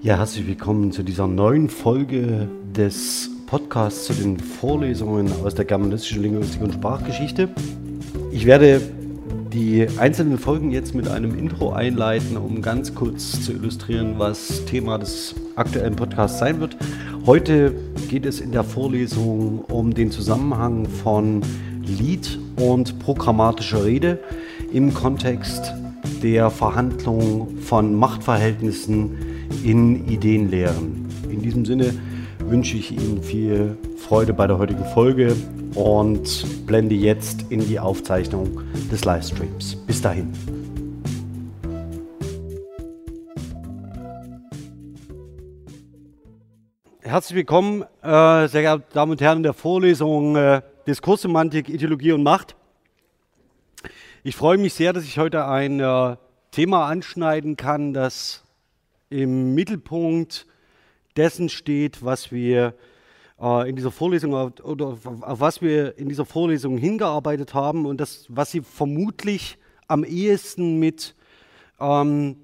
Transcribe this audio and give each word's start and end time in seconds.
Ja, 0.00 0.16
herzlich 0.16 0.46
willkommen 0.46 0.92
zu 0.92 1.02
dieser 1.02 1.26
neuen 1.26 1.68
Folge 1.68 2.48
des 2.74 3.30
Podcasts 3.46 4.06
zu 4.06 4.14
den 4.14 4.38
Vorlesungen 4.40 5.30
aus 5.44 5.54
der 5.54 5.66
germanistischen 5.66 6.22
Linguistik 6.22 6.62
und 6.62 6.72
Sprachgeschichte. 6.72 7.50
Ich 8.30 8.46
werde 8.46 8.80
die 9.52 9.86
einzelnen 9.98 10.38
Folgen 10.38 10.70
jetzt 10.70 10.94
mit 10.94 11.06
einem 11.08 11.38
Intro 11.38 11.72
einleiten, 11.72 12.38
um 12.38 12.62
ganz 12.62 12.94
kurz 12.94 13.42
zu 13.44 13.52
illustrieren, 13.52 14.14
was 14.18 14.64
Thema 14.64 14.98
des 14.98 15.34
aktuellen 15.56 15.96
Podcasts 15.96 16.38
sein 16.38 16.60
wird. 16.60 16.78
Heute 17.26 17.74
geht 18.08 18.24
es 18.24 18.40
in 18.40 18.52
der 18.52 18.64
Vorlesung 18.64 19.66
um 19.66 19.92
den 19.92 20.10
Zusammenhang 20.10 20.86
von 20.86 21.42
Lied 21.84 22.38
und 22.56 22.98
programmatischer 23.00 23.84
Rede 23.84 24.18
im 24.72 24.94
Kontext 24.94 25.74
der 26.22 26.50
Verhandlung 26.50 27.58
von 27.58 27.94
Machtverhältnissen 27.94 29.48
in 29.62 30.08
Ideenlehren. 30.08 31.08
In 31.28 31.42
diesem 31.42 31.64
Sinne 31.64 31.94
wünsche 32.38 32.78
ich 32.78 32.90
Ihnen 32.90 33.22
viel 33.22 33.76
Freude 33.98 34.32
bei 34.32 34.46
der 34.46 34.58
heutigen 34.58 34.84
Folge 34.86 35.36
und 35.74 36.66
blende 36.66 36.94
jetzt 36.94 37.46
in 37.50 37.60
die 37.60 37.78
Aufzeichnung 37.78 38.62
des 38.90 39.04
Livestreams. 39.04 39.76
Bis 39.86 40.00
dahin. 40.00 40.32
Herzlich 47.00 47.36
willkommen, 47.36 47.82
äh, 48.02 48.48
sehr 48.48 48.62
geehrte 48.62 48.84
Damen 48.94 49.12
und 49.12 49.20
Herren, 49.20 49.38
in 49.38 49.42
der 49.42 49.52
Vorlesung 49.52 50.34
äh, 50.34 50.62
Diskurssemantik, 50.86 51.68
Ideologie 51.68 52.12
und 52.12 52.22
Macht. 52.22 52.56
Ich 54.24 54.36
freue 54.36 54.56
mich 54.56 54.74
sehr, 54.74 54.92
dass 54.92 55.02
ich 55.02 55.18
heute 55.18 55.46
ein 55.46 55.80
äh, 55.80 56.16
Thema 56.52 56.86
anschneiden 56.86 57.56
kann, 57.56 57.92
das 57.92 58.44
im 59.10 59.52
Mittelpunkt 59.56 60.46
dessen 61.16 61.48
steht, 61.48 62.04
was 62.04 62.30
wir 62.30 62.74
äh, 63.40 63.68
in 63.68 63.74
dieser 63.74 63.90
Vorlesung 63.90 64.32
oder 64.32 64.86
auf, 64.86 65.06
auf, 65.06 65.40
was 65.40 65.60
wir 65.60 65.98
in 65.98 66.08
dieser 66.08 66.24
Vorlesung 66.24 66.78
hingearbeitet 66.78 67.52
haben 67.52 67.84
und 67.84 68.00
das, 68.00 68.26
was 68.28 68.52
Sie 68.52 68.60
vermutlich 68.60 69.58
am 69.88 70.04
ehesten 70.04 70.78
mit 70.78 71.16
ähm, 71.80 72.36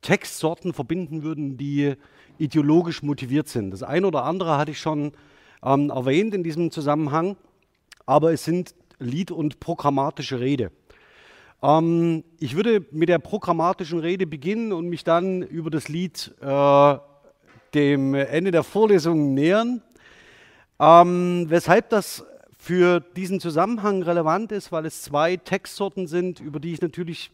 Textsorten 0.00 0.72
verbinden 0.72 1.24
würden, 1.24 1.56
die 1.56 1.94
ideologisch 2.38 3.02
motiviert 3.02 3.48
sind. 3.48 3.72
Das 3.72 3.82
eine 3.82 4.06
oder 4.06 4.22
andere 4.22 4.56
hatte 4.58 4.70
ich 4.70 4.78
schon 4.78 5.10
ähm, 5.64 5.90
erwähnt 5.90 6.34
in 6.34 6.44
diesem 6.44 6.70
Zusammenhang, 6.70 7.36
aber 8.06 8.32
es 8.32 8.44
sind 8.44 8.76
Lied- 9.00 9.32
und 9.32 9.58
programmatische 9.58 10.38
Rede. 10.38 10.70
Ähm, 11.64 12.24
ich 12.40 12.56
würde 12.56 12.84
mit 12.90 13.08
der 13.08 13.18
programmatischen 13.18 13.98
Rede 13.98 14.26
beginnen 14.26 14.72
und 14.72 14.88
mich 14.88 15.02
dann 15.02 15.40
über 15.42 15.70
das 15.70 15.88
Lied 15.88 16.34
äh, 16.42 16.98
dem 17.72 18.14
Ende 18.14 18.50
der 18.50 18.62
Vorlesung 18.62 19.32
nähern. 19.32 19.80
Ähm, 20.78 21.46
weshalb 21.48 21.88
das 21.88 22.26
für 22.58 23.00
diesen 23.00 23.40
Zusammenhang 23.40 24.02
relevant 24.02 24.52
ist, 24.52 24.72
weil 24.72 24.84
es 24.84 25.02
zwei 25.02 25.36
Textsorten 25.36 26.06
sind, 26.06 26.40
über 26.40 26.60
die 26.60 26.74
ich 26.74 26.82
natürlich 26.82 27.30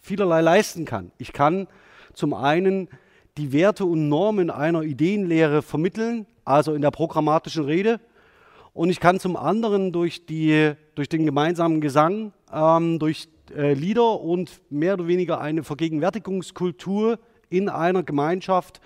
vielerlei 0.00 0.40
leisten 0.42 0.84
kann. 0.84 1.10
Ich 1.18 1.32
kann 1.32 1.66
zum 2.14 2.34
einen 2.34 2.88
die 3.36 3.52
Werte 3.52 3.84
und 3.84 4.08
Normen 4.08 4.50
einer 4.50 4.82
Ideenlehre 4.82 5.62
vermitteln, 5.62 6.26
also 6.44 6.74
in 6.74 6.82
der 6.82 6.90
programmatischen 6.90 7.64
Rede, 7.64 8.00
und 8.72 8.88
ich 8.88 9.00
kann 9.00 9.18
zum 9.18 9.36
anderen 9.36 9.92
durch, 9.92 10.26
die, 10.26 10.72
durch 10.94 11.08
den 11.08 11.26
gemeinsamen 11.26 11.80
Gesang, 11.80 12.32
ähm, 12.52 12.98
durch 12.98 13.28
äh, 13.56 13.74
Lieder 13.74 14.20
und 14.20 14.60
mehr 14.70 14.94
oder 14.94 15.06
weniger 15.06 15.40
eine 15.40 15.62
Vergegenwärtigungskultur 15.62 17.18
in 17.48 17.68
einer 17.68 18.02
Gemeinschaft, 18.02 18.80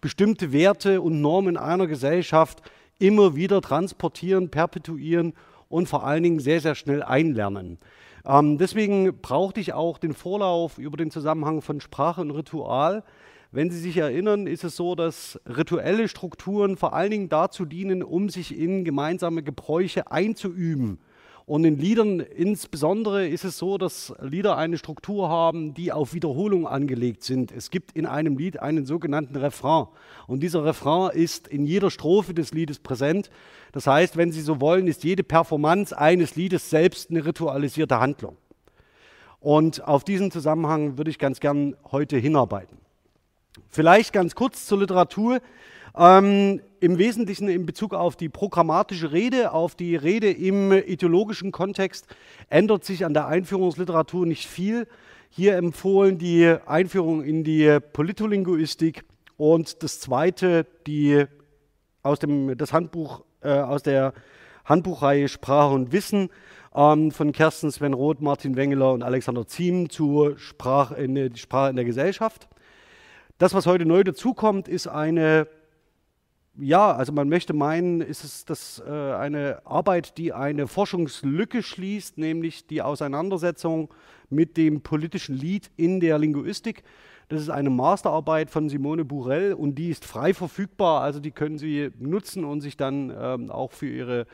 bestimmte 0.00 0.52
Werte 0.52 1.00
und 1.00 1.20
Normen 1.20 1.56
einer 1.56 1.86
Gesellschaft 1.86 2.62
immer 2.98 3.34
wieder 3.34 3.60
transportieren, 3.60 4.50
perpetuieren 4.50 5.34
und 5.68 5.88
vor 5.88 6.04
allen 6.04 6.22
Dingen 6.22 6.40
sehr, 6.40 6.60
sehr 6.60 6.74
schnell 6.74 7.02
einlernen. 7.02 7.78
Ähm, 8.26 8.58
deswegen 8.58 9.20
brauchte 9.20 9.60
ich 9.60 9.72
auch 9.72 9.98
den 9.98 10.12
Vorlauf 10.12 10.78
über 10.78 10.96
den 10.96 11.10
Zusammenhang 11.10 11.62
von 11.62 11.80
Sprache 11.80 12.20
und 12.20 12.30
Ritual, 12.30 13.02
wenn 13.52 13.68
Sie 13.68 13.80
sich 13.80 13.96
erinnern, 13.96 14.46
ist 14.46 14.62
es 14.62 14.76
so, 14.76 14.94
dass 14.94 15.40
rituelle 15.44 16.06
Strukturen 16.06 16.76
vor 16.76 16.92
allen 16.92 17.10
Dingen 17.10 17.28
dazu 17.28 17.64
dienen, 17.64 18.04
um 18.04 18.28
sich 18.28 18.56
in 18.56 18.84
gemeinsame 18.84 19.42
Gebräuche 19.42 20.12
einzuüben. 20.12 21.00
Und 21.50 21.64
in 21.64 21.78
Liedern 21.78 22.20
insbesondere 22.20 23.26
ist 23.26 23.42
es 23.42 23.58
so, 23.58 23.76
dass 23.76 24.14
Lieder 24.20 24.56
eine 24.56 24.78
Struktur 24.78 25.28
haben, 25.28 25.74
die 25.74 25.90
auf 25.90 26.14
Wiederholung 26.14 26.64
angelegt 26.64 27.24
sind. 27.24 27.50
Es 27.50 27.72
gibt 27.72 27.90
in 27.96 28.06
einem 28.06 28.38
Lied 28.38 28.60
einen 28.60 28.86
sogenannten 28.86 29.34
Refrain. 29.34 29.88
Und 30.28 30.44
dieser 30.44 30.64
Refrain 30.64 31.10
ist 31.10 31.48
in 31.48 31.66
jeder 31.66 31.90
Strophe 31.90 32.34
des 32.34 32.52
Liedes 32.52 32.78
präsent. 32.78 33.32
Das 33.72 33.88
heißt, 33.88 34.16
wenn 34.16 34.30
Sie 34.30 34.42
so 34.42 34.60
wollen, 34.60 34.86
ist 34.86 35.02
jede 35.02 35.24
Performance 35.24 35.98
eines 35.98 36.36
Liedes 36.36 36.70
selbst 36.70 37.10
eine 37.10 37.24
ritualisierte 37.24 37.98
Handlung. 37.98 38.36
Und 39.40 39.82
auf 39.88 40.04
diesen 40.04 40.30
Zusammenhang 40.30 40.98
würde 40.98 41.10
ich 41.10 41.18
ganz 41.18 41.40
gern 41.40 41.74
heute 41.90 42.16
hinarbeiten. 42.16 42.78
Vielleicht 43.68 44.12
ganz 44.12 44.36
kurz 44.36 44.66
zur 44.66 44.78
Literatur. 44.78 45.40
Ähm, 45.96 46.60
Im 46.80 46.98
Wesentlichen 46.98 47.48
in 47.48 47.66
Bezug 47.66 47.94
auf 47.94 48.16
die 48.16 48.28
programmatische 48.28 49.12
Rede, 49.12 49.52
auf 49.52 49.74
die 49.74 49.96
Rede 49.96 50.30
im 50.30 50.72
ideologischen 50.72 51.52
Kontext, 51.52 52.06
ändert 52.48 52.84
sich 52.84 53.04
an 53.04 53.14
der 53.14 53.26
Einführungsliteratur 53.26 54.26
nicht 54.26 54.46
viel. 54.46 54.86
Hier 55.28 55.56
empfohlen 55.56 56.18
die 56.18 56.46
Einführung 56.66 57.22
in 57.22 57.44
die 57.44 57.78
Politolinguistik 57.92 59.04
und 59.36 59.82
das 59.82 60.00
zweite, 60.00 60.66
die 60.86 61.24
aus 62.02 62.18
dem 62.18 62.56
das 62.56 62.72
Handbuch, 62.72 63.24
äh, 63.42 63.50
aus 63.50 63.82
der 63.82 64.12
Handbuchreihe 64.64 65.28
Sprache 65.28 65.74
und 65.74 65.92
Wissen 65.92 66.30
ähm, 66.74 67.10
von 67.10 67.32
Kersten 67.32 67.70
Sven 67.70 67.94
Roth, 67.94 68.20
Martin 68.20 68.56
Wengeler 68.56 68.92
und 68.92 69.02
Alexander 69.02 69.46
Ziem 69.46 69.90
zur 69.90 70.38
Sprache 70.38 70.94
in, 70.94 71.36
Sprache 71.36 71.70
in 71.70 71.76
der 71.76 71.84
Gesellschaft. 71.84 72.48
Das, 73.38 73.54
was 73.54 73.66
heute 73.66 73.86
neu 73.86 74.04
dazukommt, 74.04 74.68
ist 74.68 74.86
eine, 74.86 75.46
ja, 76.60 76.92
also 76.92 77.12
man 77.12 77.28
möchte 77.28 77.52
meinen, 77.52 78.00
ist 78.00 78.24
es 78.24 78.44
das, 78.44 78.82
äh, 78.86 78.90
eine 78.90 79.62
Arbeit, 79.64 80.18
die 80.18 80.32
eine 80.32 80.66
Forschungslücke 80.66 81.62
schließt, 81.62 82.18
nämlich 82.18 82.66
die 82.66 82.82
Auseinandersetzung 82.82 83.92
mit 84.28 84.56
dem 84.56 84.82
politischen 84.82 85.34
Lied 85.34 85.70
in 85.76 86.00
der 86.00 86.18
Linguistik. 86.18 86.84
Das 87.28 87.40
ist 87.40 87.50
eine 87.50 87.70
Masterarbeit 87.70 88.50
von 88.50 88.68
Simone 88.68 89.04
Burell 89.04 89.54
und 89.54 89.76
die 89.76 89.90
ist 89.90 90.04
frei 90.04 90.34
verfügbar, 90.34 91.02
also 91.02 91.20
die 91.20 91.30
können 91.30 91.58
Sie 91.58 91.90
nutzen 91.98 92.44
und 92.44 92.60
sich 92.60 92.76
dann 92.76 93.12
ähm, 93.16 93.50
auch 93.50 93.72
für, 93.72 93.88
ihre, 93.88 94.26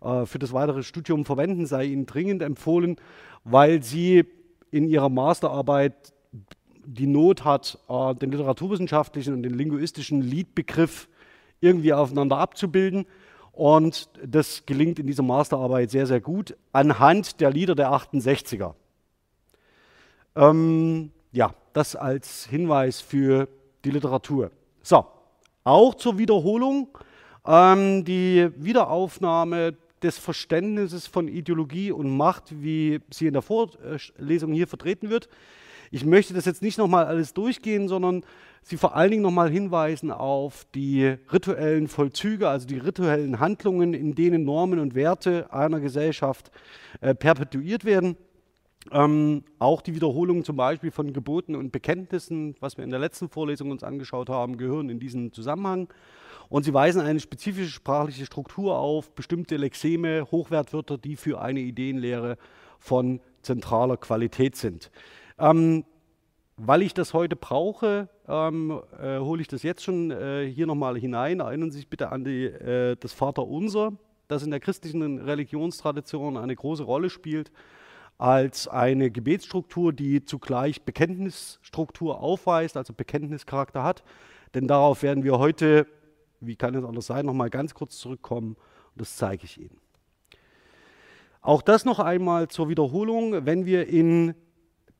äh, 0.00 0.24
für 0.24 0.38
das 0.38 0.52
weitere 0.52 0.82
Studium 0.82 1.24
verwenden, 1.24 1.66
sei 1.66 1.86
Ihnen 1.86 2.06
dringend 2.06 2.42
empfohlen, 2.42 2.96
weil 3.42 3.82
sie 3.82 4.24
in 4.70 4.88
ihrer 4.88 5.08
Masterarbeit 5.08 6.14
die 6.86 7.06
Not 7.06 7.44
hat, 7.44 7.78
äh, 7.88 8.14
den 8.14 8.30
literaturwissenschaftlichen 8.30 9.34
und 9.34 9.42
den 9.42 9.54
linguistischen 9.54 10.20
Liedbegriff 10.22 11.08
irgendwie 11.64 11.92
aufeinander 11.92 12.38
abzubilden. 12.38 13.06
Und 13.52 14.08
das 14.24 14.66
gelingt 14.66 14.98
in 14.98 15.06
dieser 15.06 15.22
Masterarbeit 15.22 15.90
sehr, 15.90 16.06
sehr 16.06 16.20
gut 16.20 16.56
anhand 16.72 17.40
der 17.40 17.50
Lieder 17.50 17.74
der 17.74 17.90
68er. 17.90 18.74
Ähm, 20.36 21.10
ja, 21.32 21.54
das 21.72 21.96
als 21.96 22.46
Hinweis 22.46 23.00
für 23.00 23.48
die 23.84 23.90
Literatur. 23.90 24.50
So, 24.82 25.06
auch 25.62 25.94
zur 25.94 26.18
Wiederholung. 26.18 26.88
Ähm, 27.46 28.04
die 28.04 28.50
Wiederaufnahme 28.56 29.76
des 30.02 30.18
Verständnisses 30.18 31.06
von 31.06 31.28
Ideologie 31.28 31.90
und 31.90 32.14
Macht, 32.14 32.44
wie 32.50 33.00
sie 33.10 33.26
in 33.26 33.32
der 33.32 33.42
Vorlesung 33.42 34.52
hier 34.52 34.66
vertreten 34.66 35.10
wird, 35.10 35.28
ich 35.94 36.04
möchte 36.04 36.34
das 36.34 36.44
jetzt 36.44 36.60
nicht 36.60 36.76
nochmal 36.76 37.04
alles 37.04 37.34
durchgehen, 37.34 37.86
sondern 37.86 38.24
Sie 38.66 38.78
vor 38.78 38.96
allen 38.96 39.10
Dingen 39.10 39.22
nochmal 39.22 39.50
hinweisen 39.50 40.10
auf 40.10 40.66
die 40.74 41.04
rituellen 41.30 41.86
Vollzüge, 41.86 42.48
also 42.48 42.66
die 42.66 42.78
rituellen 42.78 43.38
Handlungen, 43.38 43.92
in 43.92 44.14
denen 44.14 44.44
Normen 44.44 44.78
und 44.78 44.94
Werte 44.94 45.52
einer 45.52 45.80
Gesellschaft 45.80 46.50
äh, 47.02 47.14
perpetuiert 47.14 47.84
werden. 47.84 48.16
Ähm, 48.90 49.44
auch 49.58 49.82
die 49.82 49.94
Wiederholung 49.94 50.44
zum 50.44 50.56
Beispiel 50.56 50.90
von 50.90 51.12
Geboten 51.12 51.54
und 51.54 51.72
Bekenntnissen, 51.72 52.56
was 52.58 52.78
wir 52.78 52.84
in 52.84 52.90
der 52.90 53.00
letzten 53.00 53.28
Vorlesung 53.28 53.70
uns 53.70 53.84
angeschaut 53.84 54.30
haben, 54.30 54.56
gehören 54.56 54.88
in 54.88 54.98
diesen 54.98 55.30
Zusammenhang. 55.32 55.88
Und 56.48 56.64
sie 56.64 56.74
weisen 56.74 57.02
eine 57.02 57.20
spezifische 57.20 57.70
sprachliche 57.70 58.26
Struktur 58.26 58.78
auf, 58.78 59.14
bestimmte 59.14 59.58
Lexeme, 59.58 60.26
Hochwertwörter, 60.30 60.98
die 60.98 61.16
für 61.16 61.40
eine 61.40 61.60
Ideenlehre 61.60 62.38
von 62.78 63.20
zentraler 63.42 63.98
Qualität 63.98 64.56
sind. 64.56 64.90
Ähm, 65.38 65.84
weil 66.56 66.82
ich 66.82 66.94
das 66.94 67.14
heute 67.14 67.34
brauche, 67.34 68.08
ähm, 68.28 68.80
äh, 69.00 69.18
hole 69.18 69.42
ich 69.42 69.48
das 69.48 69.62
jetzt 69.62 69.82
schon 69.82 70.10
äh, 70.10 70.46
hier 70.46 70.66
nochmal 70.66 70.96
hinein. 70.96 71.40
Erinnern 71.40 71.70
Sie 71.70 71.78
sich 71.78 71.88
bitte 71.88 72.12
an 72.12 72.24
die, 72.24 72.44
äh, 72.44 72.96
das 72.98 73.12
Vaterunser, 73.12 73.92
das 74.28 74.44
in 74.44 74.50
der 74.50 74.60
christlichen 74.60 75.18
Religionstradition 75.18 76.36
eine 76.36 76.54
große 76.54 76.84
Rolle 76.84 77.10
spielt. 77.10 77.50
als 78.16 78.68
eine 78.68 79.10
Gebetsstruktur, 79.10 79.92
die 79.92 80.24
zugleich 80.24 80.82
Bekenntnisstruktur 80.82 82.20
aufweist, 82.20 82.76
also 82.76 82.92
Bekenntnischarakter 82.92 83.82
hat. 83.82 84.04
Denn 84.54 84.68
darauf 84.68 85.02
werden 85.02 85.24
wir 85.24 85.38
heute, 85.38 85.86
wie 86.40 86.56
kann 86.56 86.74
es 86.74 86.84
anders 86.84 87.06
sein, 87.06 87.26
nochmal 87.26 87.50
ganz 87.50 87.74
kurz 87.74 87.98
zurückkommen 87.98 88.56
und 88.94 89.00
das 89.00 89.16
zeige 89.16 89.44
ich 89.44 89.58
Ihnen. 89.58 89.80
Auch 91.40 91.60
das 91.60 91.84
noch 91.84 91.98
einmal 91.98 92.48
zur 92.48 92.68
Wiederholung, 92.68 93.44
wenn 93.44 93.66
wir 93.66 93.88
in 93.88 94.34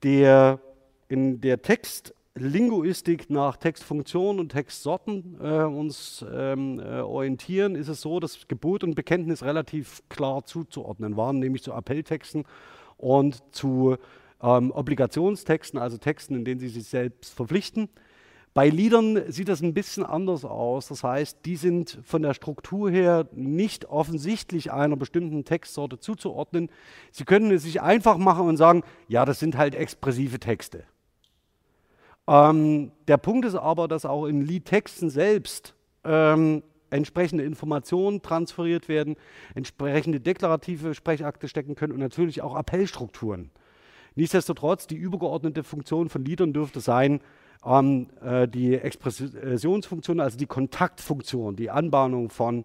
der, 0.04 0.60
in 1.08 1.40
der 1.40 1.62
Textlinguistik 1.62 3.30
nach 3.30 3.56
Textfunktionen 3.56 4.38
und 4.38 4.50
Textsorten 4.50 5.38
äh, 5.40 5.64
uns 5.64 6.24
ähm, 6.30 6.78
äh, 6.78 7.00
orientieren, 7.00 7.74
ist 7.74 7.88
es 7.88 8.02
so, 8.02 8.20
dass 8.20 8.46
Gebot 8.46 8.84
und 8.84 8.94
Bekenntnis 8.94 9.42
relativ 9.42 10.02
klar 10.08 10.44
zuzuordnen 10.44 11.16
waren, 11.16 11.38
nämlich 11.38 11.62
zu 11.62 11.72
Appelltexten 11.72 12.44
und 12.98 13.42
zu 13.52 13.96
ähm, 14.42 14.70
Obligationstexten, 14.70 15.80
also 15.80 15.96
Texten, 15.96 16.34
in 16.34 16.44
denen 16.44 16.60
sie 16.60 16.68
sich 16.68 16.84
selbst 16.84 17.34
verpflichten. 17.34 17.88
Bei 18.54 18.68
Liedern 18.68 19.20
sieht 19.32 19.48
das 19.48 19.62
ein 19.62 19.74
bisschen 19.74 20.06
anders 20.06 20.44
aus. 20.44 20.86
Das 20.86 21.02
heißt, 21.02 21.38
die 21.44 21.56
sind 21.56 21.98
von 22.04 22.22
der 22.22 22.34
Struktur 22.34 22.88
her 22.88 23.26
nicht 23.32 23.86
offensichtlich 23.86 24.70
einer 24.70 24.94
bestimmten 24.96 25.44
Textsorte 25.44 25.98
zuzuordnen. 25.98 26.70
Sie 27.10 27.24
können 27.24 27.50
es 27.50 27.64
sich 27.64 27.82
einfach 27.82 28.16
machen 28.16 28.46
und 28.46 28.56
sagen, 28.56 28.84
ja, 29.08 29.24
das 29.24 29.40
sind 29.40 29.56
halt 29.56 29.74
expressive 29.74 30.38
Texte. 30.38 30.84
Ähm, 32.28 32.92
der 33.08 33.16
Punkt 33.16 33.44
ist 33.44 33.56
aber, 33.56 33.88
dass 33.88 34.06
auch 34.06 34.26
in 34.26 34.40
Liedtexten 34.40 35.10
selbst 35.10 35.74
ähm, 36.04 36.62
entsprechende 36.90 37.42
Informationen 37.42 38.22
transferiert 38.22 38.88
werden, 38.88 39.16
entsprechende 39.56 40.20
deklarative 40.20 40.94
Sprechakte 40.94 41.48
stecken 41.48 41.74
können 41.74 41.92
und 41.92 41.98
natürlich 41.98 42.40
auch 42.40 42.54
Appellstrukturen. 42.54 43.50
Nichtsdestotrotz, 44.14 44.86
die 44.86 44.94
übergeordnete 44.94 45.64
Funktion 45.64 46.08
von 46.08 46.24
Liedern 46.24 46.52
dürfte 46.52 46.78
sein, 46.78 47.20
ähm, 47.64 48.08
äh, 48.22 48.46
die 48.46 48.74
Expressionsfunktion, 48.74 50.20
also 50.20 50.36
die 50.36 50.46
Kontaktfunktion, 50.46 51.56
die 51.56 51.70
Anbahnung 51.70 52.30
von 52.30 52.64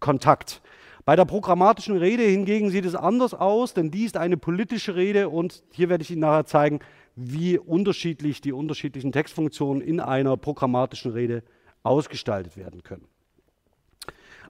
Kontakt. 0.00 0.62
Bei 1.04 1.16
der 1.16 1.24
programmatischen 1.24 1.96
Rede 1.96 2.22
hingegen 2.22 2.70
sieht 2.70 2.84
es 2.84 2.94
anders 2.94 3.34
aus, 3.34 3.74
denn 3.74 3.90
die 3.90 4.04
ist 4.04 4.16
eine 4.16 4.36
politische 4.36 4.94
Rede 4.94 5.28
und 5.28 5.62
hier 5.72 5.88
werde 5.88 6.02
ich 6.02 6.10
Ihnen 6.10 6.20
nachher 6.20 6.44
zeigen, 6.44 6.80
wie 7.16 7.58
unterschiedlich 7.58 8.40
die 8.40 8.52
unterschiedlichen 8.52 9.10
Textfunktionen 9.10 9.82
in 9.82 10.00
einer 10.00 10.36
programmatischen 10.36 11.12
Rede 11.12 11.42
ausgestaltet 11.82 12.56
werden 12.56 12.82
können. 12.82 13.06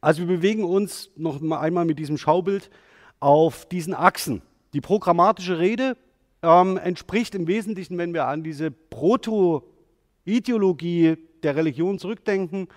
Also 0.00 0.20
wir 0.26 0.36
bewegen 0.36 0.64
uns 0.64 1.10
noch 1.16 1.40
einmal 1.40 1.84
mit 1.84 1.98
diesem 1.98 2.18
Schaubild 2.18 2.70
auf 3.20 3.66
diesen 3.66 3.94
Achsen. 3.94 4.42
Die 4.74 4.80
programmatische 4.80 5.58
Rede 5.58 5.96
ähm, 6.42 6.76
entspricht 6.76 7.34
im 7.34 7.46
Wesentlichen, 7.46 7.98
wenn 7.98 8.14
wir 8.14 8.26
an 8.26 8.42
diese 8.42 8.70
Proto-Ideologie 10.28 11.16
der 11.42 11.56
Religion 11.56 11.98
zurückdenken, 11.98 12.68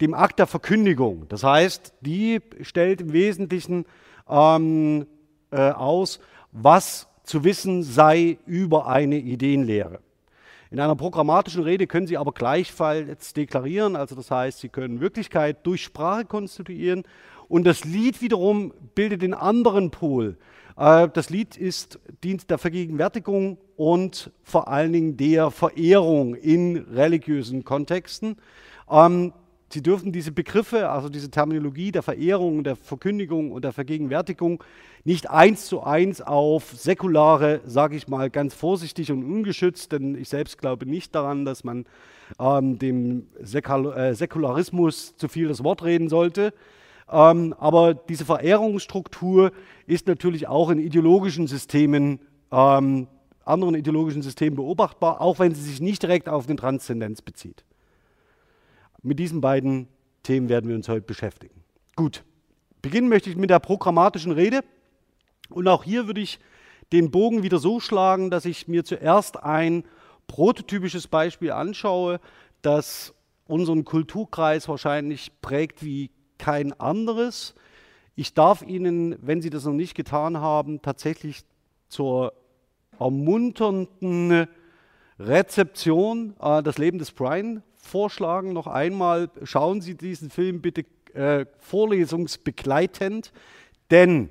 dem 0.00 0.14
Akt 0.14 0.38
der 0.38 0.46
Verkündigung. 0.46 1.26
Das 1.28 1.44
heißt, 1.44 1.92
die 2.00 2.40
stellt 2.62 3.00
im 3.00 3.12
Wesentlichen 3.12 3.84
ähm, 4.28 5.06
äh, 5.50 5.70
aus, 5.70 6.20
was 6.52 7.08
zu 7.24 7.44
wissen 7.44 7.82
sei 7.82 8.38
über 8.46 8.86
eine 8.86 9.18
Ideenlehre. 9.18 10.00
In 10.70 10.80
einer 10.80 10.96
programmatischen 10.96 11.62
Rede 11.62 11.86
können 11.86 12.06
Sie 12.06 12.16
aber 12.16 12.32
gleichfalls 12.32 13.32
deklarieren, 13.32 13.96
also 13.96 14.14
das 14.14 14.30
heißt, 14.30 14.60
Sie 14.60 14.68
können 14.68 15.00
Wirklichkeit 15.00 15.66
durch 15.66 15.82
Sprache 15.82 16.24
konstituieren 16.24 17.04
und 17.48 17.64
das 17.64 17.84
Lied 17.84 18.22
wiederum 18.22 18.72
bildet 18.94 19.22
den 19.22 19.34
anderen 19.34 19.90
Pol. 19.90 20.36
Äh, 20.78 21.08
das 21.12 21.30
Lied 21.30 21.56
ist, 21.56 21.98
dient 22.22 22.48
der 22.50 22.58
Vergegenwärtigung 22.58 23.58
und 23.76 24.30
vor 24.42 24.68
allen 24.68 24.92
Dingen 24.92 25.16
der 25.16 25.50
Verehrung 25.50 26.34
in 26.34 26.76
religiösen 26.76 27.64
Kontexten. 27.64 28.36
Ähm, 28.90 29.32
Sie 29.70 29.82
dürfen 29.82 30.12
diese 30.12 30.32
Begriffe, 30.32 30.88
also 30.88 31.10
diese 31.10 31.30
Terminologie 31.30 31.92
der 31.92 32.02
Verehrung, 32.02 32.64
der 32.64 32.74
Verkündigung 32.74 33.52
und 33.52 33.64
der 33.64 33.72
Vergegenwärtigung 33.72 34.64
nicht 35.04 35.28
eins 35.28 35.66
zu 35.66 35.82
eins 35.82 36.22
auf 36.22 36.72
säkulare, 36.74 37.60
sage 37.66 37.94
ich 37.94 38.08
mal 38.08 38.30
ganz 38.30 38.54
vorsichtig 38.54 39.12
und 39.12 39.22
ungeschützt, 39.24 39.92
denn 39.92 40.14
ich 40.14 40.30
selbst 40.30 40.56
glaube 40.56 40.86
nicht 40.86 41.14
daran, 41.14 41.44
dass 41.44 41.64
man 41.64 41.84
ähm, 42.40 42.78
dem 42.78 43.26
äh, 43.42 44.14
Säkularismus 44.14 45.16
zu 45.18 45.28
viel 45.28 45.48
das 45.48 45.62
Wort 45.62 45.84
reden 45.84 46.08
sollte. 46.08 46.54
Ähm, 47.10 47.54
aber 47.58 47.94
diese 47.94 48.24
Verehrungsstruktur 48.24 49.52
ist 49.86 50.06
natürlich 50.06 50.46
auch 50.46 50.70
in 50.70 50.78
ideologischen 50.78 51.46
Systemen, 51.46 52.20
ähm, 52.52 53.08
anderen 53.44 53.74
ideologischen 53.74 54.22
Systemen 54.22 54.56
beobachtbar, 54.56 55.20
auch 55.20 55.38
wenn 55.38 55.54
sie 55.54 55.62
sich 55.62 55.80
nicht 55.80 56.02
direkt 56.02 56.28
auf 56.28 56.46
den 56.46 56.58
Transzendenz 56.58 57.22
bezieht. 57.22 57.64
Mit 59.02 59.18
diesen 59.18 59.40
beiden 59.40 59.88
Themen 60.22 60.48
werden 60.48 60.68
wir 60.68 60.76
uns 60.76 60.88
heute 60.88 61.06
beschäftigen. 61.06 61.54
Gut, 61.96 62.24
beginnen 62.82 63.08
möchte 63.08 63.30
ich 63.30 63.36
mit 63.36 63.48
der 63.48 63.60
programmatischen 63.60 64.32
Rede. 64.32 64.60
Und 65.48 65.66
auch 65.66 65.84
hier 65.84 66.06
würde 66.06 66.20
ich 66.20 66.38
den 66.92 67.10
Bogen 67.10 67.42
wieder 67.42 67.58
so 67.58 67.80
schlagen, 67.80 68.30
dass 68.30 68.44
ich 68.44 68.68
mir 68.68 68.84
zuerst 68.84 69.42
ein 69.42 69.84
prototypisches 70.26 71.08
Beispiel 71.08 71.52
anschaue, 71.52 72.20
das 72.60 73.14
unseren 73.46 73.84
Kulturkreis 73.84 74.68
wahrscheinlich 74.68 75.32
prägt 75.40 75.82
wie 75.82 76.10
kein 76.38 76.78
anderes. 76.78 77.54
Ich 78.14 78.34
darf 78.34 78.62
Ihnen, 78.62 79.16
wenn 79.20 79.42
Sie 79.42 79.50
das 79.50 79.64
noch 79.64 79.72
nicht 79.72 79.94
getan 79.94 80.38
haben, 80.38 80.82
tatsächlich 80.82 81.42
zur 81.88 82.32
ermunternden 82.98 84.48
Rezeption 85.18 86.34
äh, 86.40 86.62
das 86.62 86.78
Leben 86.78 86.98
des 86.98 87.12
Brian 87.12 87.62
vorschlagen, 87.76 88.52
noch 88.52 88.66
einmal, 88.66 89.30
schauen 89.44 89.80
Sie 89.80 89.94
diesen 89.94 90.30
Film 90.30 90.60
bitte 90.60 90.84
äh, 91.14 91.46
vorlesungsbegleitend, 91.58 93.32
denn 93.90 94.30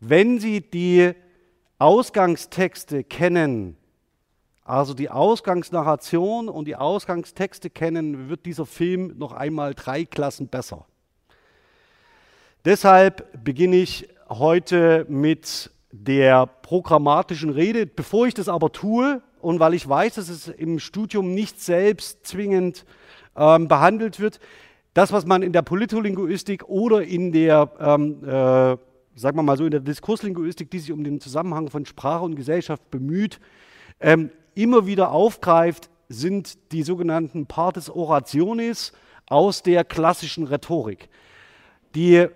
wenn 0.00 0.38
Sie 0.38 0.60
die 0.60 1.12
Ausgangstexte 1.78 3.04
kennen, 3.04 3.76
also 4.64 4.94
die 4.94 5.10
Ausgangsnarration 5.10 6.48
und 6.48 6.66
die 6.66 6.76
Ausgangstexte 6.76 7.70
kennen, 7.70 8.28
wird 8.28 8.46
dieser 8.46 8.66
Film 8.66 9.14
noch 9.16 9.32
einmal 9.32 9.74
drei 9.74 10.04
Klassen 10.04 10.48
besser. 10.48 10.86
Deshalb 12.66 13.44
beginne 13.44 13.76
ich 13.76 14.08
heute 14.28 15.06
mit 15.08 15.70
der 15.92 16.46
programmatischen 16.46 17.50
Rede. 17.50 17.86
Bevor 17.86 18.26
ich 18.26 18.34
das 18.34 18.48
aber 18.48 18.72
tue, 18.72 19.22
und 19.40 19.60
weil 19.60 19.72
ich 19.72 19.88
weiß, 19.88 20.16
dass 20.16 20.28
es 20.28 20.48
im 20.48 20.80
Studium 20.80 21.32
nicht 21.32 21.60
selbst 21.60 22.26
zwingend 22.26 22.84
ähm, 23.36 23.68
behandelt 23.68 24.18
wird, 24.18 24.40
das, 24.94 25.12
was 25.12 25.26
man 25.26 25.42
in 25.42 25.52
der 25.52 25.62
Politolinguistik 25.62 26.68
oder 26.68 27.04
in 27.04 27.30
der, 27.30 27.70
ähm, 27.78 28.24
äh, 28.24 28.76
sagen 29.14 29.36
wir 29.36 29.44
mal 29.44 29.56
so, 29.56 29.64
in 29.64 29.70
der 29.70 29.78
Diskurslinguistik, 29.78 30.68
die 30.68 30.80
sich 30.80 30.90
um 30.90 31.04
den 31.04 31.20
Zusammenhang 31.20 31.70
von 31.70 31.86
Sprache 31.86 32.24
und 32.24 32.34
Gesellschaft 32.34 32.90
bemüht, 32.90 33.38
ähm, 34.00 34.30
immer 34.56 34.88
wieder 34.88 35.12
aufgreift, 35.12 35.88
sind 36.08 36.72
die 36.72 36.82
sogenannten 36.82 37.46
Partes 37.46 37.88
Orationis 37.88 38.92
aus 39.28 39.62
der 39.62 39.84
klassischen 39.84 40.48
Rhetorik. 40.48 41.08
Die 41.94 42.26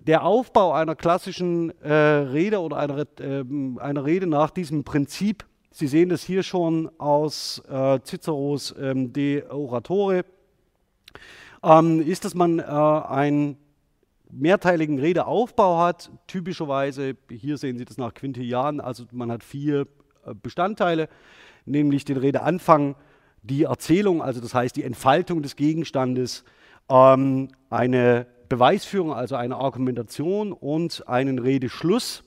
der 0.00 0.24
Aufbau 0.24 0.72
einer 0.72 0.96
klassischen 0.96 1.70
äh, 1.82 1.92
Rede 1.92 2.60
oder 2.60 2.78
einer, 2.78 3.06
äh, 3.20 3.44
einer, 3.78 4.04
Rede 4.04 4.26
nach 4.26 4.50
diesem 4.50 4.84
Prinzip, 4.84 5.46
Sie 5.72 5.86
sehen 5.86 6.08
das 6.08 6.24
hier 6.24 6.42
schon 6.42 6.90
aus 6.98 7.62
äh, 7.70 8.00
Ciceros 8.04 8.74
ähm, 8.80 9.12
De 9.12 9.48
Oratore, 9.48 10.24
ähm, 11.62 12.00
ist, 12.00 12.24
dass 12.24 12.34
man 12.34 12.58
äh, 12.58 12.62
einen 12.62 13.56
mehrteiligen 14.32 14.98
Redeaufbau 14.98 15.78
hat. 15.78 16.10
Typischerweise, 16.26 17.16
hier 17.30 17.56
sehen 17.56 17.78
Sie 17.78 17.84
das 17.84 17.98
nach 17.98 18.14
Quintilian, 18.14 18.80
also 18.80 19.04
man 19.12 19.30
hat 19.30 19.44
vier 19.44 19.86
äh, 20.24 20.34
Bestandteile, 20.34 21.08
nämlich 21.66 22.04
den 22.04 22.16
Redeanfang, 22.16 22.96
die 23.42 23.64
Erzählung, 23.64 24.22
also 24.22 24.40
das 24.40 24.54
heißt 24.54 24.74
die 24.76 24.84
Entfaltung 24.84 25.42
des 25.42 25.56
Gegenstandes, 25.56 26.44
ähm, 26.88 27.48
eine 27.70 28.26
Beweisführung, 28.50 29.14
also 29.14 29.36
eine 29.36 29.56
Argumentation 29.56 30.52
und 30.52 31.08
einen 31.08 31.38
Redeschluss. 31.38 32.24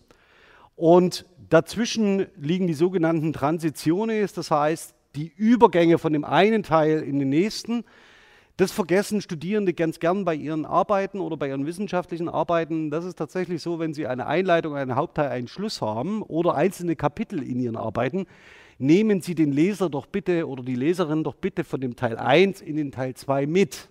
Und 0.76 1.26
dazwischen 1.50 2.26
liegen 2.36 2.66
die 2.66 2.74
sogenannten 2.74 3.34
Transitiones, 3.34 4.34
das 4.34 4.50
heißt 4.50 4.96
die 5.16 5.32
Übergänge 5.36 6.00
von 6.00 6.14
dem 6.14 6.24
einen 6.24 6.64
Teil 6.64 7.02
in 7.04 7.20
den 7.20 7.30
nächsten. 7.30 7.84
Das 8.58 8.72
vergessen 8.72 9.22
Studierende 9.22 9.74
ganz 9.74 10.00
gern 10.00 10.26
bei 10.26 10.34
ihren 10.34 10.66
Arbeiten 10.66 11.20
oder 11.20 11.38
bei 11.38 11.50
ihren 11.50 11.66
wissenschaftlichen 11.66 12.30
Arbeiten. 12.30 12.90
Das 12.90 13.04
ist 13.04 13.18
tatsächlich 13.18 13.62
so, 13.62 13.80
wenn 13.80 13.94
sie 13.94 14.08
eine 14.08 14.26
Einleitung, 14.26 14.76
einen 14.76 14.96
Hauptteil, 14.96 15.30
einen 15.30 15.48
Schluss 15.48 15.82
haben 15.82 16.22
oder 16.22 16.56
einzelne 16.56 16.96
Kapitel 16.96 17.44
in 17.44 17.60
ihren 17.60 17.76
Arbeiten, 17.76 18.28
nehmen 18.78 19.22
Sie 19.22 19.36
den 19.36 19.52
Leser 19.52 19.90
doch 19.90 20.06
bitte 20.06 20.48
oder 20.48 20.64
die 20.64 20.76
Leserin 20.76 21.24
doch 21.24 21.36
bitte 21.36 21.64
von 21.64 21.82
dem 21.82 21.96
Teil 21.96 22.18
1 22.18 22.62
in 22.62 22.78
den 22.78 22.92
Teil 22.92 23.14
2 23.14 23.46
mit. 23.46 23.90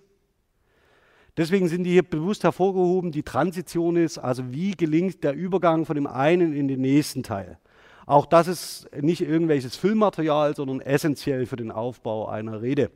Deswegen 1.37 1.69
sind 1.69 1.85
die 1.85 1.93
hier 1.93 2.03
bewusst 2.03 2.45
hervorgehoben, 2.45 3.11
die 3.11 3.23
Transition 3.23 3.97
ist, 3.97 4.19
also 4.19 4.53
wie 4.53 4.73
gelingt 4.73 5.25
der 5.25 5.35
Übergang 5.35 5.87
von 5.87 5.95
dem 5.95 6.07
einen 6.07 6.53
in 6.53 6.69
den 6.69 6.83
nächsten 6.83 7.23
Teil. 7.23 7.59
Auch 8.05 8.27
das 8.27 8.49
ist 8.49 8.89
nicht 9.01 9.23
irgendwelches 9.23 9.77
Füllmaterial, 9.77 10.55
sondern 10.55 10.81
essentiell 10.81 11.47
für 11.47 11.57
den 11.57 11.71
Aufbau 11.71 12.29
einer 12.29 12.61
Rede. 12.61 12.91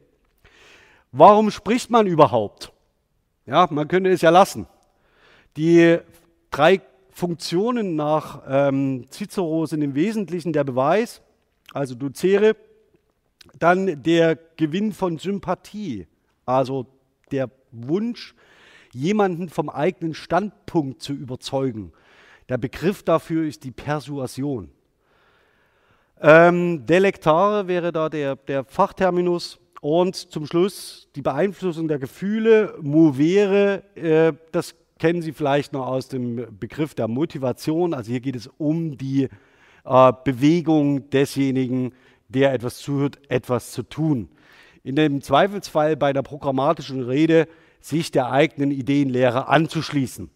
Warum 1.13 1.51
spricht 1.51 1.91
man 1.91 2.07
überhaupt? 2.07 2.73
Ja, 3.47 3.69
man 3.71 3.89
könnte 3.89 4.11
es 4.11 4.21
ja 4.21 4.31
lassen. 4.31 4.67
Die 5.57 5.99
drei 6.51 6.83
Funktionen 7.11 7.97
nach 7.97 8.43
ähm, 8.47 9.07
Cicero 9.11 9.65
sind 9.65 9.81
im 9.81 9.95
Wesentlichen 9.95 10.53
der 10.53 10.65
Beweis, 10.65 11.23
also 11.73 11.95
Ducere, 11.95 12.57
dann 13.59 14.03
der 14.03 14.37
Gewinn 14.57 14.93
von 14.93 15.17
Sympathie, 15.17 16.07
also 16.45 16.87
der 17.31 17.49
Wunsch, 17.89 18.35
jemanden 18.93 19.49
vom 19.49 19.69
eigenen 19.69 20.15
Standpunkt 20.15 21.03
zu 21.03 21.13
überzeugen. 21.13 21.93
Der 22.49 22.59
Begriff 22.59 23.03
dafür 23.03 23.47
ist 23.47 23.65
die 23.65 23.73
Persuasion. 23.73 24.71
Ähm, 26.21 26.87
Delektare 26.87 27.69
wäre 27.69 27.93
da 27.93 28.09
der, 28.09 28.37
der 28.37 28.65
Fachterminus. 28.65 29.59
Und 29.83 30.17
zum 30.17 30.47
Schluss 30.47 31.09
die 31.15 31.23
Beeinflussung 31.23 31.87
der 31.87 31.99
Gefühle, 31.99 32.75
movere, 32.81 33.83
äh, 33.95 34.33
das 34.51 34.75
kennen 34.99 35.23
Sie 35.23 35.33
vielleicht 35.33 35.73
noch 35.73 35.87
aus 35.87 36.09
dem 36.09 36.59
Begriff 36.59 36.95
der 36.95 37.09
Motivation. 37.09 37.93
Also 37.93 38.11
hier 38.11 38.21
geht 38.21 38.37
es 38.37 38.49
um 38.59 38.97
die 38.97 39.29
äh, 39.85 40.13
Bewegung 40.25 41.11
desjenigen, 41.11 41.93
der 42.29 42.55
etwas 42.55 42.79
zuhört, 42.79 43.19
etwas 43.29 43.73
zu 43.73 43.83
tun. 43.83 44.29
In 44.83 44.97
dem 44.97 45.21
Zweifelsfall 45.21 45.97
bei 45.97 46.13
der 46.13 46.23
programmatischen 46.23 47.03
Rede 47.03 47.47
sich 47.81 48.11
der 48.11 48.31
eigenen 48.31 48.71
Ideenlehre 48.71 49.49
anzuschließen. 49.49 50.31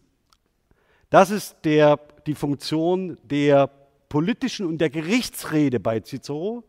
Das 1.09 1.29
ist 1.31 1.57
der, 1.63 1.99
die 2.25 2.35
Funktion 2.35 3.17
der 3.23 3.69
politischen 4.09 4.65
und 4.65 4.79
der 4.79 4.89
Gerichtsrede 4.89 5.79
bei 5.79 5.99
Cicero. 5.99 6.63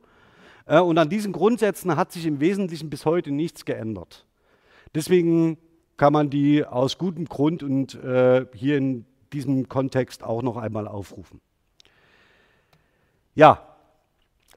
Äh, 0.67 0.81
und 0.81 0.99
an 0.99 1.09
diesen 1.09 1.33
Grundsätzen 1.33 1.97
hat 1.97 2.13
sich 2.13 2.27
im 2.27 2.41
Wesentlichen 2.41 2.91
bis 2.91 3.05
heute 3.05 3.31
nichts 3.31 3.65
geändert. 3.65 4.27
Deswegen 4.95 5.59
kann 5.97 6.13
man 6.13 6.31
die 6.31 6.65
aus 6.65 6.99
gutem 6.99 7.27
Grund 7.27 7.63
und 7.63 7.95
äh, 7.95 8.47
hier 8.55 8.77
in 8.77 9.07
diesem 9.33 9.69
Kontext 9.69 10.23
auch 10.23 10.43
noch 10.43 10.57
einmal 10.57 10.89
aufrufen. 10.89 11.41
Ja, 13.35 13.73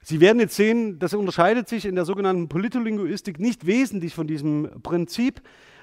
Sie 0.07 0.22
werden 0.22 0.39
jetzt 0.39 0.55
sehen, 0.55 1.00
das 1.00 1.15
unterscheidet 1.15 1.67
sich 1.67 1.84
in 1.84 1.95
der 1.95 2.05
sogenannten 2.05 2.48
Politolinguistik 2.48 3.39
nicht 3.39 3.65
wesentlich 3.65 4.13
von 4.13 4.27
diesem 4.27 4.69
Prinzip. 4.84 5.41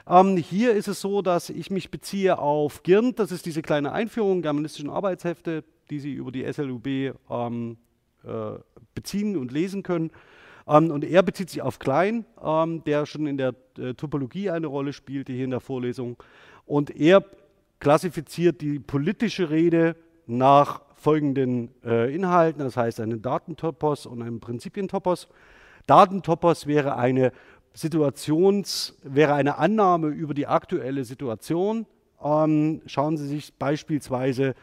Ähm, 0.08 0.36
hier 0.36 0.72
ist 0.72 0.88
es 0.88 1.00
so, 1.00 1.22
dass 1.22 1.50
ich 1.50 1.70
mich 1.70 1.90
beziehe 1.90 2.38
auf 2.38 2.82
GIRNT, 2.82 3.18
das 3.18 3.32
ist 3.32 3.46
diese 3.46 3.62
kleine 3.62 3.92
Einführung 3.92 4.42
germanistischen 4.42 4.90
Arbeitshefte, 4.90 5.64
die 5.90 6.00
Sie 6.00 6.12
über 6.12 6.32
die 6.32 6.50
SLUB 6.50 7.14
ähm, 7.30 7.76
äh, 8.24 8.58
beziehen 8.94 9.36
und 9.36 9.52
lesen 9.52 9.82
können. 9.82 10.10
Ähm, 10.66 10.90
und 10.90 11.04
er 11.04 11.22
bezieht 11.22 11.50
sich 11.50 11.62
auf 11.62 11.78
Klein, 11.78 12.24
ähm, 12.42 12.82
der 12.84 13.06
schon 13.06 13.26
in 13.26 13.36
der 13.36 13.54
äh, 13.78 13.94
Topologie 13.94 14.50
eine 14.50 14.66
Rolle 14.66 14.92
spielte 14.92 15.32
hier 15.32 15.44
in 15.44 15.50
der 15.50 15.60
Vorlesung. 15.60 16.16
Und 16.66 16.90
er 16.90 17.24
klassifiziert 17.80 18.60
die 18.60 18.78
politische 18.78 19.50
Rede 19.50 19.96
nach 20.26 20.82
folgenden 20.94 21.70
äh, 21.84 22.14
Inhalten, 22.14 22.62
das 22.62 22.76
heißt 22.76 23.00
einen 23.00 23.22
Datentopos 23.22 24.06
und 24.06 24.22
einen 24.22 24.38
Prinzipientopos. 24.38 25.28
Datentopos 25.86 26.68
wäre 26.68 26.96
eine 26.96 27.32
Situations, 27.74 28.98
wäre 29.02 29.34
eine 29.34 29.58
Annahme 29.58 30.08
über 30.08 30.34
die 30.34 30.46
aktuelle 30.46 31.04
Situation. 31.04 31.86
Ähm, 32.22 32.82
schauen 32.86 33.16
Sie 33.16 33.26
sich 33.26 33.54
beispielsweise, 33.54 34.54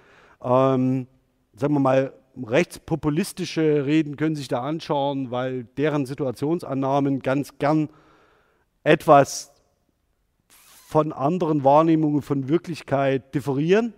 ähm, 0.42 1.08
sagen 1.56 1.74
wir 1.74 1.80
mal, 1.80 2.14
rechtspopulistische 2.38 3.86
Reden 3.86 4.16
können 4.16 4.36
Sie 4.36 4.42
sich 4.42 4.48
da 4.48 4.62
anschauen, 4.62 5.32
weil 5.32 5.66
deren 5.78 6.06
Situationsannahmen 6.06 7.20
ganz 7.20 7.58
gern 7.58 7.90
etwas 8.84 9.54
von 10.48 11.12
anderen 11.12 11.64
Wahrnehmungen 11.64 12.22
von 12.22 12.48
Wirklichkeit 12.48 13.36
differieren. 13.36 13.94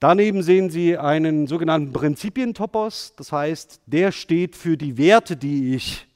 Daneben 0.00 0.42
sehen 0.42 0.70
Sie 0.70 0.98
einen 0.98 1.46
sogenannten 1.46 1.92
Prinzipientopos, 1.92 3.14
das 3.16 3.32
heißt, 3.32 3.80
der 3.86 4.12
steht 4.12 4.56
für 4.56 4.76
die 4.76 4.98
Werte, 4.98 5.36
die 5.36 5.74
ich 5.74 6.06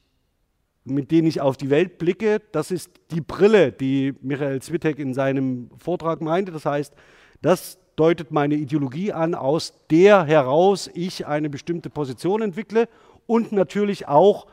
mit 0.89 1.11
denen 1.11 1.27
ich 1.27 1.41
auf 1.41 1.57
die 1.57 1.69
Welt 1.69 1.97
blicke, 1.97 2.41
das 2.51 2.71
ist 2.71 2.91
die 3.11 3.21
Brille, 3.21 3.71
die 3.71 4.13
Michael 4.21 4.61
Zwitek 4.61 4.99
in 4.99 5.13
seinem 5.13 5.69
Vortrag 5.77 6.21
meinte. 6.21 6.51
Das 6.51 6.65
heißt, 6.65 6.93
das 7.41 7.77
deutet 7.95 8.31
meine 8.31 8.55
Ideologie 8.55 9.11
an, 9.11 9.35
aus 9.35 9.73
der 9.89 10.23
heraus 10.25 10.89
ich 10.93 11.27
eine 11.27 11.49
bestimmte 11.49 11.89
Position 11.89 12.41
entwickle 12.41 12.87
und 13.27 13.51
natürlich 13.51 14.07
auch 14.07 14.47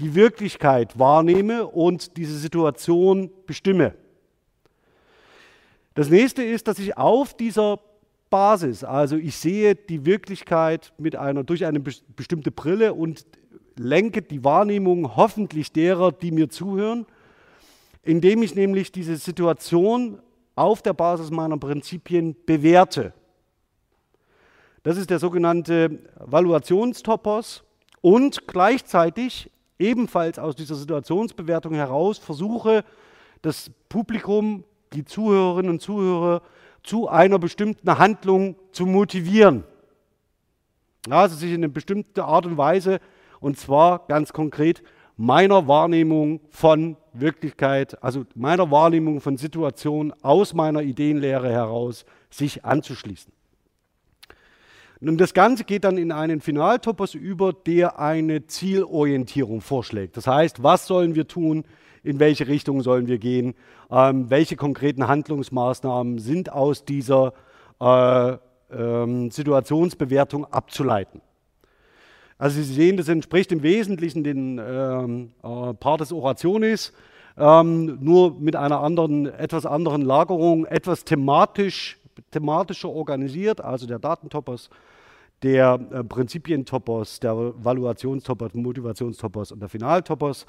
die 0.00 0.14
Wirklichkeit 0.14 0.98
wahrnehme 0.98 1.66
und 1.66 2.16
diese 2.16 2.36
Situation 2.36 3.30
bestimme. 3.46 3.94
Das 5.94 6.08
nächste 6.08 6.42
ist, 6.42 6.66
dass 6.66 6.78
ich 6.78 6.96
auf 6.96 7.34
dieser 7.34 7.78
Basis, 8.30 8.82
also 8.82 9.16
ich 9.16 9.36
sehe 9.36 9.76
die 9.76 10.04
Wirklichkeit 10.04 10.92
mit 10.98 11.14
einer, 11.14 11.44
durch 11.44 11.64
eine 11.66 11.78
bestimmte 11.78 12.50
Brille 12.50 12.94
und 12.94 13.24
lenke 13.76 14.22
die 14.22 14.44
Wahrnehmung 14.44 15.16
hoffentlich 15.16 15.72
derer, 15.72 16.12
die 16.12 16.30
mir 16.30 16.48
zuhören, 16.48 17.06
indem 18.02 18.42
ich 18.42 18.54
nämlich 18.54 18.92
diese 18.92 19.16
Situation 19.16 20.20
auf 20.54 20.82
der 20.82 20.92
Basis 20.92 21.30
meiner 21.30 21.56
Prinzipien 21.56 22.36
bewerte. 22.46 23.12
Das 24.82 24.96
ist 24.96 25.10
der 25.10 25.18
sogenannte 25.18 25.98
Valuationstopos 26.16 27.64
und 28.00 28.46
gleichzeitig 28.46 29.50
ebenfalls 29.78 30.38
aus 30.38 30.54
dieser 30.54 30.74
Situationsbewertung 30.74 31.74
heraus 31.74 32.18
versuche, 32.18 32.84
das 33.42 33.70
Publikum, 33.88 34.64
die 34.92 35.04
Zuhörerinnen 35.04 35.70
und 35.70 35.82
Zuhörer 35.82 36.42
zu 36.82 37.08
einer 37.08 37.38
bestimmten 37.38 37.98
Handlung 37.98 38.56
zu 38.72 38.86
motivieren. 38.86 39.64
Also 41.08 41.36
sich 41.36 41.50
in 41.50 41.56
eine 41.56 41.68
bestimmte 41.68 42.24
Art 42.24 42.46
und 42.46 42.56
Weise 42.56 43.00
und 43.44 43.58
zwar 43.58 44.06
ganz 44.08 44.32
konkret 44.32 44.82
meiner 45.18 45.68
Wahrnehmung 45.68 46.40
von 46.48 46.96
Wirklichkeit, 47.12 48.02
also 48.02 48.24
meiner 48.34 48.70
Wahrnehmung 48.70 49.20
von 49.20 49.36
Situationen 49.36 50.14
aus 50.22 50.54
meiner 50.54 50.80
Ideenlehre 50.80 51.50
heraus, 51.52 52.06
sich 52.30 52.64
anzuschließen. 52.64 53.32
Und 55.02 55.20
das 55.20 55.34
Ganze 55.34 55.64
geht 55.64 55.84
dann 55.84 55.98
in 55.98 56.10
einen 56.10 56.40
Finaltopos 56.40 57.14
über, 57.14 57.52
der 57.52 57.98
eine 57.98 58.46
Zielorientierung 58.46 59.60
vorschlägt. 59.60 60.16
Das 60.16 60.26
heißt, 60.26 60.62
was 60.62 60.86
sollen 60.86 61.14
wir 61.14 61.28
tun, 61.28 61.64
in 62.02 62.20
welche 62.20 62.48
Richtung 62.48 62.80
sollen 62.80 63.06
wir 63.08 63.18
gehen, 63.18 63.54
ähm, 63.90 64.30
welche 64.30 64.56
konkreten 64.56 65.06
Handlungsmaßnahmen 65.06 66.18
sind 66.18 66.50
aus 66.50 66.86
dieser 66.86 67.34
äh, 67.78 68.36
ähm, 68.72 69.30
Situationsbewertung 69.30 70.46
abzuleiten. 70.46 71.20
Also 72.38 72.60
Sie 72.60 72.74
sehen, 72.74 72.96
das 72.96 73.08
entspricht 73.08 73.52
im 73.52 73.62
Wesentlichen 73.62 74.24
den 74.24 74.60
ähm, 74.64 75.32
äh, 75.42 75.74
Partes 75.74 76.12
Orationis, 76.12 76.92
ähm, 77.36 77.98
nur 78.00 78.38
mit 78.38 78.56
einer 78.56 78.80
anderen, 78.80 79.26
etwas 79.26 79.66
anderen 79.66 80.02
Lagerung, 80.02 80.66
etwas 80.66 81.04
thematisch, 81.04 81.98
thematischer 82.30 82.90
organisiert, 82.90 83.60
also 83.60 83.86
der 83.86 83.98
Datentopos, 83.98 84.70
der 85.42 85.78
äh, 85.92 86.04
Prinzipientopos, 86.04 87.20
der 87.20 87.34
Valuationstopos, 87.62 88.54
Motivationstopos 88.54 89.52
und 89.52 89.60
der 89.60 89.68
Finaltopos. 89.68 90.46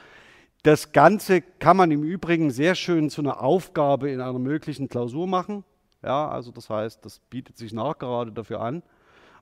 Das 0.63 0.91
Ganze 0.91 1.41
kann 1.41 1.77
man 1.77 1.91
im 1.91 2.03
Übrigen 2.03 2.49
sehr 2.49 2.73
schön 2.73 3.11
zu 3.11 3.21
einer 3.21 3.41
Aufgabe 3.41 4.09
in 4.09 4.21
einer 4.21 4.39
möglichen 4.39 4.89
Klausur 4.89 5.27
machen. 5.27 5.63
Ja, 6.01 6.27
also 6.27 6.51
das 6.51 6.69
heißt, 6.69 7.05
das 7.05 7.19
bietet 7.19 7.57
sich 7.57 7.73
nachgerade 7.73 8.31
dafür 8.31 8.61
an, 8.61 8.83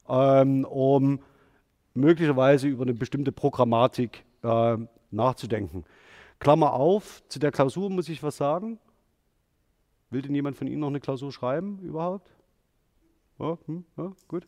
ähm, 0.10 0.66
um 0.66 1.20
möglicherweise 1.94 2.68
über 2.68 2.84
eine 2.84 2.94
bestimmte 2.94 3.32
Programmatik 3.32 4.24
äh, 4.44 4.78
nachzudenken. 5.12 5.86
Klammer 6.40 6.74
auf, 6.74 7.24
zu 7.30 7.40
der 7.40 7.52
Klausur 7.52 7.90
muss 7.90 8.10
ich 8.10 8.22
was 8.24 8.38
sagen. 8.38 8.80
Will 10.10 10.22
denn 10.22 10.36
jemand 10.36 10.58
von 10.58 10.68
Ihnen 10.68 10.82
noch 10.82 10.88
eine 10.88 11.00
Klausur 11.00 11.32
schreiben 11.32 11.80
überhaupt? 11.80 12.30
Ja, 13.40 13.58
hm, 13.66 13.86
ja, 13.98 14.12
gut. 14.28 14.48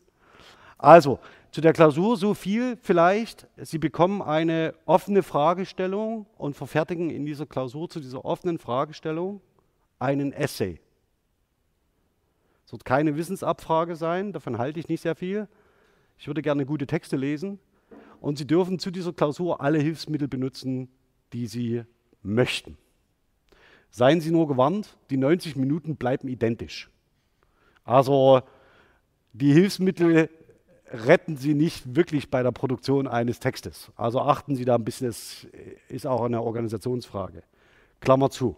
Also, 0.78 1.18
zu 1.50 1.60
der 1.60 1.72
Klausur 1.72 2.16
so 2.16 2.34
viel 2.34 2.76
vielleicht. 2.82 3.48
Sie 3.56 3.78
bekommen 3.78 4.20
eine 4.20 4.74
offene 4.84 5.22
Fragestellung 5.22 6.26
und 6.36 6.54
verfertigen 6.54 7.10
in 7.10 7.24
dieser 7.24 7.46
Klausur 7.46 7.88
zu 7.88 7.98
dieser 7.98 8.24
offenen 8.24 8.58
Fragestellung 8.58 9.40
einen 9.98 10.32
Essay. 10.32 10.78
Es 12.66 12.72
wird 12.72 12.84
keine 12.84 13.16
Wissensabfrage 13.16 13.96
sein, 13.96 14.32
davon 14.32 14.58
halte 14.58 14.80
ich 14.80 14.88
nicht 14.88 15.00
sehr 15.00 15.14
viel, 15.14 15.48
ich 16.18 16.26
würde 16.26 16.42
gerne 16.42 16.66
gute 16.66 16.86
Texte 16.86 17.16
lesen 17.16 17.58
und 18.20 18.38
Sie 18.38 18.46
dürfen 18.46 18.78
zu 18.78 18.90
dieser 18.90 19.12
Klausur 19.12 19.60
alle 19.60 19.78
Hilfsmittel 19.78 20.28
benutzen, 20.28 20.88
die 21.32 21.46
Sie 21.46 21.82
möchten. 22.22 22.76
Seien 23.90 24.20
Sie 24.20 24.30
nur 24.30 24.48
gewarnt, 24.48 24.96
die 25.10 25.16
90 25.16 25.56
Minuten 25.56 25.96
bleiben 25.96 26.28
identisch. 26.28 26.90
Also 27.84 28.42
die 29.32 29.52
Hilfsmittel 29.52 30.28
retten 30.90 31.36
Sie 31.36 31.54
nicht 31.54 31.96
wirklich 31.96 32.30
bei 32.30 32.42
der 32.42 32.52
Produktion 32.52 33.06
eines 33.06 33.40
Textes. 33.40 33.90
Also 33.96 34.20
achten 34.20 34.54
Sie 34.56 34.64
da 34.64 34.76
ein 34.76 34.84
bisschen, 34.84 35.08
es 35.08 35.46
ist 35.88 36.06
auch 36.06 36.22
eine 36.22 36.42
Organisationsfrage. 36.42 37.42
Klammer 38.00 38.30
zu. 38.30 38.56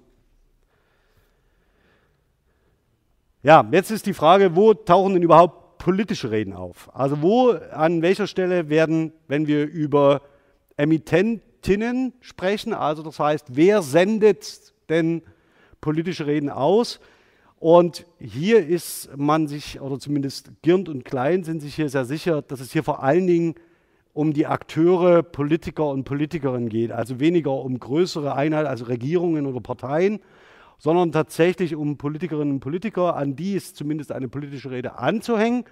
Ja, 3.42 3.66
jetzt 3.70 3.90
ist 3.90 4.06
die 4.06 4.14
Frage, 4.14 4.56
wo 4.56 4.74
tauchen 4.74 5.14
denn 5.14 5.22
überhaupt 5.22 5.67
politische 5.78 6.30
Reden 6.30 6.52
auf? 6.52 6.90
Also 6.94 7.22
wo, 7.22 7.50
an 7.50 8.02
welcher 8.02 8.26
Stelle 8.26 8.68
werden, 8.68 9.12
wenn 9.28 9.46
wir 9.46 9.66
über 9.66 10.22
Emittentinnen 10.76 12.12
sprechen, 12.20 12.74
also 12.74 13.02
das 13.02 13.18
heißt, 13.18 13.46
wer 13.50 13.82
sendet 13.82 14.72
denn 14.88 15.22
politische 15.80 16.26
Reden 16.26 16.50
aus? 16.50 17.00
Und 17.60 18.06
hier 18.20 18.64
ist 18.66 19.10
man 19.16 19.48
sich, 19.48 19.80
oder 19.80 19.98
zumindest 19.98 20.52
Girnd 20.62 20.88
und 20.88 21.04
Klein 21.04 21.42
sind 21.42 21.60
sich 21.60 21.74
hier 21.74 21.88
sehr 21.88 22.04
sicher, 22.04 22.42
dass 22.42 22.60
es 22.60 22.72
hier 22.72 22.84
vor 22.84 23.02
allen 23.02 23.26
Dingen 23.26 23.54
um 24.12 24.32
die 24.32 24.46
Akteure, 24.46 25.22
Politiker 25.22 25.88
und 25.88 26.04
Politikerinnen 26.04 26.68
geht. 26.68 26.92
Also 26.92 27.20
weniger 27.20 27.52
um 27.52 27.78
größere 27.78 28.34
Einheiten, 28.34 28.68
also 28.68 28.84
Regierungen 28.86 29.46
oder 29.46 29.60
Parteien, 29.60 30.20
sondern 30.78 31.12
tatsächlich 31.12 31.74
um 31.74 31.98
Politikerinnen 31.98 32.54
und 32.54 32.60
Politiker, 32.60 33.16
an 33.16 33.36
die 33.36 33.54
ist 33.54 33.76
zumindest 33.76 34.12
eine 34.12 34.28
politische 34.28 34.70
Rede 34.70 34.98
anzuhängen, 34.98 35.64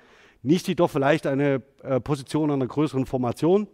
nicht 0.43 0.69
jedoch 0.69 0.91
vielleicht 0.91 1.27
eine 1.27 1.63
äh, 1.83 2.01
Position 2.01 2.51
einer 2.51 2.67
größeren 2.67 3.07
Formation. 3.07 3.69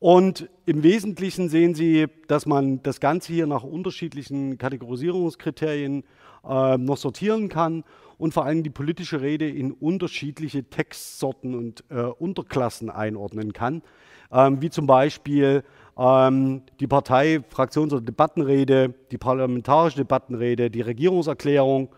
Und 0.00 0.48
im 0.64 0.84
Wesentlichen 0.84 1.48
sehen 1.48 1.74
Sie, 1.74 2.06
dass 2.28 2.46
man 2.46 2.82
das 2.82 3.00
Ganze 3.00 3.32
hier 3.32 3.46
nach 3.48 3.64
unterschiedlichen 3.64 4.56
Kategorisierungskriterien 4.56 6.04
äh, 6.48 6.78
noch 6.78 6.96
sortieren 6.96 7.48
kann 7.48 7.84
und 8.16 8.32
vor 8.32 8.44
allem 8.44 8.62
die 8.62 8.70
politische 8.70 9.20
Rede 9.20 9.48
in 9.48 9.72
unterschiedliche 9.72 10.64
Textsorten 10.64 11.54
und 11.54 11.84
äh, 11.88 12.02
Unterklassen 12.02 12.90
einordnen 12.90 13.52
kann, 13.52 13.82
ähm, 14.30 14.62
wie 14.62 14.70
zum 14.70 14.86
Beispiel 14.86 15.64
ähm, 15.98 16.62
die 16.80 16.86
Partei-, 16.86 17.42
Fraktions- 17.50 17.92
oder 17.92 18.02
Debattenrede, 18.02 18.94
die 19.10 19.18
parlamentarische 19.18 19.98
Debattenrede, 19.98 20.70
die 20.70 20.80
Regierungserklärung, 20.80 21.88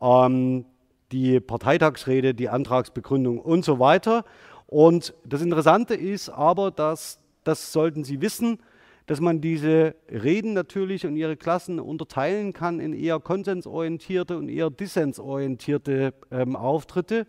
ähm, 0.00 0.64
die 1.12 1.40
Parteitagsrede, 1.40 2.34
die 2.34 2.48
Antragsbegründung 2.48 3.38
und 3.38 3.64
so 3.64 3.78
weiter. 3.78 4.24
Und 4.66 5.14
das 5.24 5.40
Interessante 5.40 5.94
ist 5.94 6.28
aber, 6.28 6.70
dass 6.70 7.20
das 7.44 7.72
sollten 7.72 8.04
Sie 8.04 8.20
wissen, 8.20 8.58
dass 9.06 9.20
man 9.20 9.40
diese 9.40 9.94
Reden 10.10 10.52
natürlich 10.52 11.06
und 11.06 11.16
ihre 11.16 11.38
Klassen 11.38 11.80
unterteilen 11.80 12.52
kann 12.52 12.78
in 12.78 12.92
eher 12.92 13.20
konsensorientierte 13.20 14.36
und 14.36 14.50
eher 14.50 14.68
dissensorientierte 14.68 16.12
ähm, 16.30 16.56
Auftritte. 16.56 17.26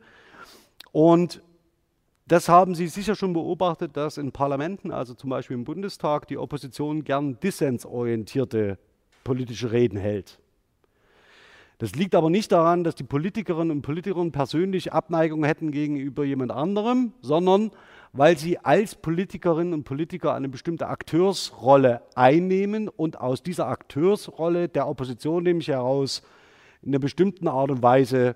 Und 0.92 1.42
das 2.32 2.48
haben 2.48 2.76
Sie 2.76 2.88
sicher 2.88 3.16
schon 3.16 3.34
beobachtet, 3.34 3.98
dass 3.98 4.18
in 4.18 4.32
Parlamenten, 4.32 4.92
also 4.92 5.14
zum 5.14 5.30
Beispiel 5.30 5.56
im 5.56 5.64
Bundestag, 5.64 6.28
die 6.28 6.38
Opposition 6.38 7.04
gern 7.04 7.40
dissensorientierte 7.40 8.78
politische 9.24 9.72
Reden 9.72 9.98
hält. 9.98 10.40
Das 11.80 11.96
liegt 11.96 12.14
aber 12.14 12.30
nicht 12.30 12.52
daran, 12.52 12.84
dass 12.84 12.96
die 12.96 13.04
Politikerinnen 13.04 13.72
und 13.72 13.82
Politiker 13.82 14.30
persönlich 14.32 14.92
Abneigung 14.92 15.46
hätten 15.46 15.72
gegenüber 15.72 16.26
jemand 16.26 16.52
anderem, 16.52 17.14
sondern 17.22 17.72
weil 18.12 18.38
sie 18.38 18.60
als 18.60 18.96
Politikerinnen 18.96 19.74
und 19.74 19.84
Politiker 19.86 20.34
eine 20.34 20.50
bestimmte 20.50 20.88
Akteursrolle 20.88 22.02
einnehmen 22.16 22.90
und 22.90 23.20
aus 23.20 23.44
dieser 23.44 23.68
Akteursrolle 23.68 24.68
der 24.68 24.88
Opposition 24.88 25.44
nämlich 25.44 25.70
heraus 25.70 26.22
in 26.82 26.90
einer 26.90 27.00
bestimmten 27.00 27.48
Art 27.48 27.72
und 27.72 27.82
Weise 27.82 28.36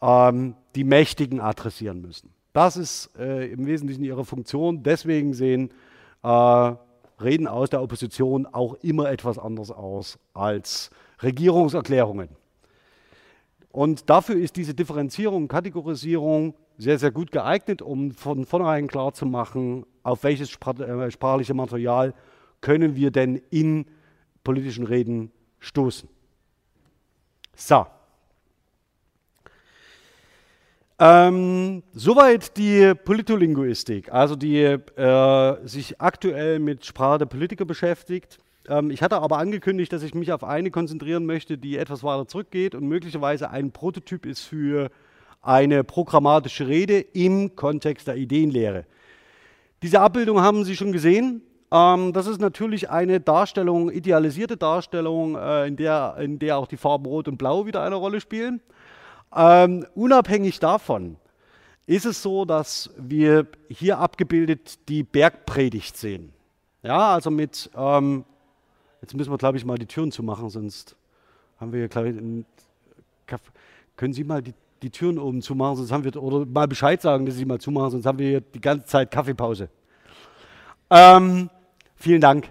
ähm, 0.00 0.54
die 0.74 0.84
Mächtigen 0.84 1.40
adressieren 1.40 2.02
müssen. 2.02 2.30
Das 2.52 2.76
ist 2.76 3.10
äh, 3.18 3.50
im 3.50 3.66
Wesentlichen 3.66 4.04
ihre 4.04 4.24
Funktion. 4.24 4.82
Deswegen 4.82 5.32
sehen 5.32 5.70
äh, 6.22 6.28
Reden 6.28 7.46
aus 7.46 7.70
der 7.70 7.82
Opposition 7.82 8.46
auch 8.46 8.74
immer 8.82 9.10
etwas 9.10 9.38
anders 9.38 9.70
aus 9.70 10.18
als 10.34 10.90
Regierungserklärungen. 11.22 12.28
Und 13.70 14.10
dafür 14.10 14.36
ist 14.36 14.56
diese 14.56 14.74
Differenzierung, 14.74 15.48
Kategorisierung 15.48 16.54
sehr, 16.76 16.98
sehr 16.98 17.10
gut 17.10 17.32
geeignet, 17.32 17.80
um 17.80 18.10
von 18.12 18.44
vornherein 18.44 18.86
klarzumachen, 18.86 19.86
auf 20.02 20.24
welches 20.24 20.50
äh, 20.50 21.10
sprachliche 21.10 21.54
Material 21.54 22.12
können 22.60 22.96
wir 22.96 23.10
denn 23.10 23.40
in 23.50 23.86
politischen 24.44 24.86
Reden 24.86 25.30
stoßen. 25.60 26.08
So. 27.56 27.86
Ähm, 31.04 31.82
soweit 31.94 32.56
die 32.56 32.94
Politolinguistik, 32.94 34.12
also 34.12 34.36
die 34.36 34.62
äh, 34.62 35.56
sich 35.66 36.00
aktuell 36.00 36.60
mit 36.60 36.86
Sprache 36.86 37.18
der 37.18 37.26
Politiker 37.26 37.64
beschäftigt. 37.64 38.38
Ähm, 38.68 38.92
ich 38.92 39.02
hatte 39.02 39.18
aber 39.20 39.38
angekündigt, 39.38 39.92
dass 39.92 40.04
ich 40.04 40.14
mich 40.14 40.32
auf 40.32 40.44
eine 40.44 40.70
konzentrieren 40.70 41.26
möchte, 41.26 41.58
die 41.58 41.76
etwas 41.76 42.04
weiter 42.04 42.28
zurückgeht 42.28 42.76
und 42.76 42.86
möglicherweise 42.86 43.50
ein 43.50 43.72
Prototyp 43.72 44.26
ist 44.26 44.42
für 44.42 44.92
eine 45.40 45.82
programmatische 45.82 46.68
Rede 46.68 47.00
im 47.00 47.56
Kontext 47.56 48.06
der 48.06 48.14
Ideenlehre. 48.14 48.84
Diese 49.82 49.98
Abbildung 49.98 50.40
haben 50.40 50.64
Sie 50.64 50.76
schon 50.76 50.92
gesehen. 50.92 51.42
Ähm, 51.72 52.12
das 52.12 52.28
ist 52.28 52.40
natürlich 52.40 52.90
eine 52.90 53.18
Darstellung, 53.18 53.90
idealisierte 53.90 54.56
Darstellung, 54.56 55.34
äh, 55.34 55.66
in, 55.66 55.74
der, 55.74 56.14
in 56.20 56.38
der 56.38 56.58
auch 56.58 56.68
die 56.68 56.76
Farben 56.76 57.06
Rot 57.06 57.26
und 57.26 57.38
Blau 57.38 57.66
wieder 57.66 57.82
eine 57.82 57.96
Rolle 57.96 58.20
spielen. 58.20 58.60
Ähm, 59.34 59.86
unabhängig 59.94 60.60
davon 60.60 61.16
ist 61.86 62.06
es 62.06 62.22
so, 62.22 62.44
dass 62.44 62.90
wir 62.96 63.46
hier 63.68 63.98
abgebildet 63.98 64.88
die 64.88 65.02
Bergpredigt 65.02 65.96
sehen. 65.96 66.32
Ja, 66.82 67.14
also 67.14 67.30
mit, 67.30 67.70
ähm, 67.74 68.24
jetzt 69.00 69.14
müssen 69.14 69.30
wir 69.30 69.38
glaube 69.38 69.58
ich 69.58 69.64
mal 69.64 69.78
die 69.78 69.86
Türen 69.86 70.12
zumachen, 70.12 70.48
sonst 70.50 70.96
haben 71.58 71.72
wir 71.72 71.80
hier, 71.80 71.88
glaube 71.88 72.10
ich, 72.10 73.40
können 73.96 74.12
Sie 74.12 74.24
mal 74.24 74.42
die 74.42 74.54
die 74.82 74.90
Türen 74.90 75.18
oben 75.18 75.42
zumachen, 75.42 75.76
sonst 75.76 75.92
haben 75.92 76.04
wir, 76.04 76.20
oder 76.20 76.44
mal 76.44 76.66
Bescheid 76.66 77.00
sagen, 77.00 77.24
dass 77.24 77.36
sie 77.36 77.44
mal 77.44 77.60
zumachen, 77.60 77.92
sonst 77.92 78.06
haben 78.06 78.18
wir 78.18 78.28
hier 78.28 78.40
die 78.40 78.60
ganze 78.60 78.86
Zeit 78.86 79.10
Kaffeepause. 79.10 79.68
Ähm, 80.90 81.48
vielen 81.94 82.20
Dank. 82.20 82.48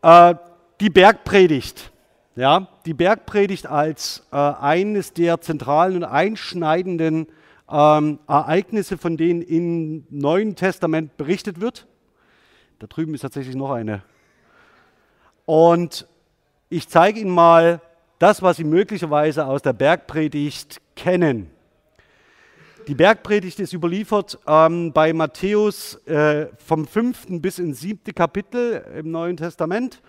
Äh, 0.00 0.34
die 0.80 0.90
Bergpredigt. 0.90 1.91
Ja, 2.34 2.68
die 2.86 2.94
Bergpredigt 2.94 3.66
als 3.66 4.26
äh, 4.32 4.36
eines 4.36 5.12
der 5.12 5.42
zentralen 5.42 5.96
und 5.96 6.04
einschneidenden 6.04 7.26
ähm, 7.70 8.20
Ereignisse, 8.26 8.96
von 8.96 9.18
denen 9.18 9.42
im 9.42 10.06
Neuen 10.08 10.56
Testament 10.56 11.18
berichtet 11.18 11.60
wird. 11.60 11.86
Da 12.78 12.86
drüben 12.86 13.12
ist 13.12 13.20
tatsächlich 13.20 13.54
noch 13.54 13.70
eine. 13.70 14.02
Und 15.44 16.08
ich 16.70 16.88
zeige 16.88 17.20
Ihnen 17.20 17.30
mal 17.30 17.82
das, 18.18 18.40
was 18.40 18.56
Sie 18.56 18.64
möglicherweise 18.64 19.44
aus 19.44 19.60
der 19.60 19.74
Bergpredigt 19.74 20.80
kennen. 20.96 21.50
Die 22.88 22.94
Bergpredigt 22.94 23.60
ist 23.60 23.74
überliefert 23.74 24.38
ähm, 24.46 24.94
bei 24.94 25.12
Matthäus 25.12 25.96
äh, 26.06 26.46
vom 26.56 26.86
fünften 26.86 27.42
bis 27.42 27.58
ins 27.58 27.80
siebte 27.80 28.14
Kapitel 28.14 28.84
im 28.98 29.10
Neuen 29.10 29.36
Testament. 29.36 30.00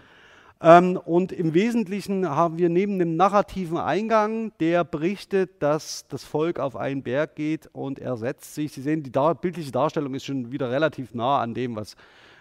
Ähm, 0.64 0.96
und 0.96 1.34
im 1.34 1.54
Wesentlichen 1.54 2.28
haben 2.28 2.58
wir 2.58 2.70
neben 2.70 2.98
dem 2.98 3.18
narrativen 3.18 3.78
Eingang, 3.78 4.54
der 4.62 4.86
berichtet, 4.86 5.62
dass 5.62 6.08
das 6.08 6.24
Volk 6.24 6.58
auf 6.58 6.78
einen 6.78 7.04
Berg 7.04 7.36
geht 7.36 7.70
und 7.74 8.00
er 8.00 8.16
setzt 8.16 8.56
sich. 8.56 8.72
Sie 8.72 8.82
sehen, 8.82 9.04
die 9.04 9.12
bildliche 9.12 9.74
Darstellung 9.74 10.16
ist 10.16 10.24
schon 10.24 10.54
wieder 10.54 10.72
relativ 10.72 11.14
nah 11.14 11.42
an 11.42 11.54
dem, 11.54 11.76
was 11.76 11.98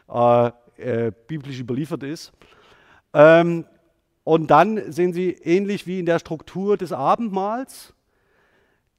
äh, 0.08 0.52
äh, 0.76 1.12
biblisch 1.26 1.58
überliefert 1.58 2.04
ist. 2.04 2.32
Ähm, 3.12 3.66
und 4.22 4.52
dann 4.52 4.92
sehen 4.92 5.12
Sie 5.12 5.30
ähnlich 5.30 5.88
wie 5.88 5.98
in 5.98 6.06
der 6.06 6.20
Struktur 6.20 6.76
des 6.76 6.92
Abendmahls, 6.92 7.92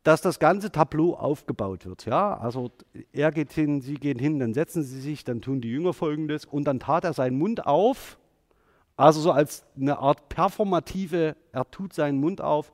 dass 0.04 0.20
das 0.22 0.38
ganze 0.38 0.70
Tableau 0.70 1.14
aufgebaut 1.14 1.86
wird. 1.86 2.06
Ja? 2.06 2.36
Also 2.38 2.72
er 3.14 3.32
geht 3.32 3.54
hin, 3.54 3.80
sie 3.80 3.94
gehen 3.94 4.20
hin, 4.20 4.40
dann 4.40 4.54
setzen 4.54 4.84
sie 4.84 5.00
sich, 5.00 5.24
dann 5.24 5.40
tun 5.42 5.62
die 5.62 5.70
Jünger 5.70 5.94
folgendes 5.94 6.44
und 6.44 6.66
dann 6.66 6.82
tat 6.82 7.06
er 7.06 7.14
seinen 7.14 7.38
Mund 7.38 7.66
auf, 7.66 8.18
also 8.96 9.22
so 9.22 9.32
als 9.32 9.66
eine 9.76 9.98
Art 9.98 10.30
performative, 10.30 11.36
er 11.52 11.72
tut 11.72 11.94
seinen 11.94 12.20
Mund 12.20 12.42
auf 12.42 12.72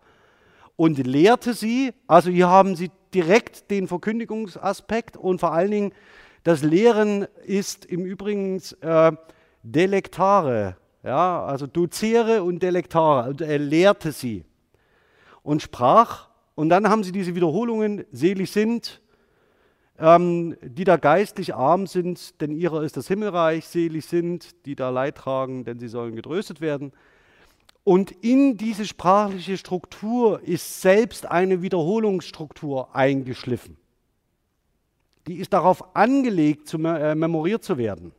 und 0.76 0.98
lehrte 0.98 1.54
sie. 1.54 1.94
Also 2.08 2.30
hier 2.30 2.50
haben 2.50 2.76
sie 2.76 2.92
direkt 3.14 3.72
den 3.72 3.88
Verkündigungsaspekt 3.88 5.18
und 5.18 5.40
vor 5.40 5.54
allen 5.54 5.72
Dingen 5.72 5.94
das 6.44 6.64
Lehren 6.64 7.28
ist 7.46 7.86
im 7.86 8.06
Übrigen 8.06 8.62
äh, 8.82 9.12
Delektare, 9.64 10.78
ja, 11.04 11.44
also 11.46 11.68
dozere 11.68 12.44
und 12.44 12.64
delektare. 12.64 13.30
Und 13.30 13.42
er 13.42 13.60
lehrte 13.60 14.12
sie 14.12 14.46
und 15.44 15.62
sprach 15.62 16.30
und 16.56 16.70
dann 16.70 16.90
haben 16.90 17.04
sie 17.04 17.12
diese 17.12 17.36
Wiederholungen, 17.36 18.06
selig 18.12 18.52
sind, 18.52 19.02
ähm, 20.00 20.56
die 20.62 20.86
da 20.86 20.98
geistlich 20.98 21.54
arm 21.54 21.86
sind, 21.86 22.40
denn 22.42 22.52
ihrer 22.52 22.84
ist 22.84 22.96
das 22.98 23.08
Himmelreich, 23.08 23.68
selig 23.68 24.06
sind, 24.06 24.66
die 24.66 24.76
da 24.76 24.90
Leid 24.90 25.16
tragen, 25.16 25.66
denn 25.66 25.80
sie 25.80 25.90
sollen 25.90 26.16
getröstet 26.16 26.62
werden. 26.62 26.94
Und 27.84 28.12
in 28.12 28.56
diese 28.58 28.86
sprachliche 28.86 29.58
Struktur 29.58 30.42
ist 30.44 30.82
selbst 30.82 31.26
eine 31.26 31.62
Wiederholungsstruktur 31.62 32.96
eingeschliffen. 32.96 33.78
die 35.28 35.36
ist 35.36 35.54
darauf 35.54 35.96
angelegt, 35.96 36.68
zu, 36.68 36.80
äh, 36.80 37.14
memoriert 37.14 37.64
zu 37.64 37.78
werden. 37.78 38.14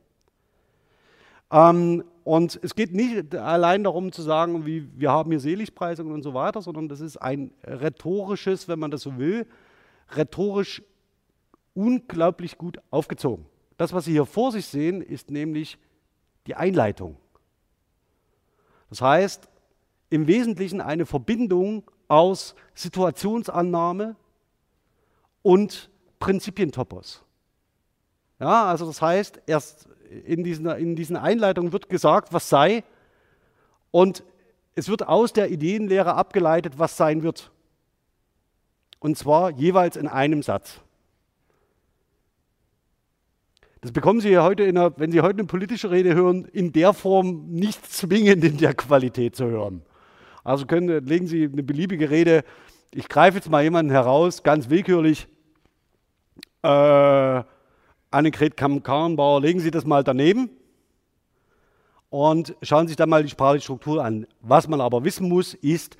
Ähm, 1.50 2.04
und 2.22 2.60
es 2.62 2.76
geht 2.76 2.94
nicht 2.94 3.34
allein 3.34 3.82
darum 3.82 4.12
zu 4.12 4.22
sagen, 4.22 4.64
wie, 4.64 4.86
wir 4.96 5.10
haben 5.10 5.30
hier 5.30 5.40
Seligpreisungen 5.40 6.12
und 6.12 6.22
so 6.22 6.34
weiter, 6.34 6.62
sondern 6.62 6.88
das 6.88 7.00
ist 7.00 7.16
ein 7.16 7.50
rhetorisches, 7.64 8.68
wenn 8.68 8.78
man 8.78 8.92
das 8.92 9.02
so 9.02 9.18
will, 9.18 9.46
rhetorisch 10.14 10.82
unglaublich 11.74 12.58
gut 12.58 12.78
aufgezogen. 12.90 13.46
Das, 13.76 13.92
was 13.92 14.04
Sie 14.04 14.12
hier 14.12 14.26
vor 14.26 14.52
sich 14.52 14.66
sehen, 14.66 15.02
ist 15.02 15.30
nämlich 15.30 15.78
die 16.46 16.54
Einleitung. 16.54 17.16
Das 18.88 19.00
heißt, 19.00 19.48
im 20.10 20.26
Wesentlichen 20.26 20.80
eine 20.80 21.06
Verbindung 21.06 21.90
aus 22.08 22.54
Situationsannahme 22.74 24.16
und 25.42 25.90
Prinzipientopos. 26.18 27.22
Ja, 28.40 28.66
also 28.66 28.86
das 28.86 29.00
heißt, 29.00 29.42
erst 29.46 29.88
in 30.26 30.42
diesen, 30.42 30.66
in 30.66 30.96
diesen 30.96 31.16
Einleitungen 31.16 31.72
wird 31.72 31.88
gesagt, 31.88 32.32
was 32.32 32.48
sei, 32.48 32.82
und 33.92 34.24
es 34.74 34.88
wird 34.88 35.06
aus 35.06 35.32
der 35.32 35.50
Ideenlehre 35.50 36.14
abgeleitet, 36.14 36.78
was 36.78 36.96
sein 36.96 37.22
wird. 37.22 37.50
Und 38.98 39.16
zwar 39.16 39.50
jeweils 39.50 39.96
in 39.96 40.08
einem 40.08 40.42
Satz. 40.42 40.80
Das 43.82 43.92
bekommen 43.92 44.20
Sie 44.20 44.28
ja 44.28 44.42
heute, 44.42 44.64
einer, 44.64 44.98
wenn 44.98 45.10
Sie 45.10 45.22
heute 45.22 45.38
eine 45.38 45.46
politische 45.46 45.90
Rede 45.90 46.14
hören, 46.14 46.44
in 46.44 46.72
der 46.72 46.92
Form 46.92 47.46
nicht 47.48 47.90
zwingend 47.90 48.44
in 48.44 48.58
der 48.58 48.74
Qualität 48.74 49.34
zu 49.34 49.46
hören. 49.46 49.82
Also 50.44 50.66
können, 50.66 51.06
legen 51.06 51.26
Sie 51.26 51.44
eine 51.44 51.62
beliebige 51.62 52.10
Rede, 52.10 52.44
ich 52.92 53.08
greife 53.08 53.38
jetzt 53.38 53.48
mal 53.48 53.62
jemanden 53.62 53.90
heraus, 53.90 54.42
ganz 54.42 54.68
willkürlich, 54.68 55.28
äh, 56.62 57.42
Annegret 58.10 58.56
Kamm-Karrenbauer, 58.56 59.40
legen 59.40 59.60
Sie 59.60 59.70
das 59.70 59.86
mal 59.86 60.04
daneben 60.04 60.50
und 62.10 62.54
schauen 62.62 62.86
sich 62.86 62.96
dann 62.96 63.08
mal 63.08 63.22
die 63.22 63.30
sprachliche 63.30 63.64
Struktur 63.64 64.04
an. 64.04 64.26
Was 64.40 64.68
man 64.68 64.80
aber 64.80 65.04
wissen 65.04 65.28
muss, 65.28 65.54
ist, 65.54 65.96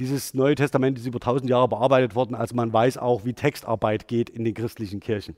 dieses 0.00 0.34
Neue 0.34 0.56
Testament 0.56 0.98
ist 0.98 1.06
über 1.06 1.18
1000 1.18 1.48
Jahre 1.48 1.68
bearbeitet 1.68 2.14
worden, 2.14 2.34
also 2.34 2.54
man 2.54 2.72
weiß 2.72 2.98
auch, 2.98 3.24
wie 3.24 3.32
Textarbeit 3.32 4.08
geht 4.08 4.28
in 4.28 4.44
den 4.44 4.52
christlichen 4.52 5.00
Kirchen. 5.00 5.36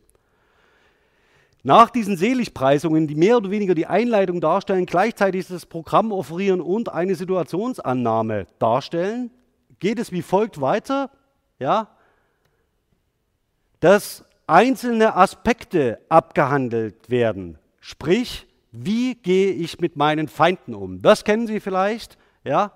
Nach 1.66 1.88
diesen 1.88 2.18
Seligpreisungen, 2.18 3.06
die 3.06 3.14
mehr 3.14 3.38
oder 3.38 3.50
weniger 3.50 3.74
die 3.74 3.86
Einleitung 3.86 4.42
darstellen, 4.42 4.84
gleichzeitig 4.84 5.48
das 5.48 5.64
Programm 5.64 6.12
offerieren 6.12 6.60
und 6.60 6.90
eine 6.90 7.14
Situationsannahme 7.14 8.46
darstellen, 8.58 9.30
geht 9.78 9.98
es 9.98 10.12
wie 10.12 10.20
folgt 10.20 10.60
weiter, 10.60 11.10
ja, 11.58 11.88
dass 13.80 14.26
einzelne 14.46 15.16
Aspekte 15.16 16.00
abgehandelt 16.10 17.08
werden. 17.08 17.58
Sprich, 17.80 18.46
wie 18.70 19.14
gehe 19.14 19.52
ich 19.52 19.80
mit 19.80 19.96
meinen 19.96 20.28
Feinden 20.28 20.74
um? 20.74 21.00
Das 21.00 21.24
kennen 21.24 21.46
Sie 21.46 21.60
vielleicht, 21.60 22.18
ja? 22.44 22.72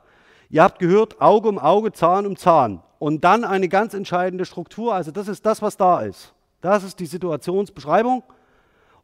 Ihr 0.48 0.62
habt 0.62 0.78
gehört, 0.78 1.20
Auge 1.20 1.50
um 1.50 1.58
Auge, 1.58 1.92
Zahn 1.92 2.24
um 2.24 2.36
Zahn. 2.36 2.82
Und 2.98 3.22
dann 3.22 3.44
eine 3.44 3.68
ganz 3.68 3.92
entscheidende 3.92 4.46
Struktur, 4.46 4.94
also 4.94 5.10
das 5.10 5.28
ist 5.28 5.44
das, 5.44 5.60
was 5.60 5.76
da 5.76 6.00
ist. 6.00 6.32
Das 6.62 6.84
ist 6.84 6.98
die 7.00 7.06
Situationsbeschreibung. 7.06 8.22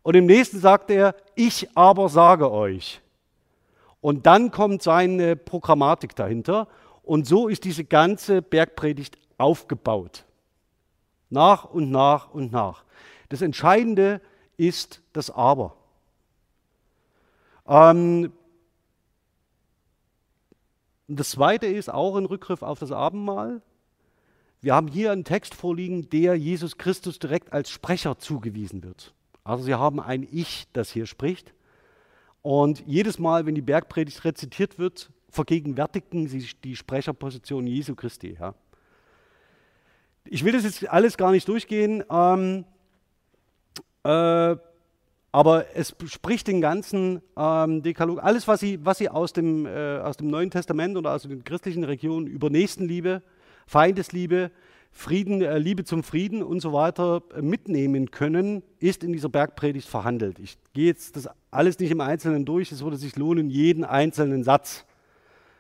Und 0.05 0.15
im 0.17 0.27
nächsten 0.27 0.61
sagt 0.61 0.91
er, 0.91 1.17
ich 1.35 1.67
aber 1.75 2.11
sage 2.11 2.53
euch. 2.53 3.01
Und 4.03 4.27
dann 4.27 4.51
kommt 4.51 4.83
seine 4.83 5.35
Programmatik 5.35 6.15
dahinter. 6.15 6.69
Und 7.03 7.27
so 7.27 7.49
ist 7.49 7.65
diese 7.65 7.85
ganze 7.85 8.43
Bergpredigt 8.43 9.17
aufgebaut. 9.39 10.27
Nach 11.31 11.65
und 11.65 11.91
nach 11.91 12.29
und 12.35 12.53
nach. 12.53 12.85
Das 13.31 13.41
Entscheidende 13.41 14.21
ist 14.59 15.01
das 15.15 15.31
Aber. 15.31 15.75
Ähm, 17.67 18.31
das 21.09 21.31
Zweite 21.31 21.67
ist 21.67 21.91
auch 21.91 22.17
ein 22.17 22.27
Rückgriff 22.27 22.61
auf 22.61 22.79
das 22.79 22.93
Abendmahl. 22.93 23.63
Wir 24.61 24.75
haben 24.75 24.89
hier 24.89 25.13
einen 25.13 25.25
Text 25.25 25.55
vorliegen, 25.55 26.11
der 26.11 26.35
Jesus 26.35 26.77
Christus 26.77 27.19
direkt 27.19 27.55
als 27.55 27.71
Sprecher 27.71 28.19
zugewiesen 28.19 28.83
wird. 28.83 29.15
Also 29.45 29.65
Sie 29.65 29.75
haben 29.75 30.01
ein 30.01 30.27
Ich, 30.31 30.67
das 30.73 30.91
hier 30.91 31.07
spricht. 31.07 31.53
Und 32.41 32.83
jedes 32.87 33.19
Mal, 33.19 33.47
wenn 33.47 33.55
die 33.55 33.63
Bergpredigt 33.63 34.25
rezitiert 34.25 34.79
wird, 34.79 35.11
vergegenwärtigen 35.29 36.29
Sie 36.29 36.49
die 36.65 36.77
Sprecherposition 36.77 37.67
Jesu 37.67 37.95
Christi. 37.95 38.37
Ja. 38.41 38.55
Ich 40.25 40.45
will 40.45 40.53
das 40.53 40.65
jetzt 40.65 40.89
alles 40.89 41.19
gar 41.19 41.31
nicht 41.31 41.47
durchgehen, 41.47 42.03
ähm, 42.11 42.65
äh, 44.05 44.57
aber 45.33 45.67
es 45.75 45.95
spricht 46.07 46.47
den 46.47 46.61
ganzen 46.61 47.21
ähm, 47.37 47.83
Dekalog, 47.83 48.23
alles, 48.23 48.47
was 48.49 48.61
Sie, 48.61 48.79
was 48.85 48.99
Sie 48.99 49.09
aus, 49.09 49.33
dem, 49.33 49.67
äh, 49.67 49.99
aus 49.99 50.17
dem 50.17 50.29
Neuen 50.29 50.51
Testament 50.51 50.97
oder 50.97 51.13
aus 51.13 51.23
den 51.23 51.45
christlichen 51.45 51.85
Regionen 51.85 52.27
über 52.27 52.49
Nächstenliebe, 52.49 53.21
Feindesliebe, 53.67 54.51
Frieden, 54.97 55.43
äh, 55.43 55.59
Liebe 55.59 55.85
zum 55.85 56.05
Frieden 56.05 56.43
und 56.43 56.61
so 56.61 56.73
weiter 56.73 57.21
äh, 57.37 57.43
mitnehmen 57.43 58.13
können, 58.13 58.63
ist 58.79 59.03
in 59.03 59.13
dieser 59.13 59.29
Bergpredigt 59.29 59.89
verhandelt. 59.89 60.39
Ich 60.39 60.57
gehe 60.73 60.87
jetzt 60.87 61.17
das 61.17 61.29
alles 61.51 61.81
nicht 61.81 61.91
im 61.91 62.01
Einzelnen 62.01 62.45
durch. 62.45 62.71
Es 62.71 62.83
würde 62.83 62.97
sich 62.97 63.17
lohnen, 63.17 63.51
jeden 63.51 63.85
einzelnen 63.85 64.45
Satz 64.45 64.87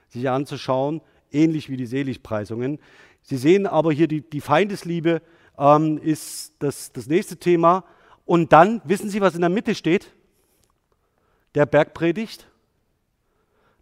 sich 0.08 0.30
anzuschauen, 0.30 1.00
ähnlich 1.32 1.68
wie 1.68 1.76
die 1.76 1.86
Seligpreisungen. 1.86 2.78
Sie 3.22 3.36
sehen 3.36 3.66
aber 3.66 3.92
hier, 3.92 4.06
die, 4.06 4.20
die 4.20 4.40
Feindesliebe 4.40 5.20
ähm, 5.58 5.98
ist 5.98 6.54
das, 6.60 6.92
das 6.92 7.08
nächste 7.08 7.36
Thema. 7.36 7.84
Und 8.24 8.52
dann, 8.52 8.82
wissen 8.84 9.10
Sie, 9.10 9.20
was 9.20 9.34
in 9.34 9.40
der 9.40 9.50
Mitte 9.50 9.74
steht? 9.74 10.12
Der 11.56 11.66
Bergpredigt, 11.66 12.48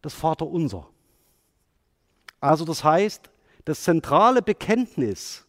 das 0.00 0.14
Vaterunser. 0.14 0.88
Also 2.40 2.64
das 2.64 2.82
heißt, 2.82 3.30
das 3.64 3.82
zentrale 3.82 4.42
Bekenntnis 4.42 5.46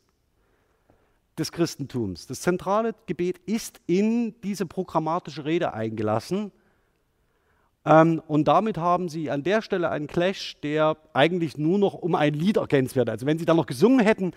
des 1.38 1.52
Christentums, 1.52 2.28
das 2.28 2.42
zentrale 2.42 2.94
Gebet 3.08 3.40
ist 3.46 3.82
in 3.88 4.40
diese 4.42 4.66
programmatische 4.66 5.46
Rede 5.46 5.74
eingelassen. 5.74 6.52
Ähm, 7.86 8.22
und 8.28 8.48
damit 8.48 8.78
haben 8.78 9.10
sie 9.10 9.32
an 9.32 9.44
der 9.44 9.62
Stelle 9.62 9.90
einen 9.90 10.08
Clash, 10.08 10.58
der 10.62 10.96
eigentlich 11.14 11.58
nur 11.58 11.80
noch 11.80 11.96
um 11.96 12.16
ein 12.16 12.34
Lied 12.34 12.58
ergänzt 12.58 12.96
wird. 12.96 13.10
Also 13.10 13.26
wenn 13.26 13.40
sie 13.40 13.46
dann 13.46 13.58
noch 13.58 13.66
gesungen 13.66 14.00
hätten, 14.00 14.32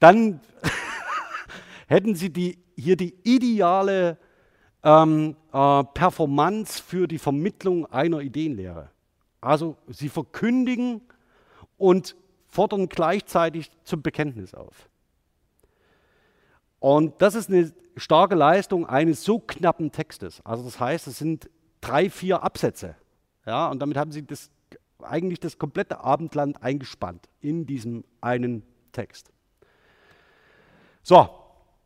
dann 0.00 0.40
hätten 1.86 2.14
sie 2.14 2.30
die, 2.30 2.58
hier 2.76 2.96
die 2.96 3.14
ideale 3.22 4.18
ähm, 4.82 5.36
äh, 5.52 5.84
Performance 5.84 6.82
für 6.82 7.06
die 7.06 7.18
Vermittlung 7.18 7.86
einer 7.86 8.20
Ideenlehre. 8.20 8.90
Also 9.40 9.76
sie 9.88 10.08
verkündigen 10.08 11.00
und 11.78 12.16
fordern 12.50 12.88
gleichzeitig 12.88 13.70
zum 13.84 14.02
Bekenntnis 14.02 14.54
auf. 14.54 14.88
Und 16.78 17.20
das 17.22 17.34
ist 17.34 17.48
eine 17.48 17.72
starke 17.96 18.34
Leistung 18.34 18.86
eines 18.86 19.22
so 19.22 19.38
knappen 19.38 19.92
Textes. 19.92 20.40
Also 20.44 20.64
das 20.64 20.80
heißt, 20.80 21.06
es 21.06 21.18
sind 21.18 21.50
drei, 21.80 22.10
vier 22.10 22.42
Absätze. 22.42 22.96
Ja, 23.46 23.68
und 23.68 23.80
damit 23.80 23.96
haben 23.96 24.12
sie 24.12 24.26
das, 24.26 24.50
eigentlich 25.02 25.40
das 25.40 25.58
komplette 25.58 26.00
Abendland 26.00 26.62
eingespannt 26.62 27.28
in 27.40 27.66
diesem 27.66 28.04
einen 28.20 28.62
Text. 28.92 29.30
So, 31.02 31.28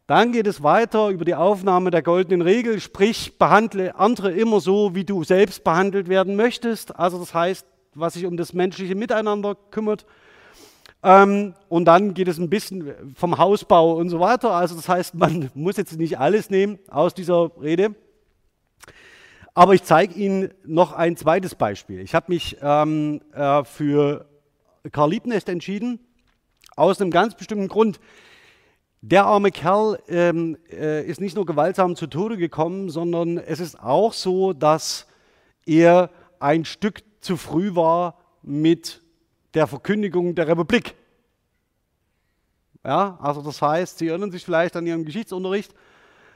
dann 0.06 0.32
geht 0.32 0.46
es 0.46 0.62
weiter 0.62 1.08
über 1.08 1.24
die 1.24 1.34
Aufnahme 1.34 1.90
der 1.90 2.02
goldenen 2.02 2.42
Regel, 2.42 2.80
sprich, 2.80 3.38
behandle 3.38 3.94
andere 3.96 4.32
immer 4.32 4.60
so, 4.60 4.94
wie 4.94 5.04
du 5.04 5.24
selbst 5.24 5.64
behandelt 5.64 6.08
werden 6.08 6.36
möchtest. 6.36 6.94
Also 6.96 7.18
das 7.18 7.32
heißt, 7.32 7.66
was 7.94 8.14
sich 8.14 8.26
um 8.26 8.36
das 8.36 8.52
menschliche 8.52 8.94
Miteinander 8.94 9.54
kümmert 9.54 10.04
ähm, 11.04 11.54
und 11.68 11.84
dann 11.84 12.14
geht 12.14 12.28
es 12.28 12.38
ein 12.38 12.48
bisschen 12.48 13.14
vom 13.14 13.36
Hausbau 13.36 13.92
und 13.94 14.08
so 14.08 14.20
weiter. 14.20 14.52
Also 14.52 14.74
das 14.74 14.88
heißt, 14.88 15.14
man 15.14 15.50
muss 15.54 15.76
jetzt 15.76 15.98
nicht 15.98 16.18
alles 16.18 16.48
nehmen 16.48 16.78
aus 16.88 17.12
dieser 17.12 17.50
Rede. 17.60 17.94
Aber 19.52 19.74
ich 19.74 19.84
zeige 19.84 20.14
Ihnen 20.14 20.52
noch 20.64 20.92
ein 20.92 21.16
zweites 21.16 21.54
Beispiel. 21.54 22.00
Ich 22.00 22.14
habe 22.14 22.32
mich 22.32 22.56
ähm, 22.60 23.20
äh, 23.34 23.62
für 23.64 24.26
Karl 24.90 25.10
Liebknecht 25.10 25.48
entschieden, 25.48 26.00
aus 26.74 27.00
einem 27.00 27.10
ganz 27.10 27.36
bestimmten 27.36 27.68
Grund. 27.68 28.00
Der 29.02 29.26
arme 29.26 29.50
Kerl 29.50 30.00
ähm, 30.08 30.56
äh, 30.72 31.06
ist 31.06 31.20
nicht 31.20 31.36
nur 31.36 31.44
gewaltsam 31.44 31.94
zu 31.94 32.06
Tode 32.06 32.38
gekommen, 32.38 32.88
sondern 32.88 33.36
es 33.36 33.60
ist 33.60 33.78
auch 33.78 34.14
so, 34.14 34.54
dass 34.54 35.06
er 35.66 36.10
ein 36.40 36.64
Stück 36.64 37.02
zu 37.20 37.36
früh 37.36 37.76
war 37.76 38.18
mit 38.42 39.03
der 39.54 39.66
Verkündigung 39.66 40.34
der 40.34 40.48
Republik. 40.48 40.94
Ja, 42.84 43.18
also 43.20 43.40
das 43.40 43.62
heißt, 43.62 43.98
Sie 43.98 44.08
erinnern 44.08 44.30
sich 44.30 44.44
vielleicht 44.44 44.76
an 44.76 44.86
Ihren 44.86 45.04
Geschichtsunterricht, 45.04 45.74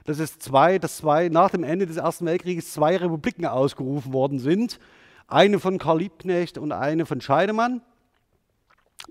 dass 0.05 0.19
es 0.19 0.39
zwei, 0.39 0.79
dass 0.79 0.97
zwei 0.97 1.29
nach 1.29 1.51
dem 1.51 1.63
Ende 1.63 1.87
des 1.87 1.99
Ersten 1.99 2.25
Weltkrieges 2.25 2.73
zwei 2.73 2.97
Republiken 2.97 3.45
ausgerufen 3.45 4.13
worden 4.15 4.39
sind. 4.39 4.79
Eine 5.27 5.59
von 5.59 5.77
Karl 5.77 5.99
Liebknecht 5.99 6.57
und 6.57 6.73
eine 6.73 7.05
von 7.05 7.21
Scheidemann. 7.21 7.83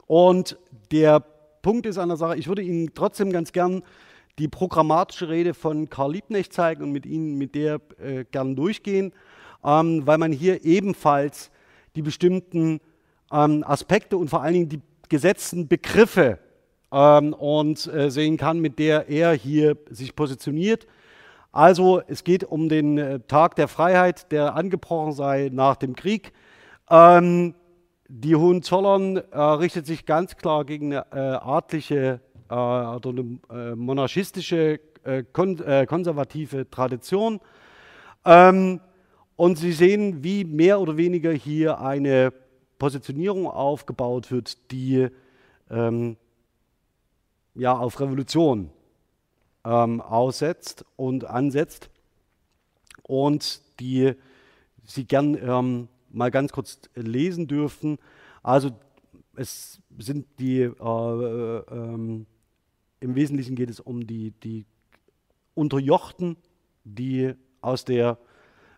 Und 0.07 0.57
der 0.91 1.19
Punkt 1.61 1.85
ist 1.85 1.99
an 1.99 2.09
der 2.09 2.17
Sache, 2.17 2.37
ich 2.37 2.47
würde 2.47 2.63
Ihnen 2.63 2.93
trotzdem 2.95 3.31
ganz 3.31 3.51
gern 3.51 3.83
die 4.39 4.47
programmatische 4.47 5.29
Rede 5.29 5.53
von 5.53 5.89
Karl 5.89 6.13
Liebknecht 6.13 6.53
zeigen 6.53 6.83
und 6.83 6.91
mit 6.91 7.05
Ihnen 7.05 7.37
mit 7.37 7.53
der 7.53 7.79
äh, 7.99 8.23
gern 8.31 8.55
durchgehen, 8.55 9.13
ähm, 9.63 10.07
weil 10.07 10.17
man 10.17 10.31
hier 10.31 10.65
ebenfalls 10.65 11.51
die 11.95 12.01
bestimmten 12.01 12.79
ähm, 13.31 13.63
Aspekte 13.65 14.17
und 14.17 14.29
vor 14.29 14.41
allen 14.41 14.53
Dingen 14.53 14.69
die 14.69 14.81
gesetzten 15.09 15.67
Begriffe 15.67 16.39
ähm, 16.91 17.33
und 17.33 17.87
äh, 17.87 18.09
sehen 18.09 18.37
kann, 18.37 18.59
mit 18.59 18.79
der 18.79 19.09
er 19.09 19.33
hier 19.33 19.77
sich 19.89 20.15
positioniert. 20.15 20.87
Also 21.51 22.01
es 22.07 22.23
geht 22.23 22.43
um 22.43 22.69
den 22.69 22.97
äh, 22.97 23.19
Tag 23.21 23.55
der 23.55 23.67
Freiheit, 23.67 24.31
der 24.31 24.55
angebrochen 24.55 25.13
sei 25.13 25.49
nach 25.51 25.75
dem 25.75 25.95
Krieg. 25.95 26.33
Ähm, 26.89 27.55
die 28.09 28.35
Hohenzollern 28.35 29.17
äh, 29.17 29.39
richtet 29.39 29.85
sich 29.85 30.05
ganz 30.05 30.37
klar 30.37 30.65
gegen 30.65 30.93
eine 30.93 31.05
äh, 31.11 31.37
adlige 31.37 32.21
äh, 32.49 32.53
oder 32.53 33.09
eine 33.09 33.39
äh, 33.49 33.75
monarchistische, 33.75 34.79
kon 35.31 35.63
konservative 35.87 36.69
Tradition. 36.69 37.39
Ähm, 38.25 38.81
und 39.37 39.57
Sie 39.57 39.71
sehen, 39.71 40.21
wie 40.21 40.43
mehr 40.43 40.81
oder 40.81 40.97
weniger 40.97 41.31
hier 41.31 41.79
eine 41.79 42.33
Positionierung 42.77 43.47
aufgebaut 43.47 44.31
wird, 44.31 44.71
die 44.71 45.07
ähm, 45.69 46.17
ja, 47.55 47.77
auf 47.77 47.99
Revolution 47.99 48.69
ähm, 49.65 50.01
aussetzt 50.01 50.85
und 50.95 51.25
ansetzt 51.25 51.89
und 53.03 53.61
die 53.79 54.13
Sie 54.89 55.03
gern 55.03 55.35
ähm, 55.35 55.89
mal 56.09 56.31
ganz 56.31 56.53
kurz 56.53 56.79
lesen 56.95 57.47
dürfen. 57.47 57.97
Also 58.41 58.71
es 59.35 59.81
sind 59.97 60.25
die, 60.39 60.61
äh, 60.61 61.57
äh, 61.57 62.25
im 62.99 63.15
Wesentlichen 63.15 63.55
geht 63.55 63.69
es 63.69 63.81
um 63.81 64.07
die, 64.07 64.31
die 64.31 64.65
Unterjochten, 65.53 66.37
die 66.85 67.33
aus 67.61 67.83
der 67.83 68.17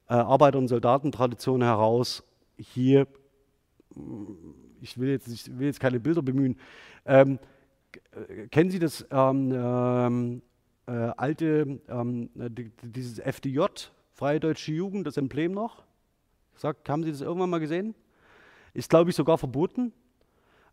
äh, 0.07 0.13
Arbeiter- 0.13 0.57
und 0.57 0.67
Soldatentradition 0.67 1.61
heraus 1.61 2.23
hier, 2.57 3.07
ich 4.81 4.97
will 4.97 5.09
jetzt, 5.09 5.27
ich 5.27 5.57
will 5.57 5.67
jetzt 5.67 5.79
keine 5.79 5.99
Bilder 5.99 6.21
bemühen, 6.21 6.57
ähm, 7.05 7.39
kennen 8.51 8.69
Sie 8.69 8.79
das 8.79 9.05
ähm, 9.11 9.51
ähm 9.53 10.41
äh, 10.89 11.11
alte, 11.17 11.79
ähm, 11.87 12.29
dieses 12.81 13.19
FDJ, 13.19 13.61
Freie 14.11 14.39
Deutsche 14.39 14.71
Jugend, 14.71 15.05
das 15.05 15.17
Emblem 15.17 15.51
noch? 15.51 15.83
Sagt, 16.55 16.89
haben 16.89 17.03
Sie 17.03 17.11
das 17.11 17.21
irgendwann 17.21 17.51
mal 17.51 17.59
gesehen? 17.59 17.93
Ist, 18.73 18.89
glaube 18.89 19.11
ich, 19.11 19.15
sogar 19.15 19.37
verboten. 19.37 19.93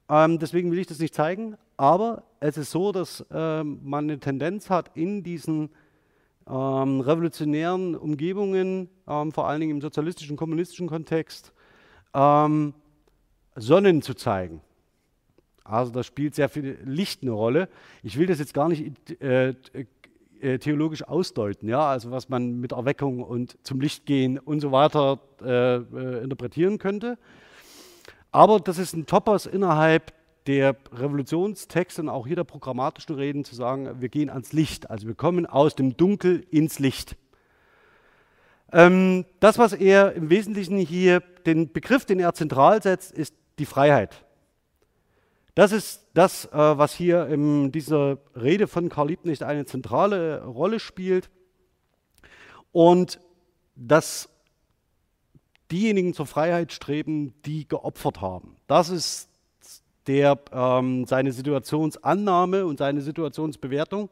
Ähm, 0.08 0.38
deswegen 0.38 0.72
will 0.72 0.78
ich 0.78 0.86
das 0.86 0.98
nicht 1.00 1.14
zeigen. 1.14 1.56
Aber 1.76 2.24
es 2.40 2.56
ist 2.56 2.70
so, 2.70 2.92
dass 2.92 3.26
ähm, 3.30 3.80
man 3.82 4.04
eine 4.04 4.18
Tendenz 4.18 4.70
hat, 4.70 4.96
in 4.96 5.22
diesen 5.22 5.68
ähm, 6.48 7.00
revolutionären 7.00 7.94
Umgebungen, 7.94 8.88
ähm, 9.06 9.32
vor 9.32 9.48
allen 9.48 9.60
Dingen 9.60 9.72
im 9.76 9.80
sozialistischen, 9.82 10.36
kommunistischen 10.36 10.88
Kontext, 10.88 11.52
Sonnen 13.56 14.02
zu 14.02 14.14
zeigen. 14.14 14.60
Also 15.64 15.90
da 15.90 16.02
spielt 16.02 16.34
sehr 16.34 16.48
viel 16.48 16.78
Licht 16.84 17.22
eine 17.22 17.32
Rolle. 17.32 17.68
Ich 18.02 18.18
will 18.18 18.26
das 18.26 18.38
jetzt 18.38 18.54
gar 18.54 18.68
nicht 18.68 18.92
äh, 19.20 19.54
äh, 20.40 20.58
theologisch 20.58 21.02
ausdeuten, 21.02 21.68
ja, 21.68 21.88
also 21.88 22.10
was 22.10 22.28
man 22.28 22.60
mit 22.60 22.72
Erweckung 22.72 23.22
und 23.22 23.56
zum 23.62 23.80
Licht 23.80 24.06
gehen 24.06 24.38
und 24.38 24.60
so 24.60 24.70
weiter 24.70 25.18
äh, 25.42 25.76
äh, 25.76 26.22
interpretieren 26.22 26.78
könnte. 26.78 27.18
Aber 28.30 28.60
das 28.60 28.78
ist 28.78 28.94
ein 28.94 29.06
Topos 29.06 29.46
innerhalb 29.46 30.12
der 30.46 30.76
Revolutionstexte 30.92 32.02
und 32.02 32.08
auch 32.08 32.26
hier 32.26 32.36
der 32.36 32.44
programmatischen 32.44 33.16
Reden 33.16 33.44
zu 33.44 33.54
sagen, 33.54 34.00
wir 34.00 34.08
gehen 34.08 34.30
ans 34.30 34.52
Licht, 34.52 34.90
also 34.90 35.08
wir 35.08 35.14
kommen 35.14 35.46
aus 35.46 35.74
dem 35.74 35.96
Dunkel 35.96 36.46
ins 36.50 36.78
Licht. 36.78 37.16
Ähm, 38.72 39.24
das, 39.40 39.58
was 39.58 39.72
er 39.72 40.12
im 40.12 40.30
Wesentlichen 40.30 40.78
hier, 40.78 41.20
den 41.46 41.72
Begriff, 41.72 42.04
den 42.04 42.20
er 42.20 42.34
zentral 42.34 42.82
setzt, 42.82 43.12
ist 43.12 43.34
die 43.58 43.66
Freiheit. 43.66 44.24
Das 45.54 45.72
ist 45.72 46.06
das, 46.12 46.44
äh, 46.46 46.50
was 46.52 46.94
hier 46.94 47.26
in 47.28 47.72
dieser 47.72 48.18
Rede 48.34 48.66
von 48.66 48.88
Karl 48.88 49.08
Liebknecht 49.08 49.42
eine 49.42 49.64
zentrale 49.64 50.44
Rolle 50.44 50.80
spielt. 50.80 51.30
Und 52.72 53.20
dass 53.74 54.28
diejenigen 55.70 56.14
zur 56.14 56.26
Freiheit 56.26 56.72
streben, 56.72 57.34
die 57.44 57.66
geopfert 57.66 58.20
haben. 58.20 58.56
Das 58.66 58.90
ist 58.90 59.30
der, 60.06 60.38
ähm, 60.52 61.06
seine 61.06 61.32
Situationsannahme 61.32 62.66
und 62.66 62.78
seine 62.78 63.00
Situationsbewertung. 63.00 64.10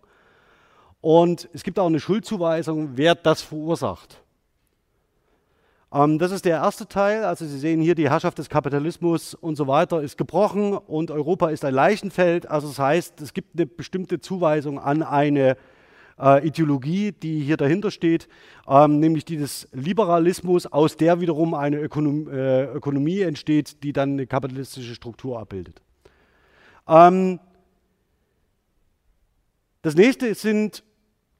Und 1.00 1.48
es 1.52 1.62
gibt 1.62 1.78
auch 1.78 1.86
eine 1.86 2.00
Schuldzuweisung, 2.00 2.96
wer 2.96 3.14
das 3.14 3.42
verursacht. 3.42 4.23
Ähm, 5.94 6.18
das 6.18 6.32
ist 6.32 6.44
der 6.44 6.56
erste 6.56 6.88
Teil. 6.88 7.24
Also 7.24 7.46
Sie 7.46 7.58
sehen 7.58 7.80
hier, 7.80 7.94
die 7.94 8.10
Herrschaft 8.10 8.38
des 8.38 8.48
Kapitalismus 8.48 9.34
und 9.34 9.54
so 9.54 9.68
weiter 9.68 10.02
ist 10.02 10.18
gebrochen 10.18 10.74
und 10.74 11.10
Europa 11.10 11.50
ist 11.50 11.64
ein 11.64 11.72
Leichenfeld. 11.72 12.50
Also 12.50 12.68
das 12.68 12.78
heißt, 12.78 13.20
es 13.20 13.32
gibt 13.32 13.56
eine 13.56 13.66
bestimmte 13.66 14.20
Zuweisung 14.20 14.80
an 14.80 15.02
eine 15.04 15.56
äh, 16.18 16.46
Ideologie, 16.46 17.12
die 17.12 17.40
hier 17.40 17.56
dahinter 17.56 17.92
steht, 17.92 18.28
ähm, 18.68 18.98
nämlich 18.98 19.24
die 19.24 19.36
des 19.36 19.68
Liberalismus, 19.72 20.66
aus 20.66 20.96
der 20.96 21.20
wiederum 21.20 21.54
eine 21.54 21.78
Ökonom 21.78 22.28
äh, 22.28 22.64
Ökonomie 22.64 23.20
entsteht, 23.20 23.82
die 23.84 23.92
dann 23.92 24.12
eine 24.12 24.26
kapitalistische 24.26 24.94
Struktur 24.94 25.38
abbildet. 25.38 25.80
Ähm, 26.88 27.38
das 29.82 29.94
nächste 29.94 30.34
sind 30.34 30.82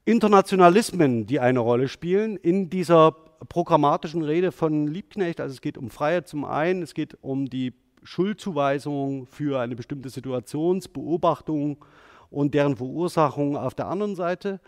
Internationalismen, 0.05 1.25
die 1.25 1.39
eine 1.39 1.59
Rolle 1.59 1.87
spielen 1.87 2.37
in 2.37 2.69
dieser 2.69 3.15
programmatischen 3.49 4.23
Rede 4.23 4.51
von 4.51 4.87
Liebknecht. 4.87 5.39
Also 5.41 5.53
es 5.53 5.61
geht 5.61 5.77
um 5.77 5.89
Freiheit 5.89 6.27
zum 6.27 6.45
einen, 6.45 6.81
es 6.81 6.93
geht 6.93 7.17
um 7.21 7.49
die 7.49 7.73
Schuldzuweisung 8.03 9.25
für 9.25 9.59
eine 9.59 9.75
bestimmte 9.75 10.09
Situationsbeobachtung 10.09 11.83
und 12.29 12.53
deren 12.53 12.75
Verursachung 12.75 13.57
auf 13.57 13.73
der 13.73 13.87
anderen 13.87 14.15
Seite. 14.15 14.59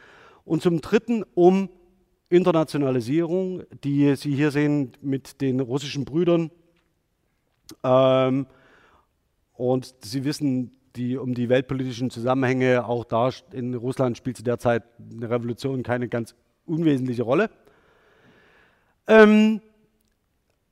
Und 0.46 0.62
zum 0.62 0.82
Dritten 0.82 1.24
um 1.36 1.70
Internationalisierung, 2.30 3.64
die 3.84 4.16
Sie 4.16 4.34
hier 4.36 4.52
sehen 4.52 4.92
mit 5.02 5.42
den 5.42 5.60
russischen 5.60 6.06
Brüdern. 6.06 6.52
Ähm, 7.84 8.48
und 9.54 9.96
Sie 10.02 10.24
wissen 10.26 10.72
die, 10.96 11.18
um 11.18 11.34
die 11.34 11.50
weltpolitischen 11.50 12.10
Zusammenhänge, 12.10 12.86
auch 12.86 13.06
da 13.06 13.30
in 13.52 13.76
Russland 13.76 14.18
spielt 14.18 14.38
zu 14.38 14.44
der 14.44 14.60
Zeit 14.60 14.84
eine 15.12 15.30
Revolution 15.30 15.84
keine 15.84 16.08
ganz 16.10 16.36
unwesentliche 16.66 17.24
Rolle. 17.24 17.50
Ähm, 19.08 19.62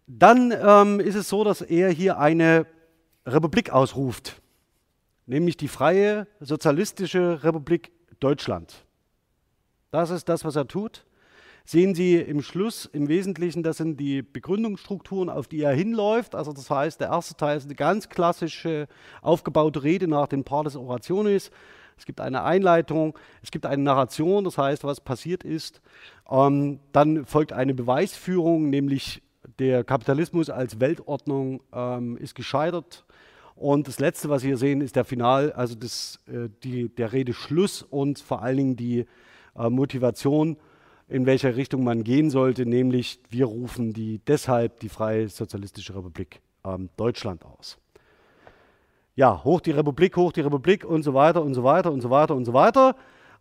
dann 0.07 0.51
ähm, 0.51 0.99
ist 0.99 1.15
es 1.15 1.29
so, 1.29 1.43
dass 1.43 1.61
er 1.61 1.89
hier 1.89 2.19
eine 2.19 2.67
Republik 3.25 3.71
ausruft, 3.71 4.41
nämlich 5.25 5.57
die 5.57 5.67
freie 5.67 6.27
sozialistische 6.39 7.43
Republik 7.43 7.91
Deutschland. 8.19 8.85
Das 9.91 10.09
ist 10.09 10.29
das, 10.29 10.43
was 10.43 10.55
er 10.55 10.67
tut. 10.67 11.05
Sehen 11.67 11.95
Sie 11.95 12.17
im 12.17 12.43
Schluss 12.43 12.85
im 12.85 13.07
Wesentlichen, 13.07 13.63
das 13.63 13.77
sind 13.77 13.99
die 13.99 14.21
Begründungsstrukturen, 14.21 15.31
auf 15.31 15.47
die 15.47 15.61
er 15.61 15.73
hinläuft. 15.73 16.35
Also 16.35 16.53
das 16.53 16.69
heißt, 16.69 17.01
der 17.01 17.07
erste 17.07 17.35
Teil 17.35 17.57
ist 17.57 17.65
eine 17.65 17.73
ganz 17.73 18.07
klassische 18.07 18.87
aufgebaute 19.23 19.81
Rede 19.81 20.07
nach 20.07 20.27
den 20.27 20.43
Partes 20.43 20.75
Orationis. 20.75 21.49
Es 21.97 22.05
gibt 22.05 22.19
eine 22.21 22.43
Einleitung, 22.43 23.17
es 23.41 23.51
gibt 23.51 23.65
eine 23.65 23.81
Narration, 23.81 24.43
das 24.43 24.57
heißt, 24.57 24.83
was 24.83 24.99
passiert 24.99 25.43
ist. 25.43 25.81
Ähm, 26.29 26.79
dann 26.91 27.25
folgt 27.25 27.53
eine 27.53 27.73
Beweisführung, 27.73 28.69
nämlich 28.69 29.21
der 29.59 29.83
Kapitalismus 29.83 30.49
als 30.49 30.79
Weltordnung 30.79 31.61
ähm, 31.73 32.17
ist 32.17 32.35
gescheitert. 32.35 33.05
Und 33.55 33.87
das 33.87 33.99
Letzte, 33.99 34.29
was 34.29 34.41
Sie 34.41 34.47
hier 34.47 34.57
sehen, 34.57 34.81
ist 34.81 34.97
der 34.97 35.05
Final, 35.05 35.53
also 35.53 35.75
das, 35.75 36.19
äh, 36.27 36.49
die, 36.63 36.89
der 36.89 37.13
Rede 37.13 37.33
Schluss 37.33 37.81
und 37.81 38.19
vor 38.19 38.41
allen 38.41 38.57
Dingen 38.57 38.75
die 38.75 39.05
äh, 39.57 39.69
Motivation, 39.69 40.57
in 41.07 41.25
welcher 41.25 41.55
Richtung 41.55 41.83
man 41.83 42.03
gehen 42.03 42.29
sollte, 42.29 42.65
nämlich 42.65 43.19
wir 43.29 43.45
rufen 43.45 43.93
die, 43.93 44.19
deshalb 44.27 44.79
die 44.79 44.89
Freie 44.89 45.29
Sozialistische 45.29 45.95
Republik 45.95 46.41
ähm, 46.65 46.89
Deutschland 46.97 47.45
aus 47.45 47.77
ja, 49.15 49.43
hoch 49.43 49.61
die 49.61 49.71
Republik, 49.71 50.17
hoch 50.17 50.31
die 50.31 50.41
Republik 50.41 50.85
und 50.85 51.03
so 51.03 51.13
weiter 51.13 51.41
und 51.41 51.53
so 51.53 51.63
weiter 51.63 51.91
und 51.91 52.01
so 52.01 52.09
weiter 52.09 52.35
und 52.35 52.45
so 52.45 52.53
weiter. 52.53 52.95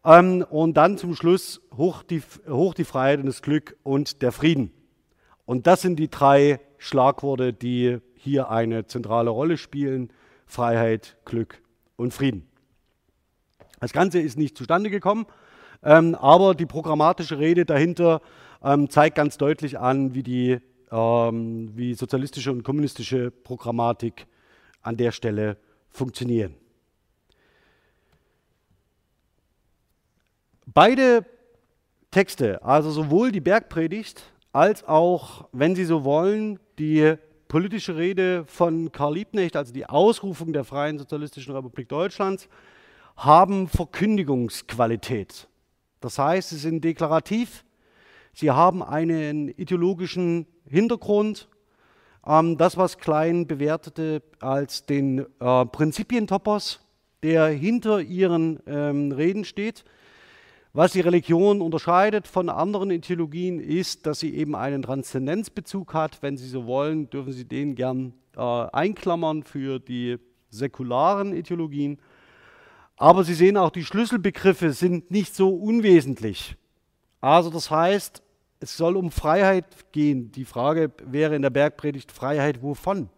Ähm, 0.04 0.44
und 0.48 0.74
dann 0.74 0.98
zum 0.98 1.14
Schluss 1.14 1.60
hoch 1.76 2.02
die, 2.02 2.22
hoch 2.48 2.74
die 2.74 2.84
Freiheit 2.84 3.20
und 3.20 3.26
das 3.26 3.42
Glück 3.42 3.76
und 3.82 4.22
der 4.22 4.32
Frieden. 4.32 4.70
Und 5.46 5.66
das 5.66 5.82
sind 5.82 5.96
die 5.96 6.08
drei 6.08 6.60
Schlagworte, 6.78 7.52
die 7.52 7.98
hier 8.14 8.50
eine 8.50 8.86
zentrale 8.86 9.30
Rolle 9.30 9.56
spielen. 9.56 10.10
Freiheit, 10.46 11.16
Glück 11.24 11.62
und 11.96 12.14
Frieden. 12.14 12.46
Das 13.80 13.92
Ganze 13.92 14.20
ist 14.20 14.38
nicht 14.38 14.56
zustande 14.56 14.88
gekommen, 14.90 15.26
ähm, 15.82 16.14
aber 16.14 16.54
die 16.54 16.66
programmatische 16.66 17.38
Rede 17.38 17.64
dahinter 17.64 18.20
ähm, 18.62 18.88
zeigt 18.88 19.16
ganz 19.16 19.36
deutlich 19.36 19.78
an, 19.78 20.14
wie 20.14 20.22
die 20.22 20.58
ähm, 20.90 21.70
wie 21.74 21.94
sozialistische 21.94 22.52
und 22.52 22.62
kommunistische 22.62 23.30
Programmatik 23.30 24.26
an 24.84 24.96
der 24.96 25.12
Stelle 25.12 25.56
funktionieren. 25.90 26.54
Beide 30.66 31.24
Texte, 32.10 32.62
also 32.62 32.90
sowohl 32.90 33.32
die 33.32 33.40
Bergpredigt 33.40 34.22
als 34.52 34.84
auch, 34.84 35.48
wenn 35.52 35.74
Sie 35.74 35.84
so 35.84 36.04
wollen, 36.04 36.60
die 36.78 37.16
politische 37.48 37.96
Rede 37.96 38.44
von 38.46 38.90
Karl 38.90 39.14
Liebknecht, 39.14 39.56
also 39.56 39.72
die 39.72 39.86
Ausrufung 39.86 40.52
der 40.52 40.64
Freien 40.64 40.98
Sozialistischen 40.98 41.54
Republik 41.54 41.88
Deutschlands, 41.88 42.48
haben 43.16 43.68
Verkündigungsqualität. 43.68 45.48
Das 46.00 46.18
heißt, 46.18 46.50
sie 46.50 46.56
sind 46.56 46.84
deklarativ, 46.84 47.64
sie 48.32 48.50
haben 48.50 48.82
einen 48.82 49.48
ideologischen 49.48 50.46
Hintergrund. 50.68 51.48
Ähm, 52.26 52.56
das, 52.56 52.76
was 52.76 52.98
Klein 52.98 53.46
bewertete 53.46 54.22
als 54.40 54.86
den 54.86 55.26
äh, 55.40 55.66
Prinzipientopos, 55.66 56.80
der 57.22 57.48
hinter 57.48 58.00
ihren 58.00 58.60
ähm, 58.66 59.12
Reden 59.12 59.44
steht. 59.44 59.84
Was 60.76 60.90
die 60.90 61.00
Religion 61.00 61.60
unterscheidet 61.60 62.26
von 62.26 62.48
anderen 62.48 62.90
Ideologien 62.90 63.60
ist, 63.60 64.06
dass 64.06 64.18
sie 64.18 64.34
eben 64.34 64.56
einen 64.56 64.82
Transzendenzbezug 64.82 65.94
hat. 65.94 66.20
Wenn 66.20 66.36
Sie 66.36 66.48
so 66.48 66.66
wollen, 66.66 67.08
dürfen 67.10 67.32
Sie 67.32 67.44
den 67.44 67.76
gern 67.76 68.12
äh, 68.36 68.40
einklammern 68.40 69.44
für 69.44 69.78
die 69.78 70.18
säkularen 70.50 71.32
Ideologien. 71.32 71.98
Aber 72.96 73.22
Sie 73.22 73.34
sehen 73.34 73.56
auch, 73.56 73.70
die 73.70 73.84
Schlüsselbegriffe 73.84 74.72
sind 74.72 75.12
nicht 75.12 75.36
so 75.36 75.50
unwesentlich. 75.50 76.56
Also 77.20 77.50
das 77.50 77.70
heißt, 77.70 78.23
es 78.64 78.78
soll 78.78 78.96
um 78.96 79.10
Freiheit 79.10 79.66
gehen. 79.92 80.32
Die 80.32 80.46
Frage 80.46 80.90
wäre 81.04 81.36
in 81.36 81.42
der 81.42 81.50
Bergpredigt 81.50 82.10
Freiheit 82.10 82.62
wovon? 82.62 83.10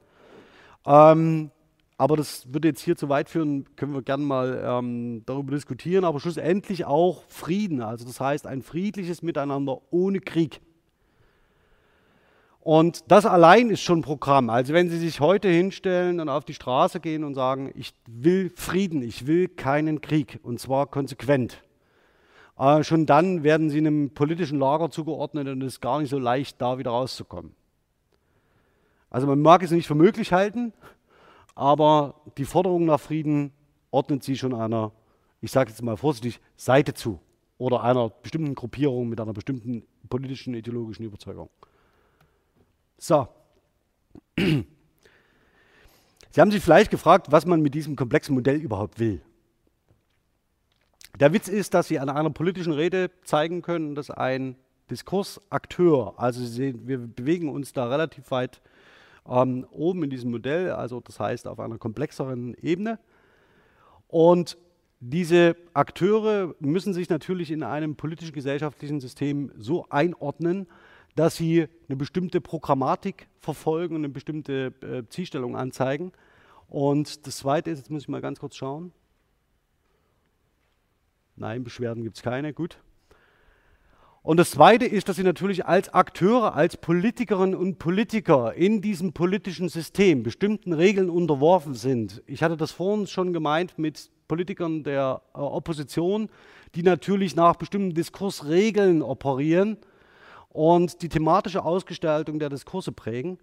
Ähm, 0.84 1.50
aber 1.96 2.16
das 2.16 2.52
würde 2.52 2.68
jetzt 2.68 2.82
hier 2.82 2.96
zu 2.96 3.08
weit 3.08 3.30
führen, 3.30 3.64
können 3.76 3.94
wir 3.94 4.02
gerne 4.02 4.24
mal 4.24 4.60
ähm, 4.64 5.22
darüber 5.24 5.52
diskutieren. 5.52 6.04
Aber 6.04 6.18
schlussendlich 6.18 6.84
auch 6.84 7.22
Frieden, 7.28 7.80
also 7.80 8.04
das 8.04 8.20
heißt 8.20 8.46
ein 8.46 8.62
friedliches 8.62 9.22
Miteinander 9.22 9.80
ohne 9.90 10.18
Krieg. 10.18 10.60
Und 12.58 13.04
das 13.12 13.24
allein 13.24 13.70
ist 13.70 13.82
schon 13.82 14.02
Programm. 14.02 14.50
Also 14.50 14.74
wenn 14.74 14.90
Sie 14.90 14.98
sich 14.98 15.20
heute 15.20 15.48
hinstellen 15.48 16.18
und 16.18 16.28
auf 16.28 16.44
die 16.44 16.54
Straße 16.54 16.98
gehen 16.98 17.22
und 17.22 17.34
sagen, 17.34 17.70
ich 17.76 17.94
will 18.08 18.50
Frieden, 18.56 19.02
ich 19.02 19.28
will 19.28 19.46
keinen 19.46 20.00
Krieg, 20.00 20.40
und 20.42 20.58
zwar 20.58 20.88
konsequent, 20.88 21.62
äh, 22.58 22.82
schon 22.82 23.06
dann 23.06 23.42
werden 23.42 23.70
Sie 23.70 23.78
einem 23.78 24.10
politischen 24.10 24.58
Lager 24.58 24.90
zugeordnet 24.90 25.48
und 25.48 25.62
es 25.62 25.74
ist 25.74 25.80
gar 25.80 26.00
nicht 26.00 26.10
so 26.10 26.18
leicht, 26.18 26.60
da 26.60 26.78
wieder 26.78 26.90
rauszukommen. 26.90 27.54
Also 29.10 29.26
man 29.26 29.40
mag 29.40 29.62
es 29.62 29.70
nicht 29.70 29.86
für 29.86 29.94
möglich 29.94 30.32
halten, 30.32 30.72
aber 31.54 32.20
die 32.36 32.44
Forderung 32.44 32.84
nach 32.84 33.00
Frieden 33.00 33.52
ordnet 33.90 34.22
sie 34.22 34.36
schon 34.36 34.54
einer, 34.54 34.92
ich 35.40 35.50
sage 35.50 35.70
jetzt 35.70 35.82
mal 35.82 35.96
vorsichtig, 35.96 36.40
Seite 36.56 36.92
zu 36.92 37.20
oder 37.58 37.82
einer 37.82 38.10
bestimmten 38.10 38.54
Gruppierung 38.54 39.08
mit 39.08 39.20
einer 39.20 39.32
bestimmten 39.32 39.84
politischen, 40.08 40.54
ideologischen 40.54 41.06
Überzeugung. 41.06 41.48
So. 42.98 43.28
Sie 44.36 46.40
haben 46.40 46.50
sich 46.50 46.62
vielleicht 46.62 46.90
gefragt, 46.90 47.28
was 47.30 47.46
man 47.46 47.62
mit 47.62 47.74
diesem 47.74 47.96
komplexen 47.96 48.34
Modell 48.34 48.56
überhaupt 48.56 48.98
will. 48.98 49.22
Der 51.18 51.32
Witz 51.32 51.48
ist, 51.48 51.72
dass 51.72 51.88
Sie 51.88 51.98
an 51.98 52.10
einer 52.10 52.28
politischen 52.28 52.74
Rede 52.74 53.10
zeigen 53.24 53.62
können, 53.62 53.94
dass 53.94 54.10
ein 54.10 54.54
Diskursakteur, 54.90 56.12
also 56.18 56.40
Sie 56.40 56.46
sehen, 56.46 56.86
wir 56.86 56.98
bewegen 56.98 57.48
uns 57.48 57.72
da 57.72 57.88
relativ 57.88 58.30
weit 58.30 58.60
ähm, 59.26 59.66
oben 59.70 60.04
in 60.04 60.10
diesem 60.10 60.30
Modell, 60.30 60.72
also 60.72 61.00
das 61.00 61.18
heißt 61.18 61.48
auf 61.48 61.58
einer 61.58 61.78
komplexeren 61.78 62.54
Ebene. 62.60 62.98
Und 64.08 64.58
diese 65.00 65.56
Akteure 65.72 66.54
müssen 66.60 66.92
sich 66.92 67.08
natürlich 67.08 67.50
in 67.50 67.62
einem 67.62 67.96
politischen 67.96 68.34
gesellschaftlichen 68.34 69.00
System 69.00 69.52
so 69.56 69.86
einordnen, 69.88 70.66
dass 71.14 71.36
sie 71.36 71.66
eine 71.88 71.96
bestimmte 71.96 72.42
Programmatik 72.42 73.26
verfolgen 73.38 73.94
und 73.94 74.04
eine 74.04 74.12
bestimmte 74.12 74.74
äh, 74.82 75.08
Zielstellung 75.08 75.56
anzeigen. 75.56 76.12
Und 76.68 77.26
das 77.26 77.38
Zweite 77.38 77.70
ist, 77.70 77.78
jetzt 77.78 77.90
muss 77.90 78.02
ich 78.02 78.08
mal 78.08 78.20
ganz 78.20 78.38
kurz 78.38 78.54
schauen. 78.54 78.92
Nein, 81.36 81.64
Beschwerden 81.64 82.02
gibt 82.02 82.16
es 82.16 82.22
keine, 82.22 82.52
gut. 82.52 82.78
Und 84.22 84.38
das 84.38 84.50
Zweite 84.50 84.86
ist, 84.86 85.08
dass 85.08 85.16
sie 85.16 85.22
natürlich 85.22 85.66
als 85.66 85.92
Akteure, 85.94 86.56
als 86.56 86.76
Politikerinnen 86.76 87.54
und 87.54 87.78
Politiker 87.78 88.54
in 88.54 88.80
diesem 88.80 89.12
politischen 89.12 89.68
System 89.68 90.24
bestimmten 90.24 90.72
Regeln 90.72 91.10
unterworfen 91.10 91.74
sind. 91.74 92.22
Ich 92.26 92.42
hatte 92.42 92.56
das 92.56 92.72
vorhin 92.72 93.06
schon 93.06 93.32
gemeint 93.32 93.78
mit 93.78 94.10
Politikern 94.26 94.82
der 94.82 95.22
äh, 95.32 95.38
Opposition, 95.38 96.28
die 96.74 96.82
natürlich 96.82 97.36
nach 97.36 97.54
bestimmten 97.54 97.94
Diskursregeln 97.94 99.00
operieren 99.00 99.76
und 100.48 101.02
die 101.02 101.08
thematische 101.08 101.64
Ausgestaltung 101.64 102.38
der 102.38 102.48
Diskurse 102.48 102.90
prägen. 102.90 103.38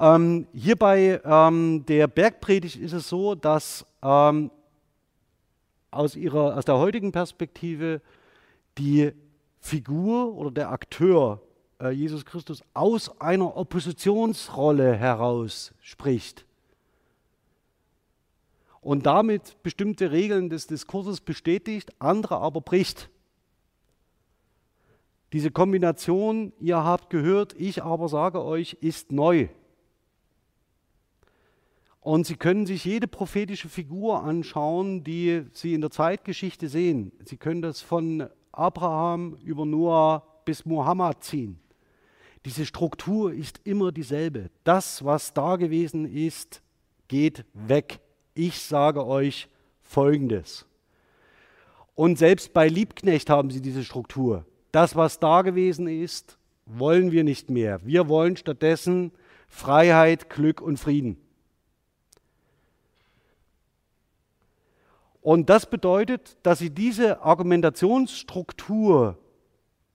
Ähm, 0.00 0.46
hier 0.54 0.76
bei 0.76 1.20
ähm, 1.24 1.84
der 1.86 2.06
Bergpredigt 2.06 2.76
ist 2.76 2.92
es 2.92 3.08
so, 3.08 3.34
dass 3.34 3.84
ähm, 4.02 4.50
aus, 5.90 6.16
ihrer, 6.16 6.56
aus 6.56 6.64
der 6.64 6.78
heutigen 6.78 7.12
Perspektive 7.12 8.00
die 8.76 9.12
Figur 9.60 10.34
oder 10.34 10.50
der 10.50 10.70
Akteur 10.70 11.40
äh, 11.80 11.90
Jesus 11.90 12.24
Christus 12.24 12.62
aus 12.74 13.20
einer 13.20 13.56
Oppositionsrolle 13.56 14.94
heraus 14.94 15.72
spricht 15.80 16.44
und 18.80 19.06
damit 19.06 19.62
bestimmte 19.62 20.12
Regeln 20.12 20.50
des 20.50 20.66
Diskurses 20.66 21.20
bestätigt, 21.20 21.92
andere 21.98 22.38
aber 22.38 22.60
bricht. 22.60 23.10
Diese 25.32 25.50
Kombination, 25.50 26.52
ihr 26.58 26.82
habt 26.82 27.10
gehört, 27.10 27.54
ich 27.58 27.82
aber 27.82 28.08
sage 28.08 28.42
euch, 28.42 28.78
ist 28.80 29.12
neu. 29.12 29.48
Und 32.00 32.26
Sie 32.26 32.36
können 32.36 32.66
sich 32.66 32.84
jede 32.84 33.08
prophetische 33.08 33.68
Figur 33.68 34.22
anschauen, 34.22 35.04
die 35.04 35.44
Sie 35.52 35.74
in 35.74 35.80
der 35.80 35.90
Zeitgeschichte 35.90 36.68
sehen. 36.68 37.12
Sie 37.24 37.36
können 37.36 37.62
das 37.62 37.80
von 37.80 38.28
Abraham 38.52 39.36
über 39.44 39.66
Noah 39.66 40.24
bis 40.44 40.64
Mohammed 40.64 41.22
ziehen. 41.22 41.58
Diese 42.44 42.64
Struktur 42.64 43.32
ist 43.32 43.60
immer 43.64 43.92
dieselbe. 43.92 44.50
Das, 44.64 45.04
was 45.04 45.34
da 45.34 45.56
gewesen 45.56 46.10
ist, 46.10 46.62
geht 47.08 47.44
weg. 47.52 48.00
Ich 48.34 48.60
sage 48.60 49.06
euch 49.06 49.48
Folgendes. 49.82 50.66
Und 51.94 52.16
selbst 52.16 52.52
bei 52.52 52.68
Liebknecht 52.68 53.28
haben 53.28 53.50
sie 53.50 53.60
diese 53.60 53.82
Struktur. 53.84 54.46
Das, 54.70 54.94
was 54.94 55.18
da 55.18 55.42
gewesen 55.42 55.88
ist, 55.88 56.38
wollen 56.64 57.10
wir 57.10 57.24
nicht 57.24 57.50
mehr. 57.50 57.80
Wir 57.84 58.08
wollen 58.08 58.36
stattdessen 58.36 59.10
Freiheit, 59.48 60.30
Glück 60.30 60.60
und 60.60 60.78
Frieden. 60.78 61.16
Und 65.28 65.50
das 65.50 65.66
bedeutet, 65.66 66.38
dass 66.42 66.58
sie 66.58 66.70
diese 66.70 67.20
Argumentationsstruktur 67.20 69.18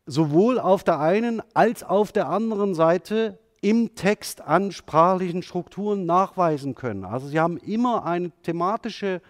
sowohl 0.06 0.60
auf 0.60 0.84
der 0.84 1.00
einen 1.00 1.42
als 1.56 1.84
auf 1.84 2.12
der 2.12 2.30
anderen 2.30 2.76
Seite 2.76 3.40
im 3.60 3.96
Text 3.96 4.42
an 4.42 4.72
sprachlichen 4.72 5.42
Strukturen 5.42 6.06
nachweisen 6.06 6.76
können. 6.76 7.04
Also 7.04 7.30
sie 7.30 7.40
haben 7.40 7.58
immer 7.58 8.06
eine 8.06 8.30
thematische 8.44 9.24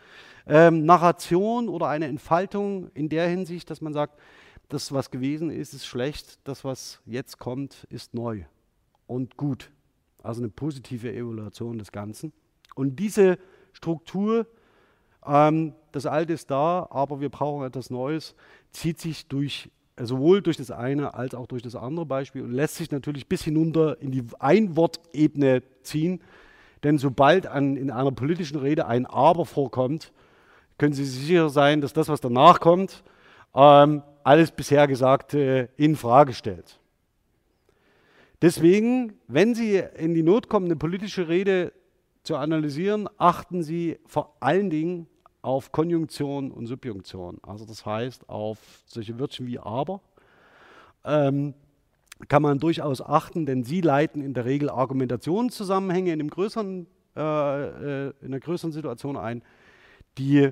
ähm, 0.46 0.84
Narration 0.86 1.70
oder 1.70 1.88
eine 1.88 2.08
Entfaltung 2.08 2.92
in 2.94 3.08
der 3.08 3.30
Hinsicht, 3.30 3.70
dass 3.70 3.80
man 3.80 3.94
sagt, 3.94 4.20
das, 4.68 4.92
was 4.92 5.10
gewesen 5.10 5.50
ist, 5.50 5.74
ist 5.74 5.86
schlecht, 5.86 6.38
das, 6.44 6.66
was 6.66 7.00
jetzt 7.06 7.40
kommt, 7.40 7.88
ist 7.90 8.14
neu 8.14 8.44
und 9.08 9.38
gut. 9.38 9.72
Also 10.22 10.42
eine 10.42 10.50
positive 10.50 11.14
Evaluation 11.14 11.78
des 11.78 11.94
Ganzen. 11.94 12.34
Und 12.76 13.00
diese 13.00 13.38
Struktur 13.72 14.48
ähm, 15.28 15.74
das 15.92 16.06
Alte 16.06 16.34
ist 16.34 16.50
da, 16.52 16.88
aber 16.90 17.22
wir 17.22 17.30
brauchen 17.30 17.66
etwas 17.66 17.90
Neues, 17.90 18.36
zieht 18.72 19.00
sich 19.00 19.28
durch, 19.28 19.70
äh, 19.96 20.06
sowohl 20.06 20.42
durch 20.42 20.58
das 20.58 20.72
eine 20.72 21.14
als 21.14 21.36
auch 21.36 21.48
durch 21.48 21.62
das 21.62 21.76
andere 21.76 22.06
Beispiel 22.06 22.42
und 22.44 22.52
lässt 22.52 22.76
sich 22.76 22.92
natürlich 22.92 23.28
bis 23.28 23.44
hinunter 23.44 24.02
in 24.02 24.12
die 24.12 24.24
Einwortebene 24.40 25.64
ziehen. 25.84 26.22
Denn 26.84 26.98
sobald 26.98 27.48
an, 27.48 27.78
in 27.78 27.92
einer 27.92 28.12
politischen 28.12 28.60
Rede 28.60 28.88
ein 28.88 29.06
Aber 29.06 29.46
vorkommt, 29.46 30.12
können 30.78 30.94
Sie 30.94 31.06
sicher 31.06 31.50
sein, 31.50 31.82
dass 31.82 31.94
das, 31.94 32.10
was 32.10 32.20
danach 32.20 32.60
kommt, 32.60 33.04
ähm, 33.56 34.04
alles 34.24 34.52
bisher 34.52 34.88
Gesagte 34.88 35.70
in 35.78 35.96
Frage 35.96 36.34
stellt. 36.34 36.80
Deswegen, 38.42 39.14
wenn 39.28 39.56
Sie 39.56 39.82
in 39.96 40.14
die 40.14 40.24
Not 40.24 40.50
kommen, 40.50 40.66
eine 40.66 40.76
politische 40.76 41.30
Rede 41.30 41.72
zu 42.24 42.36
analysieren, 42.36 43.08
achten 43.18 43.64
Sie 43.64 44.00
vor 44.06 44.36
allen 44.40 44.70
Dingen 44.70 45.08
auf 45.44 45.72
Konjunktion 45.72 46.52
und 46.52 46.66
Subjunktion. 46.66 47.38
Also 47.44 47.66
das 47.66 47.86
heißt 47.86 48.30
auf 48.30 48.58
solche 48.88 49.20
Wörtchen 49.20 49.46
wie 49.46 49.60
aber. 49.60 50.02
Ähm, 51.06 51.54
kann 52.30 52.42
man 52.42 52.60
durchaus 52.60 53.02
achten, 53.02 53.46
denn 53.46 53.64
sie 53.64 53.82
leiten 53.82 54.22
in 54.22 54.34
der 54.34 54.46
Regel 54.46 54.70
Argumentationszusammenhänge 54.70 56.14
in, 56.14 56.22
einem 56.22 56.30
größeren, 56.30 56.88
äh, 57.18 57.20
äh, 57.20 58.14
in 58.22 58.28
einer 58.28 58.40
größeren 58.40 58.72
Situation 58.72 59.18
ein, 59.18 59.44
die 60.18 60.50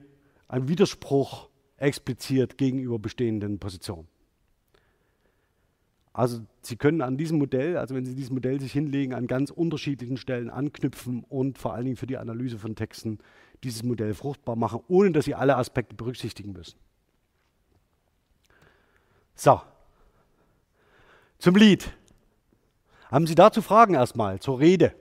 einen 0.50 0.68
Widerspruch 0.68 1.48
expliziert 1.78 2.58
gegenüber 2.58 3.00
bestehenden 3.00 3.60
Positionen. 3.60 4.08
Also 6.14 6.42
Sie 6.62 6.76
können 6.76 7.02
an 7.02 7.16
diesem 7.16 7.38
Modell, 7.38 7.78
also 7.78 7.96
wenn 7.96 8.06
Sie 8.06 8.14
dieses 8.14 8.32
Modell 8.32 8.60
sich 8.60 8.74
hinlegen, 8.74 9.14
an 9.14 9.28
ganz 9.28 9.50
unterschiedlichen 9.50 10.18
Stellen 10.18 10.50
anknüpfen 10.50 11.24
und 11.30 11.58
vor 11.58 11.74
allen 11.74 11.86
Dingen 11.86 11.96
für 11.96 12.08
die 12.08 12.18
Analyse 12.18 12.58
von 12.58 12.76
Texten 12.76 13.20
dieses 13.64 13.84
Modell 13.84 14.14
fruchtbar 14.14 14.56
machen, 14.56 14.82
ohne 14.88 15.12
dass 15.12 15.26
Sie 15.26 15.36
alle 15.36 15.58
Aspekte 15.58 15.96
berücksichtigen 15.96 16.52
müssen. 16.54 16.78
So, 19.36 19.62
zum 21.40 21.56
Lied. 21.56 21.92
Haben 23.10 23.28
Sie 23.28 23.36
dazu 23.36 23.62
Fragen 23.62 23.96
erstmal 23.96 24.40
zur 24.40 24.60
Rede? 24.60 24.94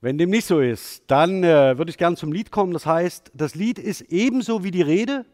Wenn 0.00 0.18
dem 0.18 0.30
nicht 0.30 0.46
so 0.46 0.60
ist, 0.60 1.02
dann 1.08 1.42
äh, 1.42 1.76
würde 1.78 1.90
ich 1.90 1.98
gerne 1.98 2.16
zum 2.16 2.30
Lied 2.30 2.52
kommen. 2.52 2.72
Das 2.72 2.86
heißt, 2.86 3.32
das 3.34 3.54
Lied 3.54 3.78
ist 3.78 4.02
ebenso 4.02 4.62
wie 4.62 4.70
die 4.70 4.82
Rede 4.82 5.26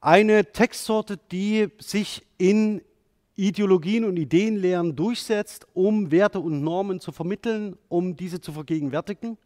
eine 0.00 0.52
Textsorte, 0.52 1.18
die 1.32 1.68
sich 1.78 2.24
in 2.38 2.80
Ideologien 3.38 4.04
und 4.04 4.16
Ideenlehren 4.16 4.96
durchsetzt, 4.96 5.68
um 5.72 6.10
Werte 6.10 6.40
und 6.40 6.60
Normen 6.60 6.98
zu 6.98 7.12
vermitteln, 7.12 7.76
um 7.88 8.16
diese 8.16 8.40
zu 8.40 8.52
vergegenwärtigen. 8.52 9.38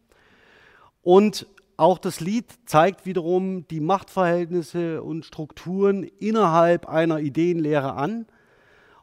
Und 1.03 1.45
auch 1.77 1.99
das 1.99 2.19
Lied 2.19 2.45
zeigt 2.65 3.05
wiederum 3.05 3.67
die 3.67 3.79
Machtverhältnisse 3.79 5.03
und 5.03 5.25
Strukturen 5.25 6.03
innerhalb 6.19 6.87
einer 6.89 7.19
Ideenlehre 7.19 7.93
an 7.93 8.25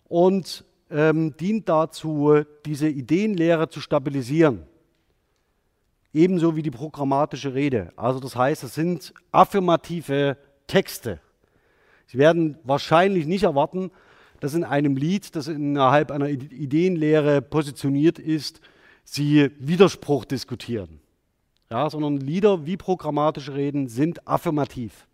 und 0.09 0.65
ähm, 0.91 1.37
dient 1.37 1.69
dazu, 1.69 2.43
diese 2.67 2.89
Ideenlehre 2.89 3.69
zu 3.69 3.81
stabilisieren. 3.81 4.65
Ebenso 6.13 6.57
wie 6.57 6.63
die 6.63 6.73
programmatische 6.73 7.55
Rede. 7.55 7.93
Also 7.95 8.19
das 8.19 8.35
heißt, 8.35 8.65
es 8.65 8.75
sind 8.75 9.15
affirmative 9.31 10.37
Texte. 10.67 11.21
Sie 12.09 12.19
werden 12.19 12.59
wahrscheinlich 12.65 13.27
nicht 13.27 13.45
erwarten, 13.45 13.93
dass 14.41 14.55
in 14.55 14.65
einem 14.65 14.97
Lied, 14.97 15.37
das 15.37 15.49
innerhalb 15.49 16.11
einer 16.11 16.29
Ideenlehre 16.29 17.43
positioniert 17.43 18.19
ist, 18.19 18.61
Sie 19.05 19.51
Widerspruch 19.59 20.25
diskutieren. 20.25 21.01
Ja, 21.71 21.89
sondern 21.91 22.19
Lieder 22.19 22.67
wie 22.67 22.77
programmatische 22.77 23.55
Reden 23.55 23.89
sind 23.89 24.27
affirmativ. 24.27 25.07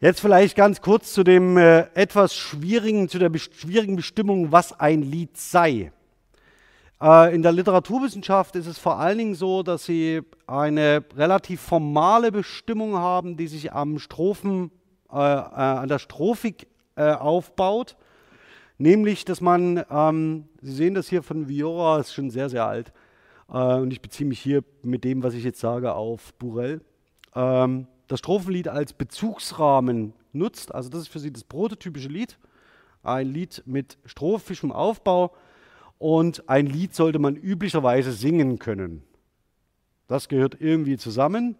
Jetzt 0.00 0.20
vielleicht 0.20 0.56
ganz 0.56 0.80
kurz 0.80 1.12
zu 1.12 1.24
dem 1.24 1.56
äh, 1.56 1.86
etwas 1.94 2.34
schwierigen, 2.34 3.08
zu 3.08 3.18
der 3.18 3.30
schwierigen 3.38 3.96
Bestimmung, 3.96 4.52
was 4.52 4.78
ein 4.78 5.02
Lied 5.02 5.36
sei. 5.36 5.92
Äh, 7.00 7.34
in 7.34 7.42
der 7.42 7.52
Literaturwissenschaft 7.52 8.56
ist 8.56 8.66
es 8.66 8.78
vor 8.78 8.98
allen 8.98 9.18
Dingen 9.18 9.34
so, 9.34 9.62
dass 9.62 9.86
sie 9.86 10.22
eine 10.46 11.04
relativ 11.16 11.60
formale 11.60 12.32
Bestimmung 12.32 12.96
haben, 12.96 13.36
die 13.36 13.46
sich 13.46 13.72
am 13.72 13.98
Strophen, 13.98 14.70
äh, 15.14 15.18
äh, 15.18 15.80
an 15.80 15.88
der 15.88 15.98
Strophik 15.98 16.66
äh, 16.96 17.12
aufbaut. 17.12 17.96
Nämlich, 18.78 19.24
dass 19.24 19.40
man, 19.40 19.84
ähm, 19.90 20.48
Sie 20.60 20.72
sehen 20.72 20.94
das 20.94 21.08
hier 21.08 21.22
von 21.22 21.48
Viora, 21.48 22.00
ist 22.00 22.12
schon 22.12 22.30
sehr, 22.30 22.48
sehr 22.48 22.66
alt. 22.66 22.92
Äh, 23.48 23.76
und 23.76 23.92
ich 23.92 24.02
beziehe 24.02 24.28
mich 24.28 24.40
hier 24.40 24.64
mit 24.82 25.04
dem, 25.04 25.22
was 25.22 25.34
ich 25.34 25.44
jetzt 25.44 25.60
sage, 25.60 25.94
auf 25.94 26.34
Burell. 26.34 26.80
Ähm, 27.34 27.86
das 28.08 28.18
Strophenlied 28.18 28.68
als 28.68 28.92
Bezugsrahmen 28.92 30.12
nutzt. 30.32 30.74
Also 30.74 30.90
das 30.90 31.02
ist 31.02 31.08
für 31.08 31.20
Sie 31.20 31.32
das 31.32 31.44
prototypische 31.44 32.08
Lied. 32.08 32.38
Ein 33.02 33.32
Lied 33.32 33.62
mit 33.66 33.98
strophischem 34.04 34.72
Aufbau 34.72 35.34
und 35.98 36.48
ein 36.48 36.66
Lied 36.66 36.94
sollte 36.94 37.18
man 37.18 37.36
üblicherweise 37.36 38.12
singen 38.12 38.58
können. 38.58 39.02
Das 40.08 40.28
gehört 40.28 40.60
irgendwie 40.60 40.96
zusammen. 40.96 41.56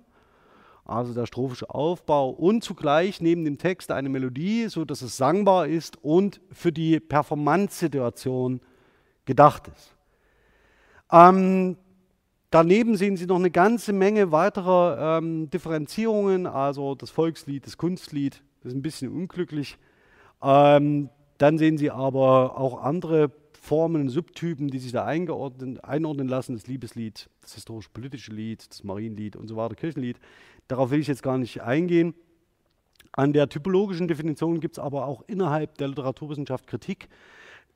Also 0.84 1.14
der 1.14 1.26
strophische 1.26 1.70
Aufbau 1.70 2.28
und 2.30 2.62
zugleich 2.62 3.20
neben 3.20 3.44
dem 3.44 3.56
Text 3.56 3.90
eine 3.90 4.10
Melodie, 4.10 4.68
so 4.68 4.84
dass 4.84 5.00
es 5.00 5.16
sangbar 5.16 5.66
ist 5.66 6.02
und 6.02 6.40
für 6.52 6.72
die 6.72 7.00
Performance-Situation 7.00 8.60
gedacht 9.24 9.68
ist. 9.68 9.96
Ähm, 11.10 11.76
daneben 12.50 12.96
sehen 12.96 13.16
Sie 13.16 13.26
noch 13.26 13.38
eine 13.38 13.50
ganze 13.50 13.94
Menge 13.94 14.30
weiterer 14.30 15.18
ähm, 15.18 15.48
Differenzierungen, 15.48 16.46
also 16.46 16.94
das 16.94 17.10
Volkslied, 17.10 17.66
das 17.66 17.78
Kunstlied, 17.78 18.42
das 18.62 18.72
ist 18.72 18.78
ein 18.78 18.82
bisschen 18.82 19.10
unglücklich. 19.10 19.78
Ähm, 20.42 21.08
dann 21.38 21.56
sehen 21.56 21.78
Sie 21.78 21.90
aber 21.90 22.58
auch 22.58 22.82
andere 22.82 23.30
Formen, 23.64 24.10
Subtypen, 24.10 24.68
die 24.68 24.78
sich 24.78 24.92
da 24.92 25.06
einordnen 25.06 26.28
lassen, 26.28 26.54
das 26.54 26.66
Liebeslied, 26.66 27.30
das 27.40 27.54
historisch-politische 27.54 28.30
Lied, 28.30 28.68
das 28.68 28.84
Marienlied 28.84 29.36
und 29.36 29.48
so 29.48 29.56
weiter, 29.56 29.74
Kirchenlied. 29.74 30.18
Darauf 30.68 30.90
will 30.90 31.00
ich 31.00 31.08
jetzt 31.08 31.22
gar 31.22 31.38
nicht 31.38 31.62
eingehen. 31.62 32.14
An 33.12 33.32
der 33.32 33.48
typologischen 33.48 34.08
Definition 34.08 34.60
gibt 34.60 34.76
es 34.76 34.82
aber 34.82 35.06
auch 35.06 35.22
innerhalb 35.26 35.78
der 35.78 35.88
Literaturwissenschaft 35.88 36.66
Kritik, 36.66 37.08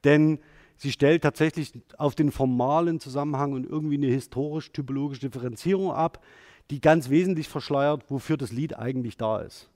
denn 0.04 0.40
sie 0.76 0.90
stellt 0.90 1.22
tatsächlich 1.22 1.72
auf 1.96 2.14
den 2.14 2.32
formalen 2.32 2.98
Zusammenhang 2.98 3.52
und 3.52 3.64
irgendwie 3.64 3.96
eine 3.96 4.08
historisch-typologische 4.08 5.28
Differenzierung 5.28 5.92
ab, 5.92 6.24
die 6.70 6.80
ganz 6.80 7.08
wesentlich 7.08 7.48
verschleiert, 7.48 8.10
wofür 8.10 8.36
das 8.36 8.52
Lied 8.52 8.76
eigentlich 8.76 9.16
da 9.16 9.40
ist. 9.40 9.70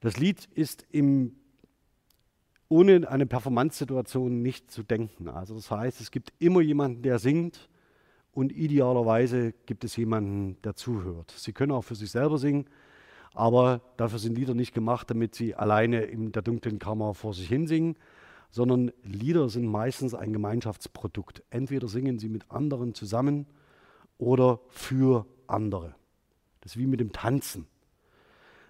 Das 0.00 0.16
Lied 0.16 0.48
ist 0.54 0.86
im 0.90 1.36
ohne 2.68 3.08
eine 3.10 3.26
Performance-Situation 3.26 4.42
nicht 4.42 4.70
zu 4.70 4.84
denken. 4.84 5.28
Also 5.28 5.54
das 5.56 5.70
heißt, 5.72 6.00
es 6.00 6.12
gibt 6.12 6.32
immer 6.38 6.60
jemanden, 6.60 7.02
der 7.02 7.18
singt 7.18 7.68
und 8.32 8.52
idealerweise 8.52 9.52
gibt 9.66 9.84
es 9.84 9.96
jemanden, 9.96 10.56
der 10.62 10.74
zuhört. 10.74 11.32
Sie 11.36 11.52
können 11.52 11.72
auch 11.72 11.82
für 11.82 11.94
sich 11.94 12.10
selber 12.10 12.38
singen, 12.38 12.66
aber 13.34 13.80
dafür 13.96 14.18
sind 14.18 14.36
Lieder 14.36 14.54
nicht 14.54 14.74
gemacht, 14.74 15.10
damit 15.10 15.34
sie 15.34 15.54
alleine 15.54 16.02
in 16.02 16.32
der 16.32 16.42
dunklen 16.42 16.78
Kammer 16.78 17.14
vor 17.14 17.34
sich 17.34 17.48
hin 17.48 17.66
singen, 17.66 17.96
sondern 18.50 18.92
Lieder 19.04 19.48
sind 19.48 19.66
meistens 19.66 20.14
ein 20.14 20.32
Gemeinschaftsprodukt. 20.32 21.42
Entweder 21.50 21.88
singen 21.88 22.18
sie 22.18 22.28
mit 22.28 22.50
anderen 22.50 22.94
zusammen 22.94 23.46
oder 24.18 24.60
für 24.68 25.26
andere. 25.46 25.94
Das 26.60 26.72
ist 26.72 26.78
wie 26.78 26.86
mit 26.86 27.00
dem 27.00 27.12
Tanzen. 27.12 27.66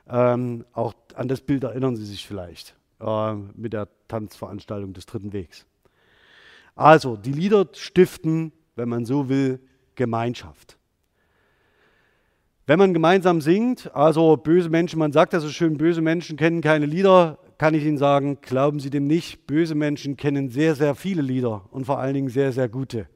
Ähm, 0.09 0.65
auch 0.73 0.95
an 1.15 1.29
das 1.29 1.41
Bild 1.41 1.65
erinnern 1.65 1.97
Sie 1.97 2.05
sich 2.05 2.27
vielleicht 2.27 2.77
äh, 3.01 3.35
mit 3.35 3.73
der 3.73 3.89
Tanzveranstaltung 4.09 4.93
des 4.93 5.07
Dritten 5.07 5.33
Wegs. 5.33 5.67
Also, 6.75 7.17
die 7.17 7.33
Lieder 7.33 7.69
stiften, 7.73 8.53
wenn 8.81 8.89
man 8.89 9.05
so 9.05 9.29
will, 9.29 9.61
Gemeinschaft. 9.95 10.79
Wenn 12.67 12.79
man 12.79 12.95
gemeinsam 12.95 13.41
singt, 13.41 13.95
also 13.95 14.37
böse 14.37 14.71
Menschen, 14.71 14.99
man 14.99 15.13
sagt 15.13 15.33
ja 15.33 15.41
so 15.41 15.49
schön, 15.49 15.77
böse 15.77 16.01
Menschen 16.01 16.37
kennen 16.37 16.61
keine 16.63 16.87
Lieder, 16.87 17.39
kann 17.59 17.75
ich 17.75 17.85
Ihnen 17.85 17.99
sagen, 17.99 18.39
glauben 18.41 18.81
Sie 18.81 18.89
dem 18.89 19.07
nicht. 19.07 19.47
Böse 19.47 19.75
Menschen 19.75 20.17
kennen 20.17 20.49
sehr, 20.49 20.75
sehr 20.75 20.95
viele 20.95 21.21
Lieder 21.21 21.63
und 21.73 21.85
vor 21.85 21.99
allen 21.99 22.15
Dingen 22.15 22.31
sehr, 22.31 22.53
sehr 22.53 22.69
gute. 22.69 23.07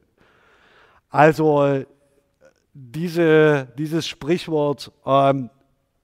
Also 1.09 1.83
diese, 2.73 3.69
dieses 3.77 4.05
Sprichwort 4.05 4.91
ähm, 5.05 5.49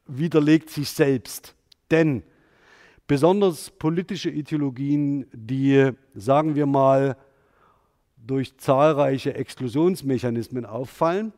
widerlegt 0.07 0.70
sich 0.70 0.89
selbst. 0.89 1.53
Denn 1.91 2.24
besonders 3.05 3.70
politische 3.70 4.30
Ideologien, 4.30 5.28
die, 5.34 5.91
sagen 6.16 6.55
wir 6.55 6.66
mal, 6.66 7.18
durch 8.26 8.57
zahlreiche 8.57 9.34
Exklusionsmechanismen 9.34 10.65
auffallen, 10.65 11.34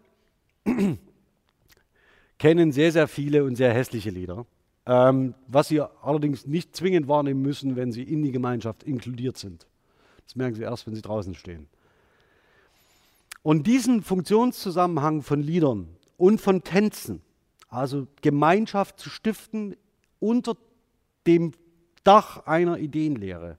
kennen 2.39 2.71
sehr, 2.71 2.91
sehr 2.91 3.07
viele 3.07 3.43
und 3.43 3.55
sehr 3.55 3.73
hässliche 3.73 4.09
Lieder, 4.09 4.45
ähm, 4.85 5.33
was 5.47 5.69
sie 5.69 5.81
allerdings 5.81 6.45
nicht 6.45 6.75
zwingend 6.75 7.07
wahrnehmen 7.07 7.41
müssen, 7.41 7.75
wenn 7.75 7.91
sie 7.91 8.03
in 8.03 8.21
die 8.21 8.31
Gemeinschaft 8.31 8.83
inkludiert 8.83 9.37
sind. 9.37 9.65
Das 10.25 10.35
merken 10.35 10.55
sie 10.55 10.63
erst, 10.63 10.87
wenn 10.87 10.95
sie 10.95 11.01
draußen 11.01 11.35
stehen. 11.35 11.67
Und 13.43 13.67
diesen 13.67 14.01
Funktionszusammenhang 14.01 15.21
von 15.21 15.41
Liedern 15.41 15.89
und 16.17 16.39
von 16.39 16.63
Tänzen, 16.63 17.21
also 17.67 18.07
Gemeinschaft 18.21 18.99
zu 18.99 19.09
stiften 19.09 19.75
unter 20.19 20.55
dem 21.27 21.51
Dach 22.03 22.45
einer 22.45 22.77
Ideenlehre. 22.79 23.57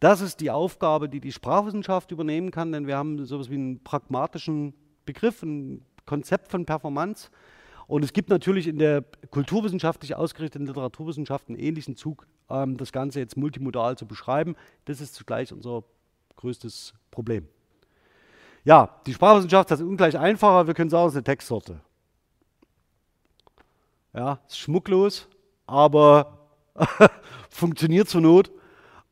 Das 0.00 0.22
ist 0.22 0.40
die 0.40 0.50
Aufgabe, 0.50 1.10
die 1.10 1.20
die 1.20 1.30
Sprachwissenschaft 1.30 2.10
übernehmen 2.10 2.50
kann, 2.50 2.72
denn 2.72 2.86
wir 2.86 2.96
haben 2.96 3.24
so 3.26 3.36
etwas 3.36 3.50
wie 3.50 3.54
einen 3.54 3.84
pragmatischen 3.84 4.74
Begriff, 5.04 5.42
ein 5.42 5.84
Konzept 6.06 6.50
von 6.50 6.64
Performance. 6.64 7.28
Und 7.86 8.02
es 8.02 8.12
gibt 8.12 8.30
natürlich 8.30 8.66
in 8.66 8.78
der 8.78 9.04
kulturwissenschaftlich 9.30 10.14
ausgerichteten 10.14 10.66
Literaturwissenschaft 10.66 11.48
einen 11.48 11.58
ähnlichen 11.58 11.96
Zug, 11.96 12.26
ähm, 12.48 12.78
das 12.78 12.92
Ganze 12.92 13.18
jetzt 13.18 13.36
multimodal 13.36 13.98
zu 13.98 14.06
beschreiben. 14.06 14.56
Das 14.86 15.00
ist 15.00 15.14
zugleich 15.14 15.52
unser 15.52 15.84
größtes 16.36 16.94
Problem. 17.10 17.46
Ja, 18.64 19.00
die 19.06 19.12
Sprachwissenschaft 19.12 19.70
ist 19.70 19.82
ungleich 19.82 20.16
einfacher. 20.18 20.66
Wir 20.66 20.74
können 20.74 20.88
sagen, 20.88 21.08
es 21.08 21.12
ist 21.12 21.16
eine 21.16 21.24
Textsorte. 21.24 21.80
Ja, 24.14 24.40
ist 24.46 24.58
schmucklos, 24.58 25.28
aber 25.66 26.38
funktioniert 27.50 28.08
zur 28.08 28.22
Not. 28.22 28.50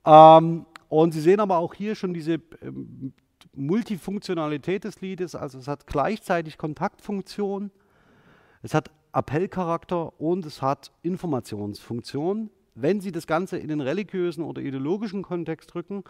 Ähm, 0.05 0.64
und 0.89 1.12
Sie 1.12 1.20
sehen 1.20 1.41
aber 1.41 1.59
auch 1.59 1.74
hier 1.74 1.95
schon 1.95 2.14
diese 2.14 2.41
ähm, 2.62 3.12
Multifunktionalität 3.55 4.84
des 4.84 5.01
Liedes, 5.01 5.34
also 5.34 5.59
es 5.59 5.68
hat 5.68 5.86
gleichzeitig 5.86 6.59
Kontaktfunktion, 6.59 7.70
es 8.62 8.74
hat 8.74 8.91
Appellcharakter 9.12 10.20
und 10.20 10.45
es 10.47 10.62
hat 10.62 10.93
Informationsfunktion. 11.03 12.51
Wenn 12.74 13.01
Sie 13.01 13.11
das 13.11 13.26
Ganze 13.26 13.59
in 13.59 13.68
den 13.68 13.80
religiösen 13.80 14.45
oder 14.45 14.62
ideologischen 14.62 15.22
Kontext 15.22 15.74
drücken, 15.74 16.05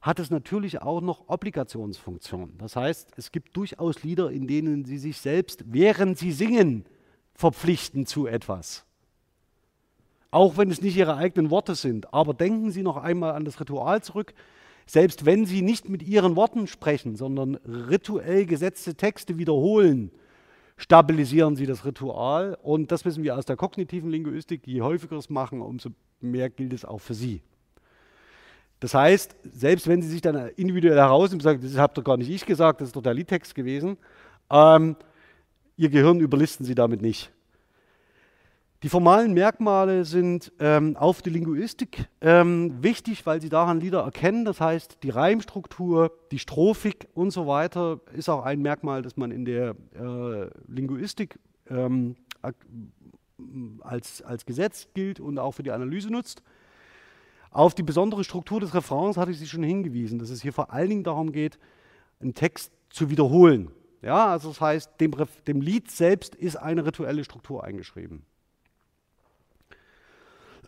hat 0.00 0.18
es 0.18 0.30
natürlich 0.30 0.80
auch 0.80 1.00
noch 1.00 1.28
Obligationsfunktion. 1.28 2.54
Das 2.58 2.76
heißt, 2.76 3.12
es 3.16 3.32
gibt 3.32 3.56
durchaus 3.56 4.02
Lieder, 4.02 4.30
in 4.30 4.46
denen 4.46 4.84
Sie 4.84 4.98
sich 4.98 5.18
selbst, 5.18 5.64
während 5.66 6.18
Sie 6.18 6.32
singen, 6.32 6.84
verpflichten 7.34 8.06
zu 8.06 8.26
etwas. 8.26 8.86
Auch 10.34 10.56
wenn 10.56 10.68
es 10.68 10.82
nicht 10.82 10.96
Ihre 10.96 11.14
eigenen 11.14 11.48
Worte 11.50 11.76
sind. 11.76 12.12
Aber 12.12 12.34
denken 12.34 12.72
Sie 12.72 12.82
noch 12.82 12.96
einmal 12.96 13.34
an 13.34 13.44
das 13.44 13.60
Ritual 13.60 14.02
zurück. 14.02 14.34
Selbst 14.84 15.24
wenn 15.24 15.46
Sie 15.46 15.62
nicht 15.62 15.88
mit 15.88 16.02
Ihren 16.02 16.34
Worten 16.34 16.66
sprechen, 16.66 17.14
sondern 17.14 17.54
rituell 17.64 18.44
gesetzte 18.44 18.96
Texte 18.96 19.38
wiederholen, 19.38 20.10
stabilisieren 20.76 21.54
Sie 21.54 21.66
das 21.66 21.84
Ritual. 21.84 22.58
Und 22.64 22.90
das 22.90 23.04
wissen 23.04 23.22
wir 23.22 23.38
aus 23.38 23.44
der 23.44 23.54
kognitiven 23.54 24.10
Linguistik. 24.10 24.66
Je 24.66 24.82
häufiger 24.82 25.16
es 25.18 25.30
machen, 25.30 25.60
umso 25.60 25.90
mehr 26.20 26.50
gilt 26.50 26.72
es 26.72 26.84
auch 26.84 27.00
für 27.00 27.14
Sie. 27.14 27.40
Das 28.80 28.92
heißt, 28.92 29.36
selbst 29.44 29.86
wenn 29.86 30.02
Sie 30.02 30.08
sich 30.08 30.20
dann 30.20 30.48
individuell 30.56 30.98
herausnehmen 30.98 31.42
und 31.42 31.44
sagen, 31.44 31.60
das 31.62 31.78
habt 31.78 31.96
doch 31.96 32.02
gar 32.02 32.16
nicht 32.16 32.28
ich 32.28 32.44
gesagt, 32.44 32.80
das 32.80 32.88
ist 32.88 32.96
doch 32.96 33.02
der 33.02 33.14
Liedtext 33.14 33.54
gewesen, 33.54 33.98
ähm, 34.50 34.96
Ihr 35.76 35.90
Gehirn 35.90 36.18
überlisten 36.18 36.66
Sie 36.66 36.74
damit 36.74 37.02
nicht. 37.02 37.30
Die 38.84 38.90
formalen 38.90 39.32
Merkmale 39.32 40.04
sind 40.04 40.52
ähm, 40.58 40.94
auf 40.98 41.22
die 41.22 41.30
Linguistik 41.30 42.06
ähm, 42.20 42.82
wichtig, 42.82 43.24
weil 43.24 43.40
sie 43.40 43.48
daran 43.48 43.80
Lieder 43.80 44.02
erkennen. 44.02 44.44
Das 44.44 44.60
heißt, 44.60 44.98
die 45.02 45.08
Reimstruktur, 45.08 46.12
die 46.30 46.38
Strophik 46.38 47.08
und 47.14 47.30
so 47.30 47.46
weiter 47.46 48.00
ist 48.12 48.28
auch 48.28 48.44
ein 48.44 48.60
Merkmal, 48.60 49.00
das 49.00 49.16
man 49.16 49.30
in 49.30 49.46
der 49.46 49.74
äh, 49.94 50.50
Linguistik 50.68 51.38
ähm, 51.70 52.16
als, 53.80 54.20
als 54.20 54.44
Gesetz 54.44 54.88
gilt 54.92 55.18
und 55.18 55.38
auch 55.38 55.52
für 55.52 55.62
die 55.62 55.72
Analyse 55.72 56.12
nutzt. 56.12 56.42
Auf 57.50 57.74
die 57.74 57.84
besondere 57.84 58.22
Struktur 58.22 58.60
des 58.60 58.74
Refrains 58.74 59.16
hatte 59.16 59.30
ich 59.30 59.38
Sie 59.38 59.46
schon 59.46 59.62
hingewiesen, 59.62 60.18
dass 60.18 60.28
es 60.28 60.42
hier 60.42 60.52
vor 60.52 60.74
allen 60.74 60.90
Dingen 60.90 61.04
darum 61.04 61.32
geht, 61.32 61.58
einen 62.20 62.34
Text 62.34 62.70
zu 62.90 63.08
wiederholen. 63.08 63.70
Ja, 64.02 64.26
also 64.26 64.48
das 64.48 64.60
heißt, 64.60 65.00
dem, 65.00 65.14
dem 65.46 65.62
Lied 65.62 65.90
selbst 65.90 66.34
ist 66.34 66.56
eine 66.56 66.84
rituelle 66.84 67.24
Struktur 67.24 67.64
eingeschrieben. 67.64 68.26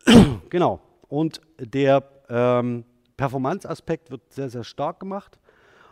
genau. 0.51 0.81
Und 1.09 1.41
der 1.59 2.03
ähm, 2.29 2.85
Performance-Aspekt 3.17 4.11
wird 4.11 4.33
sehr, 4.33 4.51
sehr 4.51 4.65
stark 4.65 5.01
gemacht. 5.01 5.39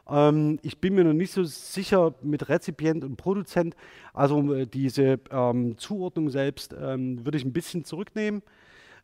Ähm, 0.09 0.59
ich 0.63 0.79
bin 0.79 0.95
mir 0.95 1.05
noch 1.05 1.13
nicht 1.13 1.33
so 1.33 1.45
sicher 1.45 2.15
mit 2.23 2.49
Rezipient 2.49 3.05
und 3.05 3.17
Produzent. 3.17 3.75
Also 4.13 4.55
äh, 4.55 4.67
diese 4.67 5.21
ähm, 5.31 5.79
Zuordnung 5.79 6.31
selbst 6.31 6.75
ähm, 6.79 7.25
würde 7.25 7.39
ich 7.39 7.45
ein 7.45 7.53
bisschen 7.53 7.85
zurücknehmen. 7.85 8.43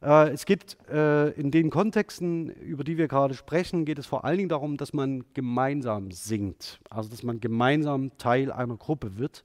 Äh, 0.03 0.31
es 0.31 0.47
geht 0.47 0.77
äh, 0.91 1.31
in 1.31 1.51
den 1.51 1.71
Kontexten, 1.71 2.51
über 2.51 2.85
die 2.85 2.97
wir 2.99 3.09
gerade 3.09 3.35
sprechen, 3.35 3.85
geht 3.85 3.99
es 3.99 4.07
vor 4.07 4.25
allen 4.25 4.39
Dingen 4.39 4.49
darum, 4.49 4.77
dass 4.77 4.93
man 4.93 5.25
gemeinsam 5.35 6.11
singt. 6.11 6.81
Also 6.89 7.11
dass 7.11 7.23
man 7.23 7.41
gemeinsam 7.41 8.17
Teil 8.19 8.53
einer 8.53 8.77
Gruppe 8.77 9.19
wird. 9.19 9.45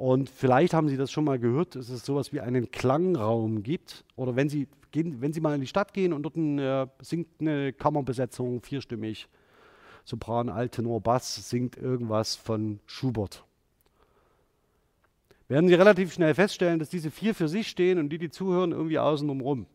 Und 0.00 0.30
vielleicht 0.30 0.72
haben 0.72 0.88
Sie 0.88 0.96
das 0.96 1.12
schon 1.12 1.24
mal 1.24 1.38
gehört, 1.38 1.76
dass 1.76 1.90
es 1.90 2.06
sowas 2.06 2.32
wie 2.32 2.40
einen 2.40 2.70
Klangraum 2.70 3.62
gibt. 3.62 4.06
Oder 4.16 4.34
wenn 4.34 4.48
Sie, 4.48 4.66
gehen, 4.92 5.20
wenn 5.20 5.34
Sie 5.34 5.42
mal 5.42 5.54
in 5.54 5.60
die 5.60 5.66
Stadt 5.66 5.92
gehen 5.92 6.14
und 6.14 6.22
dort 6.22 6.36
ein, 6.36 6.58
äh, 6.58 6.86
singt 7.02 7.28
eine 7.38 7.74
Kammerbesetzung 7.74 8.62
vierstimmig, 8.62 9.28
Sopran, 10.06 10.48
Alttenor, 10.48 11.02
Bass, 11.02 11.50
singt 11.50 11.76
irgendwas 11.76 12.34
von 12.34 12.80
Schubert. 12.86 13.44
Werden 15.48 15.68
Sie 15.68 15.74
relativ 15.74 16.14
schnell 16.14 16.34
feststellen, 16.34 16.78
dass 16.78 16.88
diese 16.88 17.10
vier 17.10 17.34
für 17.34 17.48
sich 17.48 17.68
stehen 17.68 17.98
und 17.98 18.08
die, 18.08 18.16
die 18.16 18.30
zuhören, 18.30 18.72
irgendwie 18.72 18.98
außen 18.98 19.28
rum. 19.28 19.66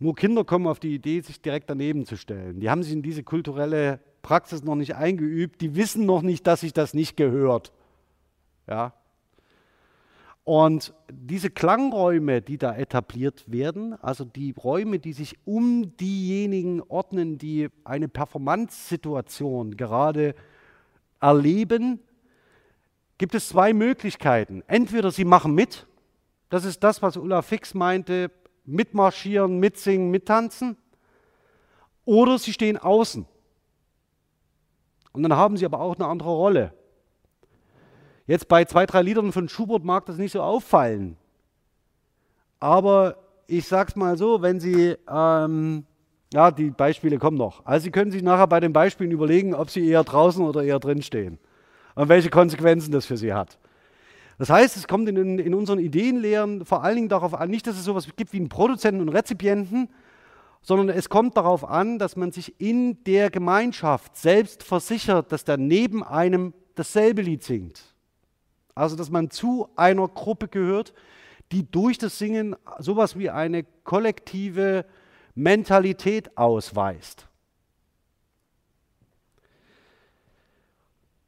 Nur 0.00 0.14
Kinder 0.16 0.44
kommen 0.44 0.66
auf 0.66 0.80
die 0.80 0.94
Idee, 0.94 1.22
sich 1.22 1.40
direkt 1.40 1.70
daneben 1.70 2.04
zu 2.04 2.18
stellen. 2.18 2.60
Die 2.60 2.68
haben 2.68 2.82
sich 2.82 2.92
in 2.92 3.00
diese 3.00 3.22
kulturelle 3.22 4.00
Praxis 4.20 4.64
noch 4.64 4.74
nicht 4.74 4.96
eingeübt. 4.96 5.62
Die 5.62 5.76
wissen 5.76 6.04
noch 6.04 6.20
nicht, 6.20 6.46
dass 6.46 6.60
sich 6.60 6.74
das 6.74 6.92
nicht 6.92 7.16
gehört. 7.16 7.72
Ja, 8.66 8.92
und 10.44 10.92
diese 11.10 11.48
Klangräume, 11.48 12.42
die 12.42 12.58
da 12.58 12.76
etabliert 12.76 13.50
werden, 13.50 13.94
also 14.02 14.26
die 14.26 14.52
Räume, 14.52 14.98
die 14.98 15.14
sich 15.14 15.38
um 15.46 15.96
diejenigen 15.96 16.82
ordnen, 16.82 17.38
die 17.38 17.70
eine 17.82 18.08
Performance-Situation 18.08 19.78
gerade 19.78 20.34
erleben, 21.18 21.98
gibt 23.16 23.34
es 23.34 23.48
zwei 23.48 23.72
Möglichkeiten. 23.72 24.62
Entweder 24.66 25.10
sie 25.10 25.24
machen 25.24 25.54
mit, 25.54 25.86
das 26.50 26.66
ist 26.66 26.84
das, 26.84 27.00
was 27.00 27.16
Ulla 27.16 27.40
Fix 27.40 27.72
meinte, 27.72 28.30
mitmarschieren, 28.66 29.58
mitsingen, 29.58 30.10
mittanzen, 30.10 30.76
oder 32.04 32.38
sie 32.38 32.52
stehen 32.52 32.76
außen. 32.76 33.24
Und 35.12 35.22
dann 35.22 35.32
haben 35.32 35.56
sie 35.56 35.64
aber 35.64 35.80
auch 35.80 35.94
eine 35.96 36.06
andere 36.06 36.30
Rolle. 36.30 36.74
Jetzt 38.26 38.48
bei 38.48 38.64
zwei, 38.64 38.86
drei 38.86 39.02
Liedern 39.02 39.32
von 39.32 39.48
Schubert 39.48 39.84
mag 39.84 40.06
das 40.06 40.16
nicht 40.16 40.32
so 40.32 40.40
auffallen. 40.40 41.16
Aber 42.58 43.16
ich 43.46 43.68
sag's 43.68 43.96
mal 43.96 44.16
so, 44.16 44.40
wenn 44.40 44.60
Sie, 44.60 44.96
ähm, 45.08 45.84
ja, 46.32 46.50
die 46.50 46.70
Beispiele 46.70 47.18
kommen 47.18 47.36
noch. 47.36 47.64
Also 47.66 47.84
Sie 47.84 47.90
können 47.90 48.10
sich 48.10 48.22
nachher 48.22 48.46
bei 48.46 48.60
den 48.60 48.72
Beispielen 48.72 49.10
überlegen, 49.10 49.54
ob 49.54 49.68
Sie 49.68 49.86
eher 49.86 50.04
draußen 50.04 50.44
oder 50.44 50.62
eher 50.62 50.78
drin 50.78 51.02
stehen 51.02 51.38
und 51.94 52.08
welche 52.08 52.30
Konsequenzen 52.30 52.92
das 52.92 53.04
für 53.04 53.18
Sie 53.18 53.34
hat. 53.34 53.58
Das 54.38 54.50
heißt, 54.50 54.76
es 54.76 54.88
kommt 54.88 55.08
in, 55.08 55.38
in 55.38 55.54
unseren 55.54 55.78
Ideenlehren 55.78 56.64
vor 56.64 56.82
allen 56.82 56.96
Dingen 56.96 57.08
darauf 57.08 57.34
an, 57.34 57.50
nicht, 57.50 57.66
dass 57.66 57.76
es 57.76 57.84
sowas 57.84 58.08
gibt 58.16 58.32
wie 58.32 58.38
einen 58.38 58.48
Produzenten 58.48 59.00
und 59.00 59.10
Rezipienten, 59.10 59.88
sondern 60.60 60.88
es 60.88 61.08
kommt 61.10 61.36
darauf 61.36 61.68
an, 61.68 61.98
dass 61.98 62.16
man 62.16 62.32
sich 62.32 62.58
in 62.58 63.04
der 63.04 63.30
Gemeinschaft 63.30 64.16
selbst 64.16 64.62
versichert, 64.62 65.30
dass 65.30 65.44
der 65.44 65.58
neben 65.58 66.02
einem 66.02 66.54
dasselbe 66.74 67.20
Lied 67.22 67.44
singt. 67.44 67.93
Also, 68.74 68.96
dass 68.96 69.10
man 69.10 69.30
zu 69.30 69.68
einer 69.76 70.08
Gruppe 70.08 70.48
gehört, 70.48 70.94
die 71.52 71.70
durch 71.70 71.98
das 71.98 72.18
Singen 72.18 72.56
sowas 72.78 73.16
wie 73.16 73.30
eine 73.30 73.64
kollektive 73.84 74.84
Mentalität 75.34 76.36
ausweist. 76.36 77.28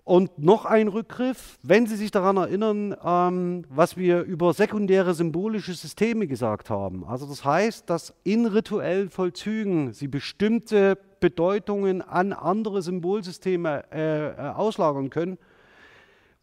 Und 0.04 0.38
noch 0.38 0.66
ein 0.66 0.86
Rückgriff, 0.86 1.58
wenn 1.64 1.88
Sie 1.88 1.96
sich 1.96 2.12
daran 2.12 2.36
erinnern, 2.36 2.94
ähm, 3.04 3.64
was 3.68 3.96
wir 3.96 4.22
über 4.22 4.54
sekundäre 4.54 5.14
symbolische 5.14 5.74
Systeme 5.74 6.28
gesagt 6.28 6.70
haben. 6.70 7.04
Also 7.04 7.26
das 7.26 7.44
heißt, 7.44 7.90
dass 7.90 8.14
in 8.22 8.46
rituellen 8.46 9.10
Vollzügen 9.10 9.92
Sie 9.92 10.06
bestimmte 10.06 10.96
Bedeutungen 11.18 12.02
an 12.02 12.32
andere 12.32 12.82
Symbolsysteme 12.82 13.82
äh, 13.90 14.28
äh, 14.28 14.50
auslagern 14.50 15.10
können 15.10 15.38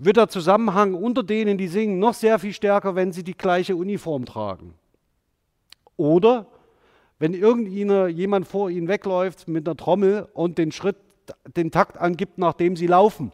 wird 0.06 0.18
der 0.18 0.28
Zusammenhang 0.28 0.94
unter 0.94 1.24
denen, 1.24 1.58
die 1.58 1.68
singen, 1.68 2.00
noch 2.00 2.14
sehr 2.14 2.40
viel 2.40 2.54
stärker, 2.54 2.96
wenn 2.96 3.12
sie 3.12 3.24
die 3.24 3.38
gleiche 3.38 3.76
Uniform 3.76 4.26
tragen. 4.26 4.74
Oder 5.98 6.48
wenn 7.20 7.34
irgendjemand 7.34 8.48
vor 8.48 8.70
ihnen 8.70 8.88
wegläuft 8.88 9.48
mit 9.48 9.68
einer 9.68 9.78
Trommel 9.78 10.28
und 10.34 10.58
den 10.58 10.72
Schritt, 10.72 10.98
den 11.56 11.72
Takt 11.72 11.98
angibt, 11.98 12.38
nachdem 12.38 12.76
sie 12.76 12.88
laufen. 12.88 13.32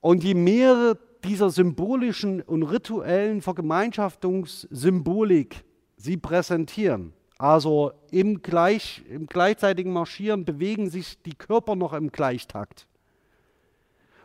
Und 0.00 0.24
je 0.24 0.34
mehr 0.34 0.98
dieser 1.24 1.50
symbolischen 1.50 2.42
und 2.42 2.64
rituellen 2.64 3.40
Vergemeinschaftungssymbolik 3.40 5.64
sie 5.96 6.16
präsentieren, 6.16 7.12
also 7.42 7.90
im, 8.12 8.40
gleich, 8.40 9.02
im 9.10 9.26
gleichzeitigen 9.26 9.92
Marschieren 9.92 10.44
bewegen 10.44 10.90
sich 10.90 11.20
die 11.22 11.34
Körper 11.34 11.74
noch 11.74 11.92
im 11.92 12.12
Gleichtakt. 12.12 12.86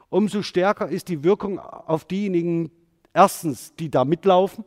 Umso 0.10 0.44
stärker 0.44 0.88
ist 0.88 1.08
die 1.10 1.24
Wirkung 1.24 1.58
auf 1.58 2.06
diejenigen, 2.06 2.70
erstens, 3.16 3.74
die 3.74 3.90
da 3.90 4.06
mitlaufen, 4.06 4.66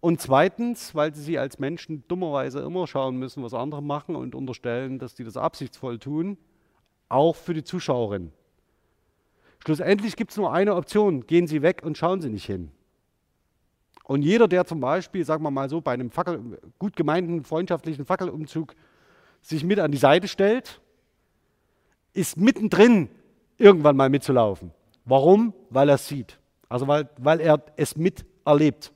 und 0.00 0.20
zweitens, 0.20 0.92
weil 0.96 1.14
sie 1.14 1.22
sich 1.22 1.38
als 1.38 1.60
Menschen 1.60 2.02
dummerweise 2.08 2.60
immer 2.60 2.88
schauen 2.88 3.16
müssen, 3.16 3.44
was 3.44 3.54
andere 3.54 3.82
machen 3.82 4.16
und 4.16 4.34
unterstellen, 4.34 4.98
dass 4.98 5.14
die 5.14 5.22
das 5.22 5.36
absichtsvoll 5.36 6.00
tun, 6.00 6.36
auch 7.08 7.36
für 7.36 7.54
die 7.54 7.64
Zuschauerin. 7.64 8.32
Schlussendlich 9.64 10.16
gibt 10.16 10.32
es 10.32 10.36
nur 10.36 10.52
eine 10.52 10.74
Option, 10.74 11.28
gehen 11.28 11.46
Sie 11.46 11.62
weg 11.62 11.82
und 11.84 11.96
schauen 11.96 12.20
Sie 12.20 12.28
nicht 12.28 12.46
hin. 12.46 12.72
Und 14.08 14.22
jeder, 14.22 14.48
der 14.48 14.64
zum 14.64 14.80
Beispiel, 14.80 15.22
sagen 15.22 15.42
wir 15.42 15.50
mal 15.50 15.68
so, 15.68 15.82
bei 15.82 15.92
einem 15.92 16.10
Fackel, 16.10 16.58
gut 16.78 16.96
gemeinten 16.96 17.44
freundschaftlichen 17.44 18.06
Fackelumzug 18.06 18.74
sich 19.42 19.62
mit 19.64 19.78
an 19.78 19.92
die 19.92 19.98
Seite 19.98 20.28
stellt, 20.28 20.80
ist 22.14 22.38
mittendrin 22.38 23.10
irgendwann 23.58 23.98
mal 23.98 24.08
mitzulaufen. 24.08 24.70
Warum? 25.04 25.52
Weil 25.68 25.90
er 25.90 25.96
es 25.96 26.08
sieht. 26.08 26.38
Also 26.70 26.88
weil, 26.88 27.10
weil 27.18 27.38
er 27.40 27.62
es 27.76 27.96
miterlebt. 27.96 28.92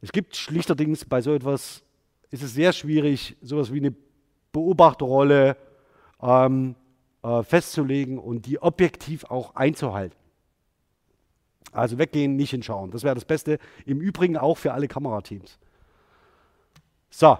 Es 0.00 0.12
gibt 0.12 0.36
schlichterdings 0.36 1.04
bei 1.04 1.20
so 1.20 1.34
etwas, 1.34 1.82
ist 2.30 2.44
es 2.44 2.54
sehr 2.54 2.72
schwierig, 2.72 3.36
sowas 3.42 3.72
wie 3.72 3.78
eine 3.78 3.96
Beobachterrolle 4.52 5.56
ähm, 6.22 6.76
äh, 7.24 7.42
festzulegen 7.42 8.20
und 8.20 8.46
die 8.46 8.62
objektiv 8.62 9.24
auch 9.24 9.56
einzuhalten. 9.56 10.23
Also 11.72 11.98
weggehen, 11.98 12.36
nicht 12.36 12.50
hinschauen. 12.50 12.90
Das 12.90 13.02
wäre 13.02 13.14
das 13.14 13.24
Beste. 13.24 13.58
Im 13.84 14.00
Übrigen 14.00 14.36
auch 14.36 14.56
für 14.56 14.72
alle 14.72 14.88
Kamerateams. 14.88 15.58
So. 17.10 17.38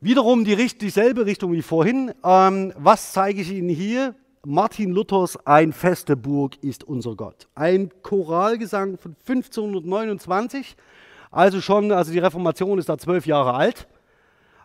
Wiederum 0.00 0.44
die, 0.44 0.56
dieselbe 0.56 1.24
Richtung 1.24 1.52
wie 1.52 1.62
vorhin. 1.62 2.12
Ähm, 2.22 2.72
was 2.76 3.12
zeige 3.12 3.40
ich 3.40 3.50
Ihnen 3.50 3.70
hier? 3.70 4.14
Martin 4.46 4.92
Luthers 4.92 5.38
Ein 5.46 5.72
feste 5.72 6.16
Burg 6.16 6.62
ist 6.62 6.84
unser 6.84 7.16
Gott. 7.16 7.48
Ein 7.54 7.90
Choralgesang 8.02 8.98
von 8.98 9.16
1529. 9.26 10.76
Also 11.30 11.60
schon, 11.60 11.90
also 11.90 12.12
die 12.12 12.18
Reformation 12.18 12.78
ist 12.78 12.88
da 12.88 12.98
zwölf 12.98 13.26
Jahre 13.26 13.54
alt. 13.54 13.88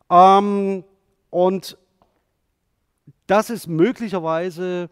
Ähm, 0.10 0.84
und 1.30 1.78
das 3.28 3.50
ist 3.50 3.68
möglicherweise 3.68 4.90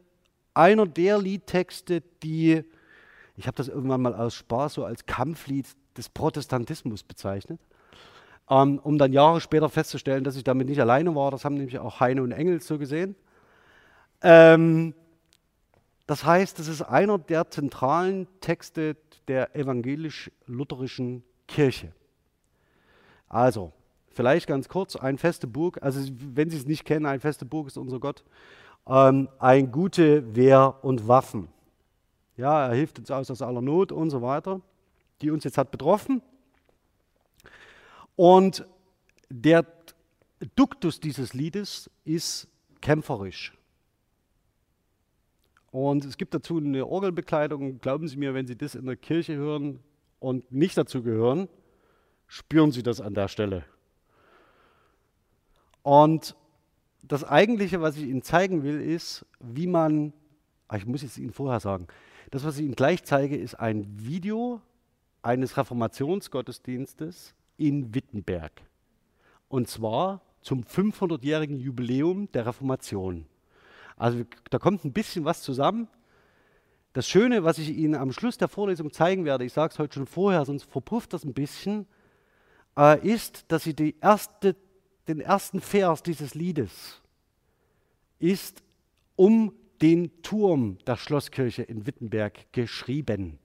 einer 0.58 0.86
der 0.86 1.20
Liedtexte, 1.20 2.02
die, 2.24 2.64
ich 3.36 3.48
habe 3.48 3.56
das 3.56 3.68
irgendwann 3.68 4.02
mal 4.02 4.16
aus 4.16 4.36
Spaß 4.36 4.74
so 4.74 4.86
als 4.86 5.06
Kampflied 5.06 5.68
des 5.96 6.10
Protestantismus 6.10 7.04
bezeichnet, 7.04 7.60
ähm, 8.50 8.80
um 8.80 8.98
dann 8.98 9.14
Jahre 9.14 9.42
später 9.42 9.70
festzustellen, 9.70 10.24
dass 10.24 10.36
ich 10.36 10.44
damit 10.44 10.68
nicht 10.68 10.82
alleine 10.82 11.16
war. 11.16 11.32
Das 11.32 11.46
haben 11.46 11.56
nämlich 11.56 11.80
auch 11.80 12.00
Heine 12.00 12.24
und 12.24 12.32
Engels 12.32 12.68
so 12.68 12.78
gesehen. 12.78 13.16
Ähm, 14.22 14.94
das 16.08 16.24
heißt, 16.24 16.60
es 16.60 16.68
ist 16.68 16.82
einer 16.82 17.18
der 17.18 17.50
zentralen 17.50 18.28
Texte 18.40 18.96
der 19.28 19.56
evangelisch-lutherischen 19.56 21.24
Kirche. 21.48 21.92
Also, 23.28 23.74
vielleicht 24.10 24.48
ganz 24.48 24.70
kurz, 24.70 24.96
ein 24.96 25.18
feste 25.18 25.48
Burg, 25.48 25.80
also 25.82 26.00
wenn 26.34 26.50
Sie 26.50 26.58
es 26.58 26.66
nicht 26.66 26.86
kennen, 26.86 27.06
ein 27.06 27.20
feste 27.20 27.46
Burg 27.46 27.68
ist 27.68 27.78
unser 27.78 28.00
Gott, 28.00 28.24
ähm, 28.88 29.30
ein 29.40 29.72
gute 29.72 30.36
Wehr 30.36 30.76
und 30.82 31.08
Waffen. 31.08 31.50
Ja, 32.36 32.68
er 32.68 32.76
hilft 32.76 33.00
uns 33.00 33.12
aus 33.12 33.32
aus 33.32 33.42
aller 33.42 33.62
Not 33.62 33.92
und 33.92 34.10
so 34.10 34.22
weiter, 34.22 34.62
die 35.22 35.32
uns 35.32 35.44
jetzt 35.44 35.58
hat 35.58 35.72
betroffen. 35.72 36.22
Und 38.16 38.66
der 39.30 39.66
Duktus 40.56 41.00
dieses 41.00 41.34
Liedes 41.34 41.90
ist 42.06 42.48
kämpferisch. 42.82 43.54
Und 45.72 46.06
es 46.06 46.18
gibt 46.18 46.34
dazu 46.34 46.58
eine 46.58 46.86
Orgelbekleidung. 46.86 47.80
Glauben 47.80 48.08
Sie 48.08 48.18
mir, 48.18 48.34
wenn 48.34 48.48
Sie 48.48 48.56
das 48.56 48.76
in 48.76 48.86
der 48.86 48.96
Kirche 48.96 49.36
hören 49.36 49.80
und 50.20 50.52
nicht 50.52 50.78
dazu 50.78 51.04
gehören, 51.04 51.50
spüren 52.28 52.72
Sie 52.72 52.84
das 52.84 53.02
an 53.02 53.14
der 53.14 53.28
Stelle. 53.28 53.66
Und 55.84 56.36
das 57.08 57.24
Eigentliche, 57.24 57.82
was 57.82 57.98
ich 57.98 58.04
Ihnen 58.04 58.22
zeigen 58.22 58.64
will, 58.64 58.82
ist, 58.82 59.26
wie 59.40 59.68
man, 59.68 60.14
ah, 60.68 60.78
ich 60.78 60.86
muss 60.86 61.04
es 61.04 61.18
Ihnen 61.18 61.34
vorher 61.34 61.60
sagen, 61.60 61.88
das, 62.32 62.44
was 62.44 62.58
ich 62.58 62.66
Ihnen 62.66 62.76
gleich 62.76 63.04
zeige, 63.04 63.38
ist 63.38 63.56
ein 63.56 63.86
Video 63.98 64.62
eines 65.22 65.58
Reformationsgottesdienstes 65.58 67.34
in 67.58 67.94
Wittenberg. 67.96 68.52
Und 69.48 69.68
zwar 69.68 70.22
zum 70.42 70.64
500-jährigen 70.64 71.58
Jubiläum 71.58 72.32
der 72.32 72.46
Reformation. 72.46 73.26
Also 73.96 74.24
da 74.50 74.60
kommt 74.60 74.86
ein 74.86 74.94
bisschen 74.94 75.26
was 75.26 75.42
zusammen. 75.42 75.88
Das 76.94 77.08
Schöne, 77.08 77.44
was 77.44 77.58
ich 77.58 77.70
Ihnen 77.70 77.96
am 77.96 78.12
Schluss 78.12 78.38
der 78.38 78.48
Vorlesung 78.48 78.92
zeigen 78.92 79.26
werde, 79.26 79.46
ich 79.46 79.54
sage 79.54 79.74
es 79.74 79.80
heute 79.80 79.96
schon 79.96 80.08
vorher, 80.08 80.46
sonst 80.46 80.64
verpufft 80.64 81.14
das 81.14 81.24
ein 81.24 81.34
bisschen, 81.34 81.88
äh, 82.78 83.00
ist, 83.08 83.46
dass 83.52 83.64
Sie 83.64 83.74
die 83.74 83.96
erste, 84.02 84.56
den 85.08 85.22
ersten 85.22 85.62
Vers 85.62 86.04
dieses 86.04 86.36
Liedes 86.36 87.02
ist 88.20 88.62
um 89.16 89.54
den 89.82 90.22
Turm 90.22 90.78
der 90.86 90.98
Schlosskirche 90.98 91.64
in 91.64 91.86
Wittenberg 91.86 92.52
geschrieben. 92.52 93.40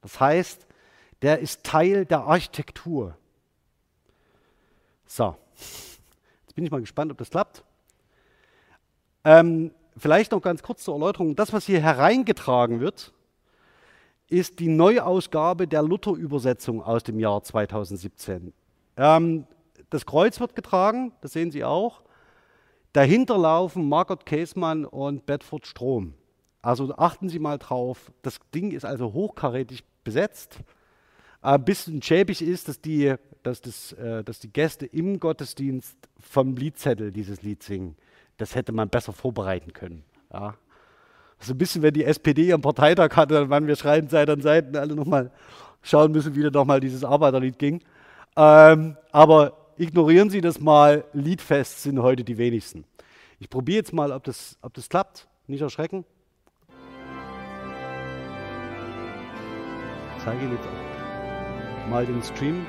Das 0.00 0.20
heißt, 0.20 0.66
der 1.22 1.40
ist 1.40 1.64
Teil 1.64 2.06
der 2.06 2.20
Architektur. 2.20 3.16
So, 5.06 5.36
jetzt 5.56 6.54
bin 6.54 6.64
ich 6.64 6.70
mal 6.70 6.80
gespannt, 6.80 7.10
ob 7.10 7.18
das 7.18 7.30
klappt. 7.30 7.64
Ähm, 9.24 9.72
vielleicht 9.96 10.32
noch 10.32 10.40
ganz 10.40 10.62
kurz 10.62 10.84
zur 10.84 10.94
Erläuterung. 10.94 11.34
Das, 11.34 11.52
was 11.52 11.66
hier 11.66 11.80
hereingetragen 11.80 12.80
wird, 12.80 13.12
ist 14.28 14.60
die 14.60 14.68
Neuausgabe 14.68 15.66
der 15.66 15.82
Luther-Übersetzung 15.82 16.82
aus 16.82 17.02
dem 17.02 17.18
Jahr 17.18 17.42
2017. 17.42 18.52
Ähm, 18.96 19.46
das 19.90 20.06
Kreuz 20.06 20.40
wird 20.40 20.54
getragen, 20.54 21.12
das 21.20 21.32
sehen 21.32 21.50
Sie 21.50 21.64
auch. 21.64 22.02
Dahinter 22.92 23.38
laufen 23.38 23.88
Margot 23.88 24.26
Käsmann 24.26 24.84
und 24.84 25.26
Bedford 25.26 25.66
Strom. 25.66 26.14
Also 26.62 26.94
achten 26.96 27.28
Sie 27.28 27.38
mal 27.38 27.58
drauf. 27.58 28.12
Das 28.22 28.40
Ding 28.54 28.72
ist 28.72 28.84
also 28.84 29.12
hochkarätig 29.12 29.84
besetzt. 30.04 30.58
Ein 31.40 31.64
bisschen 31.64 32.02
schäbig 32.02 32.42
ist, 32.42 32.68
dass 32.68 32.80
die, 32.80 33.14
dass, 33.42 33.60
das, 33.60 33.92
äh, 33.92 34.24
dass 34.24 34.40
die 34.40 34.52
Gäste 34.52 34.86
im 34.86 35.20
Gottesdienst 35.20 35.96
vom 36.18 36.56
Liedzettel 36.56 37.12
dieses 37.12 37.42
Lied 37.42 37.62
singen 37.62 37.96
das 38.38 38.54
hätte 38.54 38.72
man 38.72 38.88
besser 38.88 39.12
vorbereiten 39.12 39.72
können. 39.72 40.04
Ja. 40.32 40.54
So 41.40 41.52
ein 41.52 41.58
bisschen, 41.58 41.82
wenn 41.82 41.94
die 41.94 42.04
SPD 42.04 42.48
ihren 42.48 42.62
Parteitag 42.62 43.14
hatte, 43.14 43.34
dann 43.34 43.50
waren 43.50 43.66
wir 43.66 43.76
schreiben 43.76 44.08
Seite 44.08 44.32
an 44.32 44.40
Seite 44.40 44.80
alle 44.80 44.94
nochmal 44.94 45.30
schauen 45.82 46.10
müssen, 46.10 46.34
wie 46.34 46.42
da 46.42 46.50
nochmal 46.50 46.80
dieses 46.80 47.04
Arbeiterlied 47.04 47.58
ging. 47.58 47.80
Ähm, 48.36 48.96
aber 49.12 49.57
ignorieren 49.78 50.30
Sie 50.30 50.40
das 50.40 50.60
mal, 50.60 51.04
Liedfest 51.12 51.82
sind 51.82 52.00
heute 52.00 52.24
die 52.24 52.38
wenigsten. 52.38 52.84
Ich 53.38 53.48
probiere 53.48 53.78
jetzt 53.78 53.92
mal, 53.92 54.12
ob 54.12 54.24
das, 54.24 54.58
ob 54.62 54.74
das 54.74 54.88
klappt. 54.88 55.28
Nicht 55.46 55.62
erschrecken. 55.62 56.04
Ich 60.16 60.24
zeige 60.24 60.42
Ihnen 60.42 60.52
jetzt 60.52 60.68
mal 61.88 62.04
den 62.04 62.22
Stream. 62.22 62.66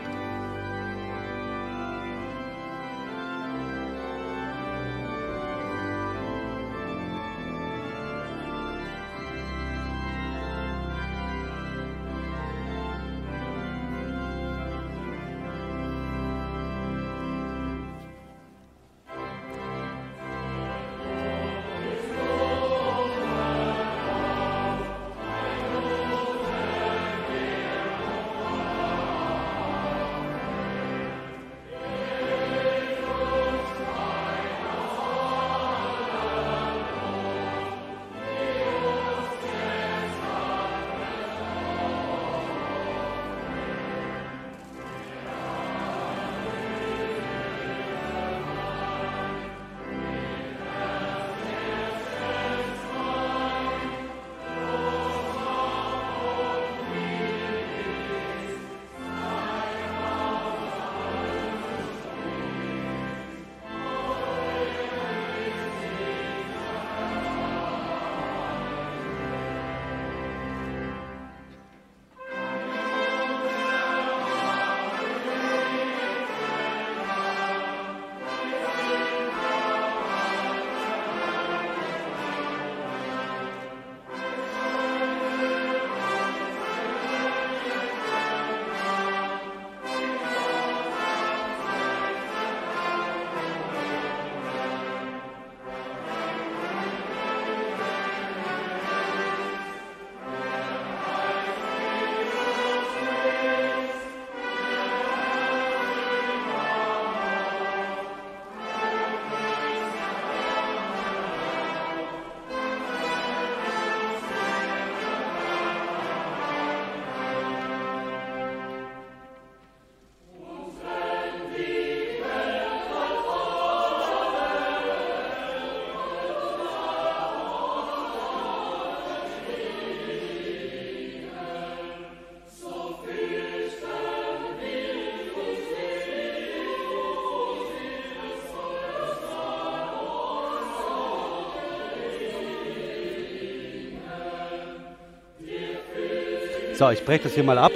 So, 146.80 146.90
ich 146.90 147.04
breche 147.04 147.24
das 147.24 147.34
hier 147.34 147.44
mal 147.44 147.58
ab. 147.58 147.74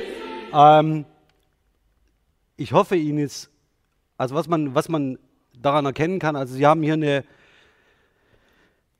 Ähm, 0.53 1.03
ich 2.55 2.71
hoffe, 2.71 2.95
Ihnen 2.95 3.17
ist, 3.17 3.49
also 4.17 4.33
was 4.33 4.47
man, 4.47 4.75
was 4.75 4.87
man 4.87 5.19
daran 5.61 5.85
erkennen 5.85 6.19
kann, 6.19 6.37
also 6.37 6.55
Sie 6.55 6.65
haben 6.65 6.81
hier 6.81 6.93
eine 6.93 7.25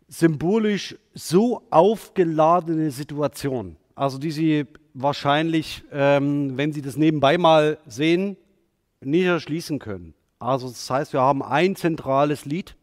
symbolisch 0.09 0.97
so 1.13 1.65
aufgeladene 1.69 2.91
Situation, 2.91 3.77
also 3.95 4.17
die 4.17 4.31
Sie 4.31 4.65
wahrscheinlich, 4.93 5.85
ähm, 5.93 6.57
wenn 6.57 6.73
Sie 6.73 6.81
das 6.81 6.97
nebenbei 6.97 7.37
mal 7.37 7.77
sehen, 7.85 8.35
nicht 8.99 9.23
erschließen 9.23 9.79
können. 9.79 10.15
Also 10.37 10.67
das 10.67 10.89
heißt, 10.89 11.13
wir 11.13 11.21
haben 11.21 11.41
ein 11.41 11.77
zentrales 11.77 12.43
Lied. 12.43 12.75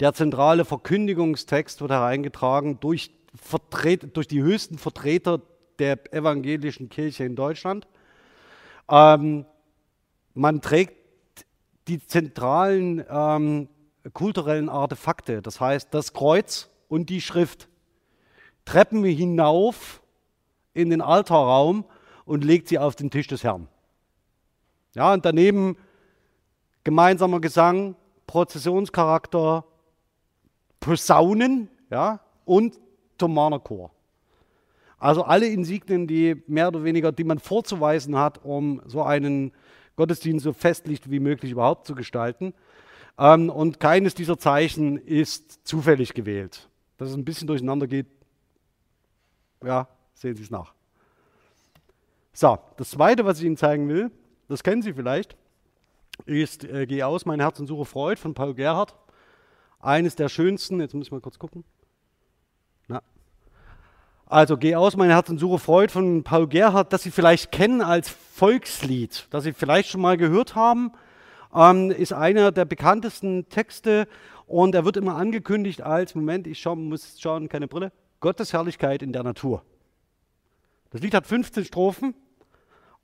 Der 0.00 0.14
zentrale 0.14 0.64
Verkündigungstext 0.64 1.82
wird 1.82 1.90
hereingetragen 1.90 2.80
durch, 2.80 3.10
Vertret 3.34 4.16
durch 4.16 4.28
die 4.28 4.40
höchsten 4.40 4.78
Vertreter 4.78 5.42
der 5.78 6.12
evangelischen 6.12 6.88
Kirche 6.88 7.24
in 7.24 7.36
Deutschland. 7.36 7.86
Ähm, 8.90 9.44
man 10.34 10.60
trägt 10.60 10.96
die 11.88 12.04
zentralen 12.04 13.04
ähm, 13.08 13.68
kulturellen 14.12 14.68
Artefakte, 14.68 15.42
das 15.42 15.60
heißt 15.60 15.92
das 15.92 16.12
Kreuz 16.12 16.70
und 16.88 17.10
die 17.10 17.20
Schrift, 17.20 17.68
Treppen 18.64 19.04
hinauf 19.04 20.02
in 20.74 20.90
den 20.90 21.00
Altarraum 21.00 21.84
und 22.24 22.44
legt 22.44 22.68
sie 22.68 22.78
auf 22.78 22.94
den 22.94 23.10
Tisch 23.10 23.26
des 23.26 23.42
Herrn. 23.42 23.68
Ja, 24.94 25.12
und 25.12 25.24
daneben 25.24 25.76
gemeinsamer 26.84 27.40
Gesang, 27.40 27.96
Prozessionscharakter, 28.26 29.64
Posaunen 30.80 31.70
ja, 31.90 32.20
und 32.44 32.78
Thomaner 33.16 33.58
Chor. 33.58 33.90
Also 34.98 35.22
alle 35.24 35.46
Insignien, 35.46 36.06
die 36.06 36.42
mehr 36.46 36.68
oder 36.68 36.82
weniger, 36.82 37.12
die 37.12 37.24
man 37.24 37.38
vorzuweisen 37.38 38.16
hat, 38.16 38.44
um 38.44 38.82
so 38.86 39.02
einen 39.02 39.52
Gottesdienst 39.96 40.44
so 40.44 40.52
festlich 40.52 41.00
wie 41.10 41.20
möglich 41.20 41.52
überhaupt 41.52 41.86
zu 41.86 41.94
gestalten. 41.94 42.54
Ähm, 43.18 43.50
und 43.50 43.80
keines 43.80 44.14
dieser 44.14 44.38
Zeichen 44.38 44.96
ist 44.98 45.66
zufällig 45.66 46.14
gewählt. 46.14 46.68
Dass 46.96 47.10
es 47.10 47.14
ein 47.14 47.24
bisschen 47.24 47.46
durcheinander 47.46 47.86
geht, 47.86 48.06
ja, 49.64 49.88
sehen 50.14 50.36
Sie 50.36 50.42
es 50.42 50.50
nach. 50.50 50.74
So, 52.32 52.58
das 52.76 52.90
zweite, 52.90 53.24
was 53.24 53.38
ich 53.40 53.44
Ihnen 53.44 53.56
zeigen 53.56 53.88
will, 53.88 54.10
das 54.48 54.62
kennen 54.62 54.82
Sie 54.82 54.92
vielleicht, 54.92 55.36
ist 56.26 56.64
äh, 56.64 56.86
Geh 56.86 57.02
aus, 57.02 57.26
mein 57.26 57.40
Herz 57.40 57.58
und 57.58 57.66
suche 57.66 57.84
Freud 57.84 58.20
von 58.20 58.34
Paul 58.34 58.54
Gerhardt. 58.54 58.94
Eines 59.80 60.16
der 60.16 60.28
schönsten, 60.28 60.80
jetzt 60.80 60.94
muss 60.94 61.06
ich 61.06 61.12
mal 61.12 61.20
kurz 61.20 61.38
gucken. 61.38 61.64
Also 64.30 64.58
Geh 64.58 64.74
aus, 64.74 64.94
mein 64.94 65.08
Herz 65.08 65.30
und 65.30 65.38
suche 65.38 65.58
Freud 65.58 65.90
von 65.90 66.22
Paul 66.22 66.48
Gerhardt, 66.48 66.92
das 66.92 67.02
Sie 67.02 67.10
vielleicht 67.10 67.50
kennen 67.50 67.80
als 67.80 68.10
Volkslied, 68.10 69.26
das 69.30 69.44
Sie 69.44 69.54
vielleicht 69.54 69.88
schon 69.88 70.02
mal 70.02 70.18
gehört 70.18 70.54
haben, 70.54 70.92
ähm, 71.54 71.90
ist 71.90 72.12
einer 72.12 72.52
der 72.52 72.66
bekanntesten 72.66 73.48
Texte 73.48 74.06
und 74.46 74.74
er 74.74 74.84
wird 74.84 74.98
immer 74.98 75.16
angekündigt 75.16 75.80
als, 75.80 76.14
Moment, 76.14 76.46
ich 76.46 76.58
schau, 76.58 76.76
muss 76.76 77.18
schauen, 77.18 77.48
keine 77.48 77.68
Brille, 77.68 77.90
Gottes 78.20 78.52
Herrlichkeit 78.52 79.02
in 79.02 79.14
der 79.14 79.22
Natur. 79.22 79.62
Das 80.90 81.00
Lied 81.00 81.14
hat 81.14 81.26
15 81.26 81.64
Strophen 81.64 82.14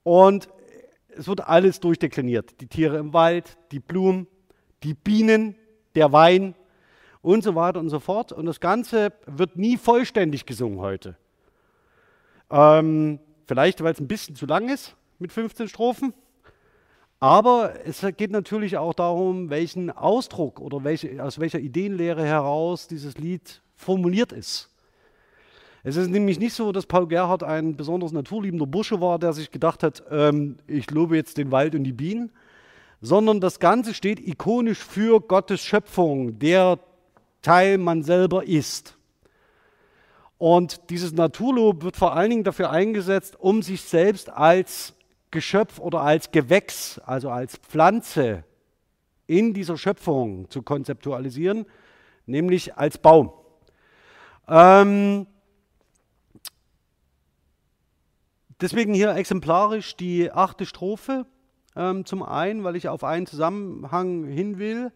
und 0.03 0.51
es 1.09 1.27
wird 1.27 1.49
alles 1.49 1.81
durchdekliniert. 1.81 2.61
Die 2.61 2.67
Tiere 2.67 2.99
im 2.99 3.15
Wald, 3.15 3.57
die 3.73 3.81
Blumen, 3.81 4.27
die 4.83 4.93
Bienen, 4.93 5.55
der 5.95 6.13
Wein 6.13 6.55
und 7.25 7.43
so 7.43 7.55
weiter 7.55 7.81
und 7.81 7.89
so 7.89 8.01
fort. 8.01 8.33
Und 8.33 8.47
das 8.47 8.61
Ganze 8.61 9.13
wird 9.27 9.57
nie 9.57 9.79
vollständig 9.79 10.45
gesungen 10.45 10.79
heute. 10.79 11.17
Ähm, 12.51 13.19
vielleicht, 13.47 13.83
weil 13.83 13.93
es 13.93 14.01
ein 14.01 14.07
bisschen 14.07 14.37
zu 14.37 14.47
lang 14.47 14.69
ist 14.69 14.95
mit 15.19 15.33
15 15.33 15.69
Strophen. 15.69 16.13
Aber 17.21 17.73
es 17.87 18.05
geht 18.19 18.31
natürlich 18.31 18.77
auch 18.77 18.93
darum, 18.93 19.49
welchen 19.49 19.91
Ausdruck 19.91 20.61
oder 20.61 20.85
welche, 20.85 21.23
aus 21.25 21.39
welcher 21.39 21.59
Ideenlehre 21.59 22.25
heraus 22.25 22.87
dieses 22.87 23.17
Lied 23.17 23.63
formuliert 23.75 24.33
ist. 24.33 24.71
Es 25.83 25.97
ist 25.97 26.09
nämlich 26.09 26.39
nicht 26.39 26.53
so, 26.53 26.73
dass 26.73 26.87
Paul 26.87 27.07
Gerhardt 27.09 27.43
ein 27.43 27.77
besonders 27.77 28.13
naturliebender 28.13 28.67
Bursche 28.67 29.01
war, 29.01 29.19
der 29.19 29.33
sich 29.33 29.51
gedacht 29.51 29.83
hat, 29.83 30.03
ähm, 30.11 30.57
ich 30.67 30.91
lobe 30.91 31.17
jetzt 31.17 31.39
den 31.39 31.51
Wald 31.51 31.75
und 31.75 31.85
die 31.85 31.93
Bienen, 31.93 32.33
sondern 33.01 33.41
das 33.41 33.59
Ganze 33.59 33.95
steht 33.95 34.21
ikonisch 34.21 34.79
für 34.79 35.21
Gottes 35.21 35.63
Schöpfung, 35.63 36.39
der 36.39 36.79
Teil 37.45 37.79
man 37.79 38.03
selber 38.03 38.45
ist. 38.45 38.97
Und 40.39 40.91
dieses 40.91 41.13
Naturlob 41.13 41.85
wird 41.85 41.97
vor 41.97 42.15
allen 42.15 42.31
Dingen 42.31 42.45
dafür 42.45 42.71
eingesetzt, 42.71 43.39
um 43.39 43.63
sich 43.63 43.83
selbst 43.83 44.31
als 44.31 44.95
Geschöpf 45.31 45.79
oder 45.79 46.01
als 46.01 46.33
Gewächs, 46.33 46.99
also 46.99 47.31
als 47.31 47.57
Pflanze 47.59 48.43
in 49.27 49.55
dieser 49.55 49.79
Schöpfung 49.79 50.51
zu 50.51 50.63
konzeptualisieren, 50.63 51.67
nämlich 52.27 52.77
als 52.77 52.99
Baum. 52.99 53.33
Ähm, 54.49 55.27
Deswegen 58.65 58.95
hier 58.95 59.15
exemplarisch 59.15 59.95
die 59.95 60.33
achte 60.33 60.65
Strophe. 60.65 61.27
Ähm, 61.77 62.07
zum 62.07 62.23
einen, 62.23 62.65
weil 62.65 62.77
ich 62.77 62.89
auf 62.89 63.05
einen 63.05 63.27
Zusammenhang 63.27 64.25
hin 64.25 64.59
will, 64.59 64.91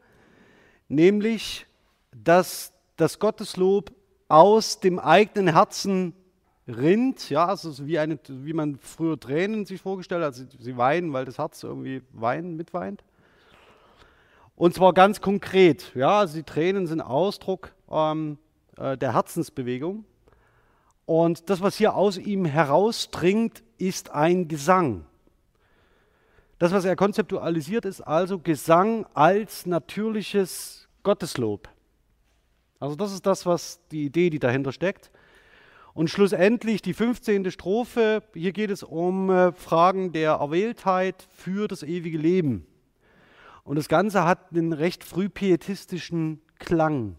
nämlich, 0.89 1.67
dass 2.13 2.73
das 2.97 3.19
Gotteslob 3.19 3.93
aus 4.29 4.81
dem 4.81 4.99
eigenen 4.99 5.53
Herzen 5.55 6.15
rinnt, 6.67 7.31
ja, 7.31 7.47
also 7.47 7.87
wie, 7.87 7.99
eine, 7.99 8.19
wie 8.29 8.53
man 8.53 8.79
früher 8.79 9.19
Tränen 9.19 9.65
sich 9.65 9.81
vorgestellt 9.81 10.23
hat, 10.23 10.35
also 10.35 10.45
sie 10.59 10.77
weinen, 10.77 11.13
weil 11.13 11.25
das 11.25 11.39
Herz 11.39 11.63
irgendwie 11.63 12.03
weinen, 12.13 12.57
mitweint. 12.57 13.03
Und 14.55 14.75
zwar 14.75 14.93
ganz 14.93 15.21
konkret, 15.21 15.95
ja, 15.95 16.19
also 16.19 16.37
die 16.37 16.43
Tränen 16.43 16.87
sind 16.87 17.01
Ausdruck 17.01 17.73
ähm, 17.91 18.39
äh, 18.77 18.99
der 18.99 19.15
Herzensbewegung. 19.15 20.05
Und 21.07 21.49
das, 21.49 21.63
was 21.63 21.77
hier 21.77 21.95
aus 21.95 22.19
ihm 22.19 22.45
herausdringt, 22.45 23.63
ist 23.79 24.11
ein 24.11 24.49
Gesang. 24.49 25.07
Das, 26.59 26.73
was 26.73 26.85
er 26.85 26.97
konzeptualisiert, 26.97 27.85
ist 27.85 28.01
also 28.01 28.41
Gesang 28.41 29.07
als 29.15 29.65
natürliches 29.65 30.89
Gotteslob. 31.05 31.69
Also 32.81 32.97
das 32.97 33.13
ist 33.13 33.27
das, 33.27 33.47
was 33.47 33.81
die 33.91 34.05
Idee, 34.05 34.31
die 34.31 34.39
dahinter 34.39 34.73
steckt. 34.73 35.11
Und 35.95 36.11
schlussendlich 36.11 36.81
die 36.81 36.95
15. 36.95 37.51
Strophe, 37.51 38.23
hier 38.35 38.53
geht 38.53 38.71
es 38.71 38.83
um 38.83 39.31
äh, 39.31 39.53
Fragen 39.53 40.13
der 40.13 40.33
Erwähltheit 40.35 41.27
für 41.31 41.67
das 41.67 41.83
ewige 41.83 42.19
Leben. 42.19 42.67
Und 43.65 43.77
das 43.77 43.89
Ganze 43.89 44.25
hat 44.25 44.53
einen 44.53 44.73
recht 44.73 45.03
frühpietistischen 45.03 46.41
Klang. 46.59 47.17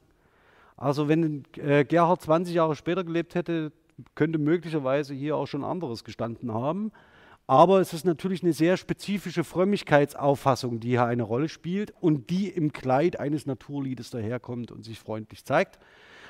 Also 0.78 1.10
wenn 1.10 1.44
äh, 1.58 1.84
Gerhard 1.84 2.22
20 2.22 2.56
Jahre 2.56 2.76
später 2.76 3.04
gelebt 3.04 3.36
hätte, 3.36 3.74
könnte 4.16 4.40
möglicherweise 4.40 5.14
hier 5.14 5.36
auch 5.36 5.46
schon 5.46 5.66
anderes 5.66 6.06
gestanden 6.06 6.54
haben. 6.54 6.94
Aber 7.50 7.80
es 7.80 7.94
ist 7.94 8.06
natürlich 8.06 8.44
eine 8.44 8.54
sehr 8.54 8.78
spezifische 8.78 9.44
Frömmigkeitsauffassung, 9.44 10.80
die 10.80 10.90
hier 10.90 11.06
eine 11.06 11.24
Rolle 11.24 11.50
spielt 11.50 11.92
und 12.00 12.30
die 12.30 12.48
im 12.48 12.72
Kleid 12.74 13.20
eines 13.20 13.48
Naturliedes 13.48 14.12
daherkommt 14.12 14.72
und 14.72 14.86
sich 14.86 15.00
freundlich 15.00 15.44
zeigt. 15.44 15.80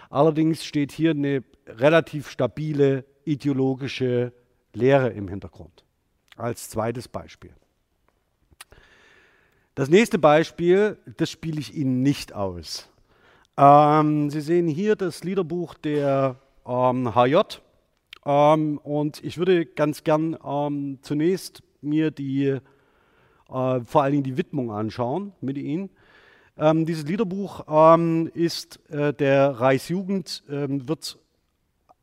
Allerdings 0.10 0.64
steht 0.64 0.94
hier 0.94 1.12
eine 1.12 1.44
relativ 1.68 2.30
stabile 2.30 3.04
ideologische 3.26 4.32
Lehre 4.74 5.10
im 5.10 5.28
Hintergrund. 5.28 5.84
Als 6.38 6.70
zweites 6.70 7.10
Beispiel. 7.10 7.52
Das 9.76 9.90
nächste 9.90 10.20
Beispiel, 10.20 11.00
das 11.18 11.30
spiele 11.30 11.60
ich 11.60 11.76
Ihnen 11.76 12.02
nicht 12.02 12.32
aus. 12.32 12.90
Ähm, 13.58 14.30
Sie 14.30 14.40
sehen 14.40 14.70
hier 14.70 14.96
das 14.96 15.26
Liederbuch 15.26 15.74
der 15.74 16.38
ähm, 16.66 17.14
HJ. 17.14 17.60
Ähm, 18.26 18.78
und 18.80 19.24
ich 19.24 19.38
würde 19.38 19.66
ganz 19.66 20.04
gern 20.04 20.38
ähm, 20.46 21.00
zunächst 21.02 21.64
mir 21.82 22.12
die, 22.12 22.46
äh, 22.48 22.60
vor 23.48 24.04
allen 24.04 24.12
Dingen 24.12 24.24
die 24.24 24.38
Widmung 24.38 24.72
anschauen 24.72 25.34
mit 25.42 25.58
Ihnen. 25.58 25.90
Ähm, 26.58 26.86
dieses 26.86 27.06
Liederbuch 27.06 27.66
ähm, 27.70 28.30
ist 28.34 28.80
äh, 28.90 29.14
der 29.14 29.62
Reichsjugend, 29.62 30.44
ähm, 30.50 30.88
wird 30.90 31.18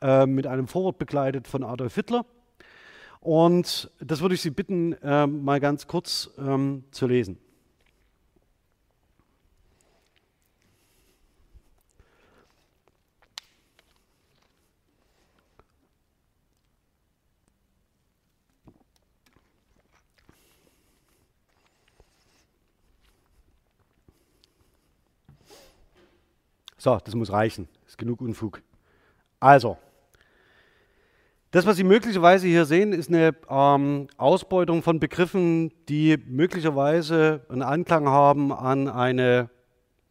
äh, 0.00 0.24
mit 0.24 0.46
einem 0.46 0.66
Vorwort 0.66 0.98
begleitet 0.98 1.46
von 1.46 1.62
Adolf 1.62 1.94
Hitler. 1.94 2.24
Und 3.20 3.90
das 4.00 4.20
würde 4.20 4.34
ich 4.34 4.40
Sie 4.40 4.50
bitten, 4.50 4.92
äh, 4.94 5.26
mal 5.26 5.60
ganz 5.60 5.86
kurz 5.86 6.30
zu 6.90 7.06
lesen. 7.06 7.38
So, 26.76 26.98
das 27.02 27.14
muss 27.14 27.32
reichen. 27.32 27.68
Das 27.82 27.92
ist 27.92 27.98
genug 27.98 28.20
Unfug. 28.20 28.62
Also, 29.40 29.78
Das, 31.52 31.64
was 31.64 31.76
Sie 31.76 31.84
möglicherweise 31.84 32.46
hier 32.48 32.66
sehen, 32.66 32.92
ist 32.92 33.08
eine 33.08 33.34
ähm, 33.48 34.08
Ausbeutung 34.18 34.82
von 34.82 35.00
Begriffen, 35.00 35.72
die 35.88 36.18
möglicherweise 36.26 37.46
einen 37.48 37.62
Anklang 37.62 38.08
haben 38.08 38.52
an 38.52 38.88
eine, 38.88 39.48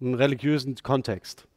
einen 0.01 0.15
religiösen 0.15 0.75
Kontext. 0.81 1.47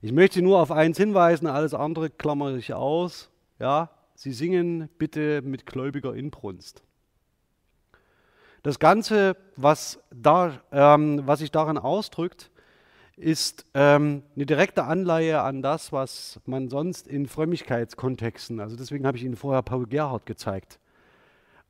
Ich 0.00 0.10
möchte 0.10 0.42
nur 0.42 0.58
auf 0.58 0.72
eins 0.72 0.96
hinweisen, 0.96 1.46
alles 1.46 1.74
andere 1.74 2.10
klammere 2.10 2.56
ich 2.56 2.74
aus. 2.74 3.30
Ja, 3.60 3.90
Sie 4.16 4.32
singen 4.32 4.88
bitte 4.98 5.42
mit 5.42 5.64
gläubiger 5.64 6.14
Inbrunst. 6.14 6.82
Das 8.64 8.78
Ganze, 8.78 9.36
was, 9.56 10.00
da, 10.10 10.60
ähm, 10.72 11.22
was 11.26 11.40
sich 11.40 11.52
darin 11.52 11.78
ausdrückt, 11.78 12.50
ist 13.16 13.66
ähm, 13.74 14.22
eine 14.34 14.46
direkte 14.46 14.84
Anleihe 14.84 15.42
an 15.42 15.62
das, 15.62 15.92
was 15.92 16.40
man 16.46 16.68
sonst 16.68 17.06
in 17.06 17.26
Frömmigkeitskontexten, 17.26 18.60
also 18.60 18.76
deswegen 18.76 19.06
habe 19.06 19.16
ich 19.16 19.24
Ihnen 19.24 19.36
vorher 19.36 19.62
Paul 19.62 19.86
Gerhardt 19.86 20.26
gezeigt, 20.26 20.78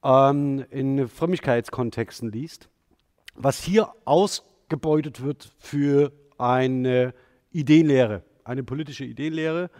ähm, 0.05 0.65
in 0.71 1.09
Frömmigkeitskontexten 1.09 2.31
liest, 2.31 2.69
was 3.35 3.63
hier 3.63 3.93
ausgebeutet 4.05 5.23
wird 5.23 5.53
für 5.59 6.13
eine 6.39 7.15
Ideenlehre, 7.51 8.23
eine 8.45 8.63
politische 8.63 9.05
Ideenlehre, 9.05 9.71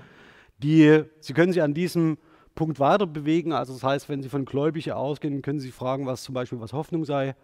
die, 0.59 1.05
Sie 1.21 1.33
können 1.33 1.53
sich 1.53 1.63
an 1.63 1.75
diesem 1.75 2.19
Punkt 2.55 2.79
weiter 2.81 3.07
bewegen, 3.07 3.53
also 3.53 3.73
das 3.73 3.83
heißt, 3.83 4.09
wenn 4.09 4.23
Sie 4.23 4.29
von 4.29 4.45
Gläubige 4.45 4.97
ausgehen, 4.97 5.43
können 5.43 5.61
Sie 5.61 5.71
fragen, 5.71 6.07
was 6.07 6.23
zum 6.23 6.35
Beispiel 6.35 6.61
was 6.61 6.73
Hoffnung 6.73 7.05
sei, 7.05 7.35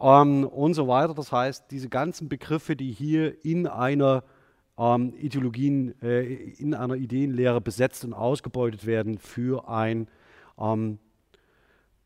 ähm, 0.00 0.44
und 0.44 0.74
so 0.74 0.88
weiter. 0.88 1.14
Das 1.14 1.32
heißt, 1.32 1.70
diese 1.70 1.88
ganzen 1.88 2.28
Begriffe, 2.28 2.76
die 2.76 2.92
hier 2.92 3.44
in 3.44 3.66
einer 3.66 4.24
ähm, 4.78 5.12
Ideologien, 5.18 6.00
äh, 6.02 6.22
in 6.24 6.74
einer 6.74 6.94
Ideenlehre 6.94 7.60
besetzt 7.60 8.04
und 8.04 8.14
ausgebeutet 8.14 8.86
werden 8.86 9.18
für 9.18 9.68
ein 9.68 10.08
ähm, 10.58 10.98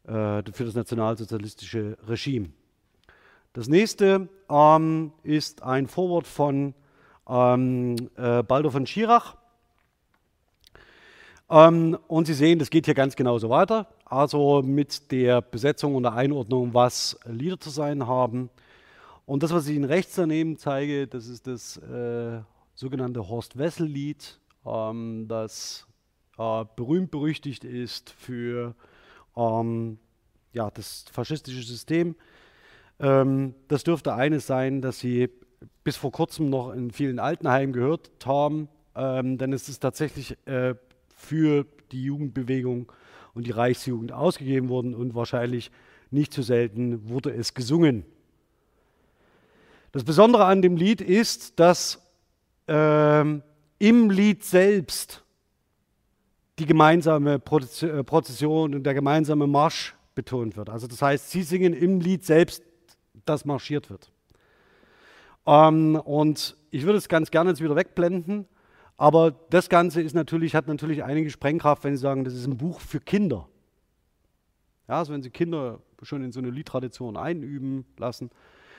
äh, 0.05 0.43
für 0.53 0.65
das 0.65 0.75
nationalsozialistische 0.75 1.97
Regime. 2.07 2.51
Das 3.55 3.69
nächste 3.69 4.29
ähm, 4.51 5.13
ist 5.23 5.63
ein 5.63 5.87
Vorwort 5.87 6.27
von 6.27 6.75
ähm, 7.29 7.97
äh, 8.17 8.43
Baldur 8.43 8.73
von 8.73 8.87
Schirach. 8.87 9.37
Ähm, 11.49 11.97
und 12.09 12.27
Sie 12.27 12.35
sehen, 12.35 12.59
das 12.59 12.71
geht 12.71 12.87
hier 12.87 12.95
ganz 12.95 13.17
genauso 13.17 13.49
weiter. 13.49 13.87
Also 14.15 14.63
mit 14.63 15.11
der 15.11 15.43
Besetzung 15.43 15.97
und 15.97 16.05
der 16.05 16.13
Einordnung, 16.13 16.73
was 16.73 17.19
Lieder 17.27 17.59
zu 17.59 17.71
sein 17.71 18.07
haben. 18.07 18.49
Und 19.27 19.43
das, 19.43 19.53
was 19.53 19.67
ich 19.67 19.75
Ihnen 19.75 19.85
rechts 19.85 20.15
daneben 20.15 20.57
zeige, 20.57 21.09
das 21.09 21.27
ist 21.27 21.49
das 21.49 21.79
äh, 21.79 22.41
sogenannte 22.77 23.29
Horst 23.29 23.59
Wessel-Lied, 23.59 24.39
ähm, 24.65 25.27
das 25.27 25.89
äh, 26.39 26.65
berühmt 26.77 27.11
berüchtigt 27.11 27.65
ist 27.65 28.11
für 28.11 28.77
ähm, 29.37 29.99
ja, 30.53 30.71
das 30.71 31.07
faschistische 31.11 31.65
System. 31.65 32.15
Ähm, 33.01 33.57
das 33.67 33.83
dürfte 33.83 34.15
eines 34.15 34.47
sein, 34.47 34.81
das 34.81 35.01
Sie 35.01 35.29
bis 35.83 35.97
vor 35.97 36.13
kurzem 36.13 36.51
noch 36.51 36.71
in 36.71 36.93
vielen 36.93 37.19
Altenheimen 37.19 37.73
gehört 37.73 38.13
haben, 38.25 38.69
ähm, 38.95 39.39
denn 39.39 39.53
es 39.53 39.69
ist 39.69 39.81
tatsächlich 39.81 40.37
äh, 40.47 40.77
für 41.17 41.67
die 41.91 42.05
Jugendbewegung 42.05 42.93
und 43.35 43.47
die 43.47 43.51
Reichsjugend 43.51 44.13
ausgegeben 44.13 44.69
worden 44.69 44.95
und 44.95 45.15
wahrscheinlich 45.15 45.71
nicht 46.11 46.33
zu 46.33 46.43
selten 46.43 47.09
wurde 47.09 47.31
es 47.33 47.55
gesungen. 47.55 48.05
Das 49.93 50.05
Besondere 50.05 50.45
an 50.45 50.63
dem 50.63 50.77
Lied 50.77 51.01
ist, 51.01 51.59
dass 51.61 52.01
ähm, 52.67 53.43
im 53.79 54.11
Lied 54.11 54.45
selbst 54.45 55.23
die 56.59 56.67
gemeinsame 56.67 57.35
äh, 57.35 57.39
Prozession 58.05 58.75
und 58.75 58.85
der 58.85 58.95
gemeinsame 58.95 59.47
Marsch 59.47 59.95
betont 60.15 60.57
wird. 60.57 60.71
Also 60.71 60.87
das 60.87 61.03
heißt, 61.03 61.31
sie 61.31 61.43
singen 61.43 61.75
im 61.75 62.01
Lied 62.01 62.25
selbst, 62.25 62.63
das 63.25 63.45
marschiert 63.45 63.91
wird. 63.91 64.11
Ähm, 65.47 65.97
und 65.97 66.57
ich 66.71 66.85
würde 66.85 66.99
es 66.99 67.09
ganz 67.09 67.31
gerne 67.31 67.51
jetzt 67.51 67.63
wieder 67.63 67.77
wegblenden. 67.77 68.47
Aber 68.97 69.33
das 69.51 69.69
Ganze 69.69 70.01
ist 70.01 70.15
natürlich, 70.15 70.55
hat 70.55 70.69
natürlich 70.69 71.03
einige 71.03 71.31
Sprengkraft, 71.31 71.85
wenn 71.85 71.97
Sie 71.97 72.03
sagen, 72.03 72.25
das 72.25 72.35
ist 72.35 72.47
ein 72.47 72.57
Buch 72.57 72.81
für 72.81 73.01
Kinder. 73.01 73.49
Ja, 74.89 74.99
also 74.99 75.13
wenn 75.13 75.23
Sie 75.23 75.31
Kinder 75.31 75.81
schon 76.03 76.23
in 76.23 76.33
so 76.33 76.41
eine 76.41 76.51
Liedtradition 76.51 77.17
einüben 77.17 77.85
lassen. 77.97 78.31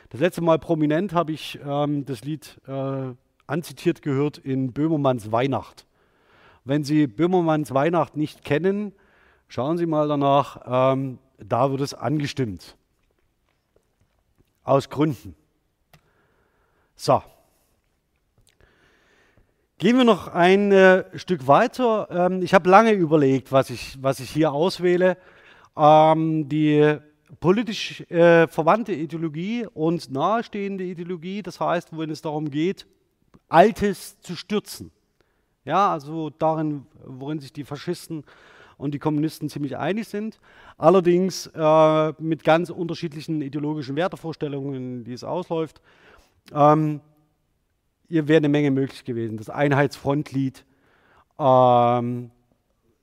Das 0.09 0.21
letzte 0.21 0.41
Mal 0.41 0.59
prominent 0.59 1.13
habe 1.13 1.31
ich 1.31 1.59
ähm, 1.65 2.05
das 2.05 2.23
Lied 2.23 2.61
äh, 2.67 3.13
anzitiert 3.47 4.01
gehört 4.01 4.37
in 4.37 4.71
Böhmermanns 4.71 5.31
Weihnacht. 5.31 5.85
Wenn 6.63 6.83
Sie 6.83 7.07
Böhmermanns 7.07 7.73
Weihnacht 7.73 8.15
nicht 8.15 8.43
kennen, 8.43 8.93
schauen 9.47 9.77
Sie 9.77 9.85
mal 9.85 10.07
danach, 10.07 10.93
ähm, 10.93 11.19
da 11.37 11.71
wird 11.71 11.81
es 11.81 11.93
angestimmt. 11.93 12.77
Aus 14.63 14.89
Gründen. 14.89 15.35
So. 16.95 17.21
Gehen 19.77 19.97
wir 19.97 20.05
noch 20.05 20.29
ein 20.29 20.71
äh, 20.71 21.03
Stück 21.19 21.47
weiter. 21.47 22.07
Ähm, 22.09 22.41
ich 22.41 22.53
habe 22.53 22.69
lange 22.69 22.93
überlegt, 22.93 23.51
was 23.51 23.69
ich, 23.69 23.97
was 24.01 24.21
ich 24.21 24.29
hier 24.29 24.53
auswähle. 24.53 25.17
Ähm, 25.75 26.47
die 26.47 26.97
politisch 27.41 27.99
äh, 28.09 28.47
verwandte 28.47 28.93
Ideologie 28.93 29.67
und 29.73 30.09
nahestehende 30.09 30.85
Ideologie, 30.85 31.41
das 31.41 31.59
heißt, 31.59 31.89
wenn 31.97 32.09
es 32.09 32.21
darum 32.21 32.49
geht, 32.49 32.87
Altes 33.49 34.17
zu 34.21 34.37
stürzen. 34.37 34.91
Ja, 35.65 35.91
also 35.91 36.29
darin, 36.29 36.85
worin 37.03 37.41
sich 37.41 37.51
die 37.51 37.65
Faschisten 37.65 38.23
und 38.77 38.93
die 38.93 38.99
Kommunisten 38.99 39.49
ziemlich 39.49 39.75
einig 39.75 40.07
sind. 40.07 40.39
Allerdings 40.77 41.47
äh, 41.47 42.13
mit 42.19 42.45
ganz 42.45 42.69
unterschiedlichen 42.69 43.41
ideologischen 43.41 43.97
Wertevorstellungen, 43.97 45.03
die 45.03 45.11
es 45.11 45.25
ausläuft. 45.25 45.81
Ähm, 46.53 47.01
hier 48.07 48.27
wäre 48.27 48.37
eine 48.37 48.49
Menge 48.49 48.71
möglich 48.71 49.03
gewesen. 49.03 49.37
Das 49.37 49.49
Einheitsfrontlied, 49.49 50.65
ähm, 51.39 52.31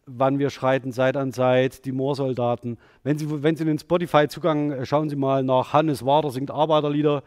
wann 0.06 0.38
wir 0.38 0.50
schreiten 0.50 0.92
Seit 0.92 1.16
an 1.16 1.32
Seit, 1.32 1.84
die 1.84 1.92
Moorsoldaten. 1.92 2.78
Wenn 3.02 3.18
Sie, 3.18 3.42
wenn 3.42 3.56
Sie 3.56 3.64
den 3.64 3.78
Spotify-Zugang, 3.78 4.72
äh, 4.72 4.86
schauen 4.86 5.08
Sie 5.08 5.16
mal 5.16 5.42
nach 5.42 5.72
Hannes 5.72 6.04
Wader 6.04 6.30
singt 6.30 6.50
Arbeiterlieder, 6.50 7.22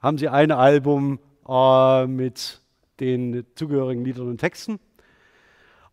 haben 0.00 0.18
Sie 0.18 0.28
ein 0.28 0.52
Album 0.52 1.18
äh, 1.48 2.06
mit 2.06 2.60
den 3.00 3.44
zugehörigen 3.54 4.04
Liedern 4.04 4.28
und 4.28 4.38
Texten. 4.38 4.78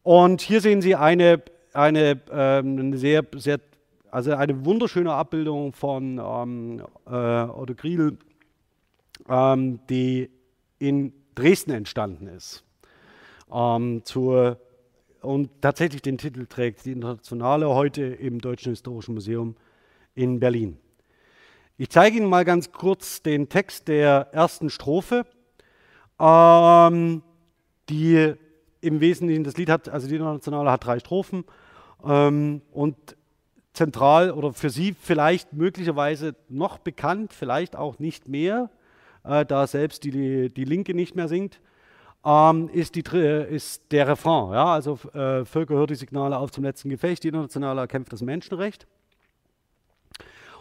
Und 0.03 0.41
hier 0.41 0.61
sehen 0.61 0.81
Sie 0.81 0.95
eine, 0.95 1.41
eine, 1.73 2.19
ähm, 2.31 2.79
eine 2.79 2.97
sehr, 2.97 3.25
sehr, 3.35 3.59
also 4.09 4.33
eine 4.33 4.65
wunderschöne 4.65 5.13
Abbildung 5.13 5.73
von 5.73 6.19
ähm, 6.19 6.81
äh, 7.05 7.11
Otto 7.11 7.75
Griel, 7.75 8.17
ähm, 9.29 9.79
die 9.89 10.29
in 10.81 11.13
Dresden 11.35 11.71
entstanden 11.71 12.27
ist. 12.27 12.63
Ähm, 13.53 14.01
zur, 14.03 14.59
und 15.21 15.49
tatsächlich 15.61 16.01
den 16.01 16.17
Titel 16.17 16.47
trägt 16.47 16.85
die 16.85 16.91
Internationale 16.91 17.69
heute 17.69 18.03
im 18.03 18.39
Deutschen 18.39 18.71
Historischen 18.71 19.13
Museum 19.13 19.55
in 20.15 20.39
Berlin. 20.39 20.77
Ich 21.77 21.89
zeige 21.89 22.17
Ihnen 22.17 22.29
mal 22.29 22.45
ganz 22.45 22.71
kurz 22.71 23.21
den 23.21 23.47
Text 23.47 23.87
der 23.87 24.29
ersten 24.31 24.71
Strophe, 24.71 25.25
ähm, 26.19 27.21
die 27.87 28.33
im 28.81 28.99
Wesentlichen 28.99 29.43
das 29.43 29.57
Lied 29.57 29.69
hat, 29.69 29.87
also 29.87 30.07
die 30.07 30.15
Internationale 30.15 30.71
hat 30.71 30.83
drei 30.83 30.99
Strophen 30.99 31.45
ähm, 32.03 32.63
und 32.71 33.15
zentral 33.73 34.31
oder 34.31 34.51
für 34.53 34.71
Sie 34.71 34.95
vielleicht 34.99 35.53
möglicherweise 35.53 36.35
noch 36.49 36.79
bekannt, 36.79 37.33
vielleicht 37.33 37.75
auch 37.75 37.99
nicht 37.99 38.27
mehr, 38.27 38.71
äh, 39.23 39.45
da 39.45 39.67
selbst 39.67 40.03
die, 40.03 40.49
die 40.49 40.65
Linke 40.65 40.93
nicht 40.93 41.15
mehr 41.15 41.27
singt, 41.27 41.59
ähm, 42.25 42.69
ist, 42.71 42.95
die, 42.95 43.01
ist 43.01 43.83
der 43.91 44.07
Refrain. 44.07 44.53
Ja? 44.53 44.65
Also 44.65 44.99
äh, 45.13 45.45
Völker 45.45 45.75
hört 45.75 45.89
die 45.89 45.95
Signale 45.95 46.37
auf 46.37 46.51
zum 46.51 46.63
letzten 46.63 46.89
Gefecht, 46.89 47.23
die 47.23 47.29
Internationale 47.29 47.81
erkämpft 47.81 48.13
das 48.13 48.21
Menschenrecht. 48.21 48.87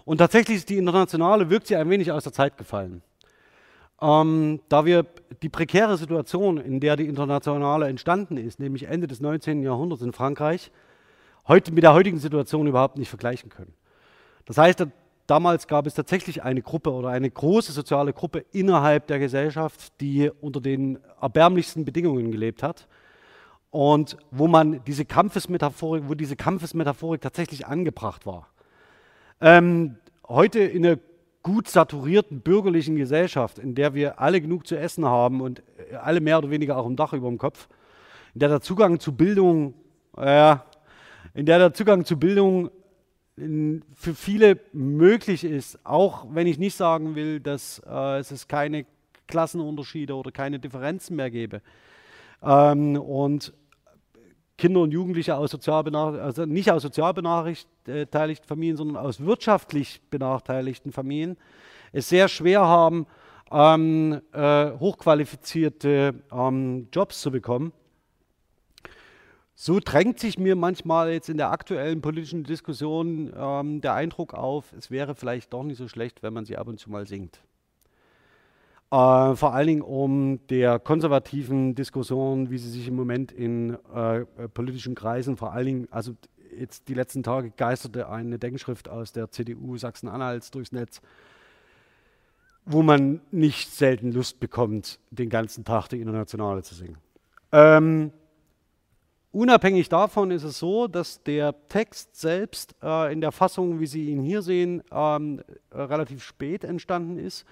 Und 0.05 0.19
tatsächlich 0.19 0.59
ist 0.59 0.69
die 0.69 0.79
Internationale, 0.79 1.51
wirkt 1.51 1.67
sie 1.67 1.77
ein 1.77 1.91
wenig 1.91 2.11
aus 2.11 2.25
der 2.25 2.33
Zeit 2.33 2.57
gefallen. 2.57 3.03
Ähm, 4.01 4.61
da 4.71 4.87
wir 4.87 5.05
die 5.43 5.51
prekäre 5.51 5.99
Situation, 5.99 6.57
in 6.57 6.81
der 6.81 6.97
die 6.97 7.07
Internationale 7.07 7.87
entstanden 7.87 8.39
ist, 8.39 8.59
nämlich 8.59 8.85
Ende 8.85 9.07
des 9.07 9.21
19. 9.21 9.63
Jahrhunderts 9.63 10.03
in 10.03 10.13
Frankreich, 10.13 10.73
heute 11.47 11.73
mit 11.73 11.85
der 11.85 11.93
heutigen 11.93 12.19
Situation 12.19 12.67
überhaupt 12.67 12.97
nicht 12.97 13.11
vergleichen 13.11 13.51
können. 13.51 13.75
Das 14.47 14.57
heißt, 14.57 14.87
Damals 15.31 15.69
gab 15.69 15.87
es 15.87 15.95
tatsächlich 15.95 16.43
eine 16.43 16.61
Gruppe 16.61 16.91
oder 16.91 17.11
eine 17.11 17.31
große 17.31 17.71
soziale 17.71 18.13
Gruppe 18.13 18.45
innerhalb 18.51 19.07
der 19.07 19.21
Gesellschaft, 19.21 19.93
die 20.01 20.29
unter 20.41 20.61
den 20.61 20.99
erbärmlichsten 21.21 21.85
Bedingungen 21.85 22.33
gelebt 22.33 22.65
hat 22.65 22.89
und 23.71 24.17
wo 24.33 24.49
man 24.49 24.83
diese 24.89 25.05
Kampfesmetaphorik, 25.05 26.09
wo 26.09 26.15
diese 26.15 26.35
Kampfesmetaphorik 26.35 27.21
tatsächlich 27.21 27.65
angebracht 27.69 28.27
war. 28.27 28.49
Ähm, 29.41 29.99
heute 30.27 30.59
in 30.59 30.85
einer 30.85 30.99
gut 31.45 31.69
saturierten 31.69 32.41
bürgerlichen 32.41 32.97
Gesellschaft, 32.97 33.61
in 33.61 33.77
der 33.77 33.95
wir 33.95 34.21
alle 34.21 34.41
genug 34.41 34.67
zu 34.67 34.77
essen 34.77 35.07
haben 35.07 35.43
und 35.43 35.63
alle 36.03 36.21
mehr 36.21 36.39
oder 36.39 36.51
weniger 36.51 36.77
auch 36.77 36.87
ein 36.87 36.97
Dach 36.97 37.13
über 37.13 37.29
dem 37.29 37.39
Kopf, 37.39 37.69
in 38.35 38.41
der 38.41 38.49
der 38.49 38.63
Zugang 38.63 38.99
zu 38.99 39.13
Bildung 39.13 39.75
äh, 40.17 40.57
in 41.35 41.47
der 41.47 41.61
der 41.61 41.73
Zugang 41.73 42.05
zu 42.05 42.19
Bildung 42.19 42.71
für 43.95 44.15
viele 44.15 44.59
möglich 44.73 45.45
ist, 45.45 45.79
auch 45.85 46.27
wenn 46.31 46.47
ich 46.47 46.59
nicht 46.59 46.77
sagen 46.77 47.15
will, 47.15 47.41
dass 47.41 47.81
äh, 47.87 48.19
es 48.19 48.49
keine 48.49 48.87
Klassenunterschiede 49.27 50.15
oder 50.15 50.33
keine 50.33 50.59
Differenzen 50.59 51.17
mehr 51.17 51.31
gäbe. 51.31 51.63
Ähm, 52.43 52.97
und 52.97 53.53
Kinder 54.59 54.81
und 54.81 54.93
Jugendliche 54.93 55.37
aus 55.37 55.51
sozial 55.51 55.95
also 55.97 56.45
nicht 56.45 56.71
aus 56.71 56.83
sozial 56.83 57.15
benachteiligten 57.15 58.47
Familien, 58.47 58.77
sondern 58.77 58.99
aus 58.99 59.21
wirtschaftlich 59.21 60.01
benachteiligten 60.11 60.93
Familien 60.93 61.37
es 61.93 62.09
sehr 62.09 62.29
schwer 62.29 62.61
haben, 62.61 63.07
ähm, 63.51 64.21
äh, 64.33 64.71
hochqualifizierte 64.79 66.15
ähm, 66.33 66.89
Jobs 66.93 67.21
zu 67.21 67.31
bekommen. 67.31 67.73
So 69.63 69.79
drängt 69.79 70.19
sich 70.19 70.39
mir 70.39 70.57
manchmal 70.57 71.13
jetzt 71.13 71.29
in 71.29 71.37
der 71.37 71.51
aktuellen 71.51 72.01
politischen 72.01 72.45
Diskussion 72.45 73.31
ähm, 73.37 73.83
der 73.83 73.93
Eindruck 73.93 74.33
auf, 74.33 74.73
es 74.73 74.91
wäre 74.91 75.15
vielleicht 75.15 75.53
doch 75.53 75.65
nicht 75.65 75.77
so 75.77 75.87
schlecht, 75.87 76.23
wenn 76.23 76.33
man 76.33 76.47
sie 76.47 76.57
ab 76.57 76.67
und 76.67 76.81
zu 76.81 76.89
mal 76.89 77.07
singt. 77.07 77.43
Äh, 78.91 79.35
vor 79.35 79.53
allen 79.53 79.67
Dingen 79.67 79.83
um 79.83 80.41
der 80.47 80.79
konservativen 80.79 81.75
Diskussion, 81.75 82.49
wie 82.49 82.57
sie 82.57 82.71
sich 82.71 82.89
im 82.89 82.97
Moment 82.97 83.33
in 83.33 83.77
äh, 83.95 84.25
politischen 84.49 84.95
Kreisen, 84.95 85.37
vor 85.37 85.53
allen 85.53 85.67
Dingen, 85.67 85.89
also 85.91 86.17
jetzt 86.57 86.89
die 86.89 86.95
letzten 86.95 87.23
Tage 87.23 87.51
geisterte 87.51 88.09
eine 88.09 88.39
Denkschrift 88.39 88.89
aus 88.89 89.13
der 89.13 89.31
CDU 89.31 89.77
Sachsen-Anhalts 89.77 90.53
durchs 90.53 90.73
Netz, 90.73 91.03
wo 92.65 92.81
man 92.81 93.21
nicht 93.31 93.71
selten 93.71 94.11
Lust 94.11 94.41
bekommt, 94.41 95.01
den 95.11 95.29
ganzen 95.29 95.67
Tag 95.67 95.89
die 95.89 96.01
Internationale 96.01 96.63
zu 96.63 96.75
singen. 96.75 96.97
Ähm, 97.53 98.13
Unabhängig 99.33 99.89
davon 99.89 100.33
ist 100.33 100.43
es 100.43 100.59
so, 100.59 100.89
dass 100.89 101.23
der 101.23 101.55
Text 101.69 102.17
selbst 102.17 102.75
äh, 102.83 103.13
in 103.13 103.21
der 103.21 103.31
Fassung, 103.31 103.79
wie 103.79 103.87
Sie 103.87 104.11
ihn 104.11 104.23
hier 104.23 104.43
sehen, 104.43 104.83
ähm, 104.91 105.41
relativ 105.73 106.25
spät 106.25 106.65
entstanden 106.65 107.17
ist, 107.17 107.45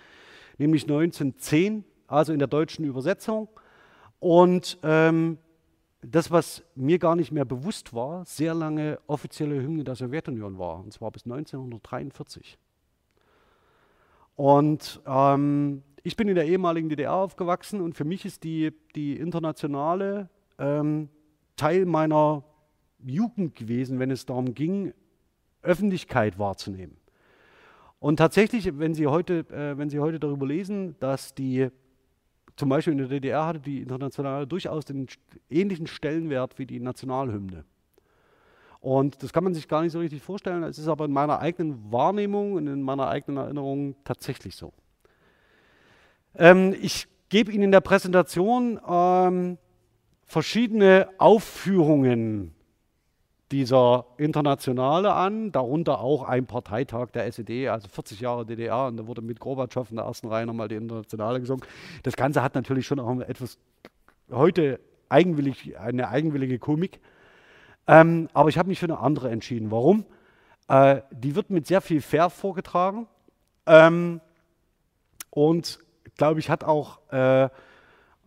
nämlich 0.59 0.83
1910, 0.83 1.85
also 2.09 2.33
in 2.33 2.41
der 2.41 2.49
deutschen 2.49 2.85
Übersetzung. 2.85 3.49
Und 4.19 4.79
ähm, 4.83 5.39
das, 6.03 6.33
was 6.33 6.65
mir 6.75 6.99
gar 6.99 7.15
nicht 7.15 7.31
mehr 7.31 7.45
bewusst 7.45 7.95
war, 7.95 8.25
sehr 8.25 8.55
lange 8.55 8.99
offizielle 9.07 9.63
Hymne 9.63 9.85
der 9.85 9.95
Sowjetunion 9.95 10.59
war, 10.59 10.81
und 10.81 10.93
zwar 10.93 11.13
bis 11.13 11.27
1943. 11.27 12.59
Und 14.35 15.01
ähm, 15.07 15.85
ich 16.03 16.17
bin 16.17 16.27
in 16.27 16.35
der 16.35 16.47
ehemaligen 16.47 16.89
DDR 16.89 17.15
aufgewachsen 17.15 17.81
und 17.81 17.95
für 17.95 18.05
mich 18.05 18.25
ist 18.25 18.43
die, 18.43 18.73
die 18.97 19.17
internationale 19.17 20.29
ähm, 20.59 21.09
Teil 21.59 21.85
meiner 21.85 22.43
Jugend 23.05 23.55
gewesen, 23.55 23.99
wenn 23.99 24.11
es 24.11 24.25
darum 24.25 24.55
ging, 24.55 24.95
Öffentlichkeit 25.61 26.39
wahrzunehmen. 26.39 26.97
Und 28.01 28.17
tatsächlich, 28.17 28.79
wenn 28.79 28.95
Sie 28.95 29.07
heute, 29.07 29.41
äh, 29.51 29.77
wenn 29.77 29.91
Sie 29.91 29.99
heute 29.99 30.19
darüber 30.21 30.47
lesen, 30.47 30.97
dass 31.01 31.35
die, 31.35 31.69
zum 32.57 32.69
Beispiel 32.69 32.93
in 32.93 32.99
der 32.99 33.09
DDR 33.09 33.47
hatte 33.47 33.61
die 33.61 33.83
Internationale 33.83 34.47
durchaus 34.47 34.85
den 34.85 35.07
ähnlichen 35.51 35.87
Stellenwert 35.87 36.59
wie 36.59 36.67
die 36.67 36.81
Nationalhymne. 36.81 37.65
Und 38.81 39.23
das 39.23 39.33
kann 39.33 39.43
man 39.43 39.55
sich 39.55 39.67
gar 39.67 39.83
nicht 39.83 39.93
so 39.93 39.99
richtig 39.99 40.23
vorstellen. 40.23 40.63
Es 40.63 40.79
ist 40.79 40.87
aber 40.87 41.07
in 41.07 41.13
meiner 41.13 41.41
eigenen 41.41 41.93
Wahrnehmung 41.93 42.53
und 42.53 42.69
in 42.69 42.83
meiner 42.83 43.09
eigenen 43.09 43.39
Erinnerung 43.39 43.97
tatsächlich 44.05 44.55
so. 44.55 44.73
Ähm, 46.37 46.75
ich 46.81 47.09
gebe 47.29 47.51
Ihnen 47.51 47.65
in 47.65 47.73
der 47.73 47.81
Präsentation 47.81 48.81
ähm, 48.89 49.59
verschiedene 50.29 51.09
Aufführungen 51.17 52.55
dieser 53.51 54.05
Internationale 54.19 55.15
an, 55.15 55.53
darunter 55.53 56.01
auch 56.01 56.23
ein 56.23 56.47
Parteitag 56.47 57.11
der 57.13 57.27
SED, 57.27 57.69
also 57.69 57.89
40 57.89 58.21
Jahre 58.21 58.45
DDR, 58.45 58.87
und 58.87 58.99
da 58.99 59.07
wurde 59.07 59.23
mit 59.23 59.41
Gorbatschow 59.41 59.89
in 59.89 59.97
der 59.97 60.05
ersten 60.05 60.29
Reihe 60.29 60.45
nochmal 60.45 60.69
die 60.69 60.75
Internationale 60.75 61.41
gesungen. 61.41 61.65
Das 62.03 62.15
Ganze 62.15 62.43
hat 62.43 62.55
natürlich 62.55 62.87
schon 62.87 63.01
auch 63.01 63.21
etwas 63.21 63.59
heute 64.31 64.81
eigenwillig, 65.09 65.79
eine 65.79 66.09
eigenwillige 66.09 66.59
Komik. 66.59 67.01
Ähm, 67.87 68.29
aber 68.35 68.51
ich 68.51 68.59
habe 68.59 68.69
mich 68.69 68.79
für 68.79 68.87
eine 68.87 68.99
andere 68.99 69.31
entschieden. 69.31 69.71
Warum? 69.71 70.05
Äh, 70.69 71.01
die 71.11 71.35
wird 71.35 71.49
mit 71.49 71.67
sehr 71.67 71.81
viel 71.81 72.03
Fair 72.03 72.29
vorgetragen 72.29 73.07
ähm, 73.65 74.21
und, 75.31 75.79
glaube 76.19 76.41
ich, 76.41 76.51
hat 76.51 76.65
auch 76.65 77.01
äh, 77.11 77.49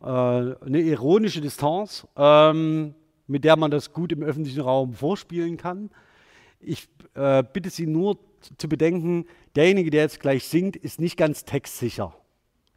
eine 0.04 0.80
ironische 0.82 1.42
Distanz, 1.42 2.08
ähm, 2.16 2.96
mit 3.28 3.44
der 3.44 3.56
man 3.56 3.72
das 3.72 3.94
gut 3.94 4.12
im 4.12 4.24
öffentlichen 4.24 4.62
Raum 4.62 4.94
vorspielen 4.94 5.58
kann. 5.58 5.90
Ich 6.60 6.88
äh, 7.14 7.44
bitte 7.44 7.70
Sie 7.70 7.88
nur 7.88 8.18
zu 8.58 8.68
bedenken, 8.68 9.26
derjenige, 9.56 9.92
der 9.92 10.04
jetzt 10.04 10.20
gleich 10.20 10.48
singt, 10.48 10.76
ist 10.76 11.00
nicht 11.00 11.18
ganz 11.18 11.46
textsicher. 11.46 12.16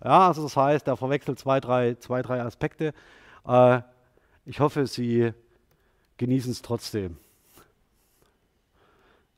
Ja, 0.03 0.29
also 0.29 0.43
das 0.43 0.57
heißt, 0.57 0.87
er 0.87 0.97
verwechselt 0.97 1.39
zwei, 1.39 1.61
drei, 1.61 1.95
zwei, 1.95 2.21
drei 2.23 2.43
Aspekte. 2.43 2.93
Äh, 3.47 3.81
ich 4.45 4.61
hoffe, 4.61 4.87
Sie 4.87 5.33
genießen 6.19 6.53
es 6.53 6.63
trotzdem. 6.63 7.17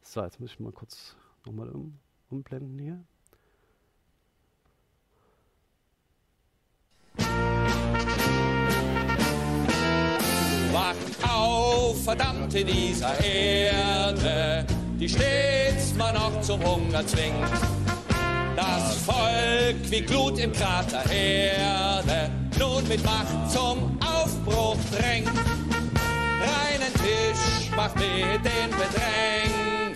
So, 0.03 0.23
jetzt 0.23 0.41
muss 0.41 0.51
ich 0.51 0.61
mal 0.61 0.73
kurz 0.73 1.15
nochmal 1.45 1.69
um, 1.69 1.99
umblenden 2.31 2.79
hier. 2.79 3.05
Auf, 11.23 12.03
verdammte 12.05 12.65
dieser 12.65 13.13
Erde, 13.23 14.67
die 14.99 15.09
stets 15.09 15.95
man 15.97 16.15
noch 16.15 16.41
zum 16.41 16.63
Hunger 16.65 17.07
zwingt. 17.07 17.35
Das 18.57 18.97
Volk 18.97 19.91
wie 19.91 20.01
Glut 20.01 20.39
im 20.39 20.53
Krater 20.53 21.05
Erde, 21.11 22.31
nun 22.59 22.87
mit 22.89 23.05
Macht 23.05 23.51
zum 23.51 23.99
Aufbruch 24.01 24.79
drängt. 24.91 25.29
Reinen 25.29 26.93
Tisch 26.95 27.71
macht 27.77 27.97
mit 27.97 28.45
den 28.45 28.71
Bedrängern, 28.71 29.95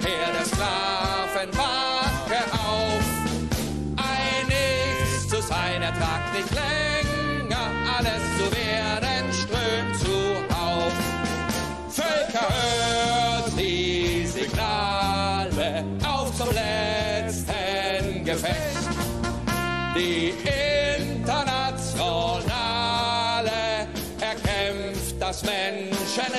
Herr 0.00 0.32
der 0.32 0.44
Sklaven, 0.44 1.11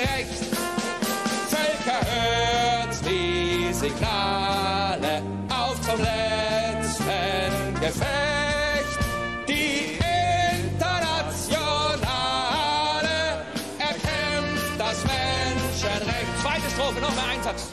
Menschenrecht. 0.04 0.44
Völker 1.50 2.00
hört 2.06 2.96
die 3.06 3.74
Signale, 3.74 5.22
auf 5.50 5.82
zum 5.82 6.00
letzten 6.02 7.74
Gefecht. 7.80 9.00
Die 9.48 9.98
Internationale 10.68 13.46
erkämpft 13.80 14.78
das 14.78 15.04
Menschenrecht. 15.06 16.28
Zweite 16.42 16.70
Strophe, 16.72 17.00
noch 17.02 17.16
mehr 17.16 17.30
Einsatz. 17.34 17.70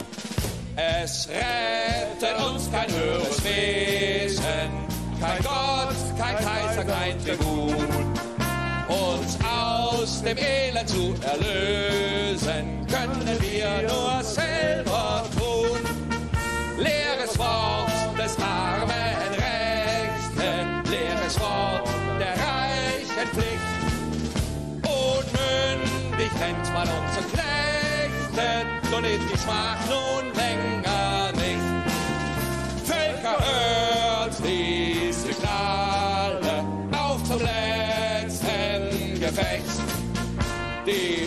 Es 0.75 1.27
rettet 1.27 2.39
uns 2.45 2.71
kein 2.71 2.89
höheres 2.91 3.43
Wesen, 3.43 4.71
kein 5.19 5.43
Gott, 5.43 5.95
kein 6.17 6.37
Kaiser, 6.37 6.85
kein 6.85 7.19
Tribun. 7.23 8.10
Uns 8.91 9.37
aus 9.41 10.21
dem 10.21 10.37
Elend 10.37 10.89
zu 10.89 11.15
erlösen, 11.23 12.85
können 12.87 13.37
wir 13.39 13.83
nur 13.87 14.21
selber 14.21 15.23
tun. 15.37 15.79
Leeres 16.77 17.39
Wort 17.39 17.89
des 18.17 18.35
armen 18.37 19.31
Rechten, 19.31 20.83
leeres 20.91 21.39
Wort 21.39 21.87
der 22.19 22.33
reichen 22.33 23.27
Pflicht. 23.31 23.71
Unmündig 24.83 26.31
nennt 26.37 26.73
man 26.73 26.87
uns 26.89 27.17
und 27.17 27.31
Knechte, 27.31 28.47
so 28.91 28.99
lebt 28.99 29.33
die 29.33 29.37
Schmach 29.37 29.79
nun 29.87 30.33
länger 30.33 30.70
Die 40.91 41.23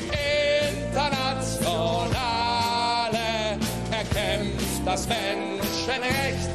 Internationale 0.90 3.56
erkämpft 3.90 4.82
das 4.84 5.08
Menschenrecht. 5.08 6.50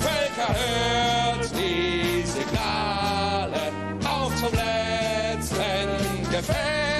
Völker 0.00 0.54
hört 0.54 1.50
die 1.58 2.24
Signale 2.24 3.72
auf 4.04 4.32
zum 4.36 4.54
letzten 4.54 6.30
Gefecht. 6.30 6.95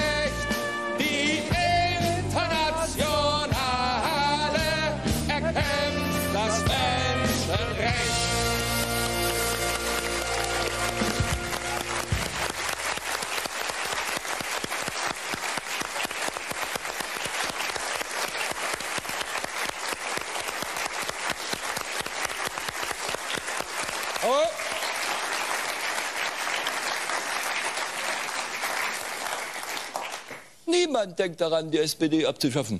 Niemand 30.97 31.19
denkt 31.19 31.41
daran, 31.41 31.69
die 31.69 31.77
SPD 31.77 32.25
abzuschaffen. 32.25 32.79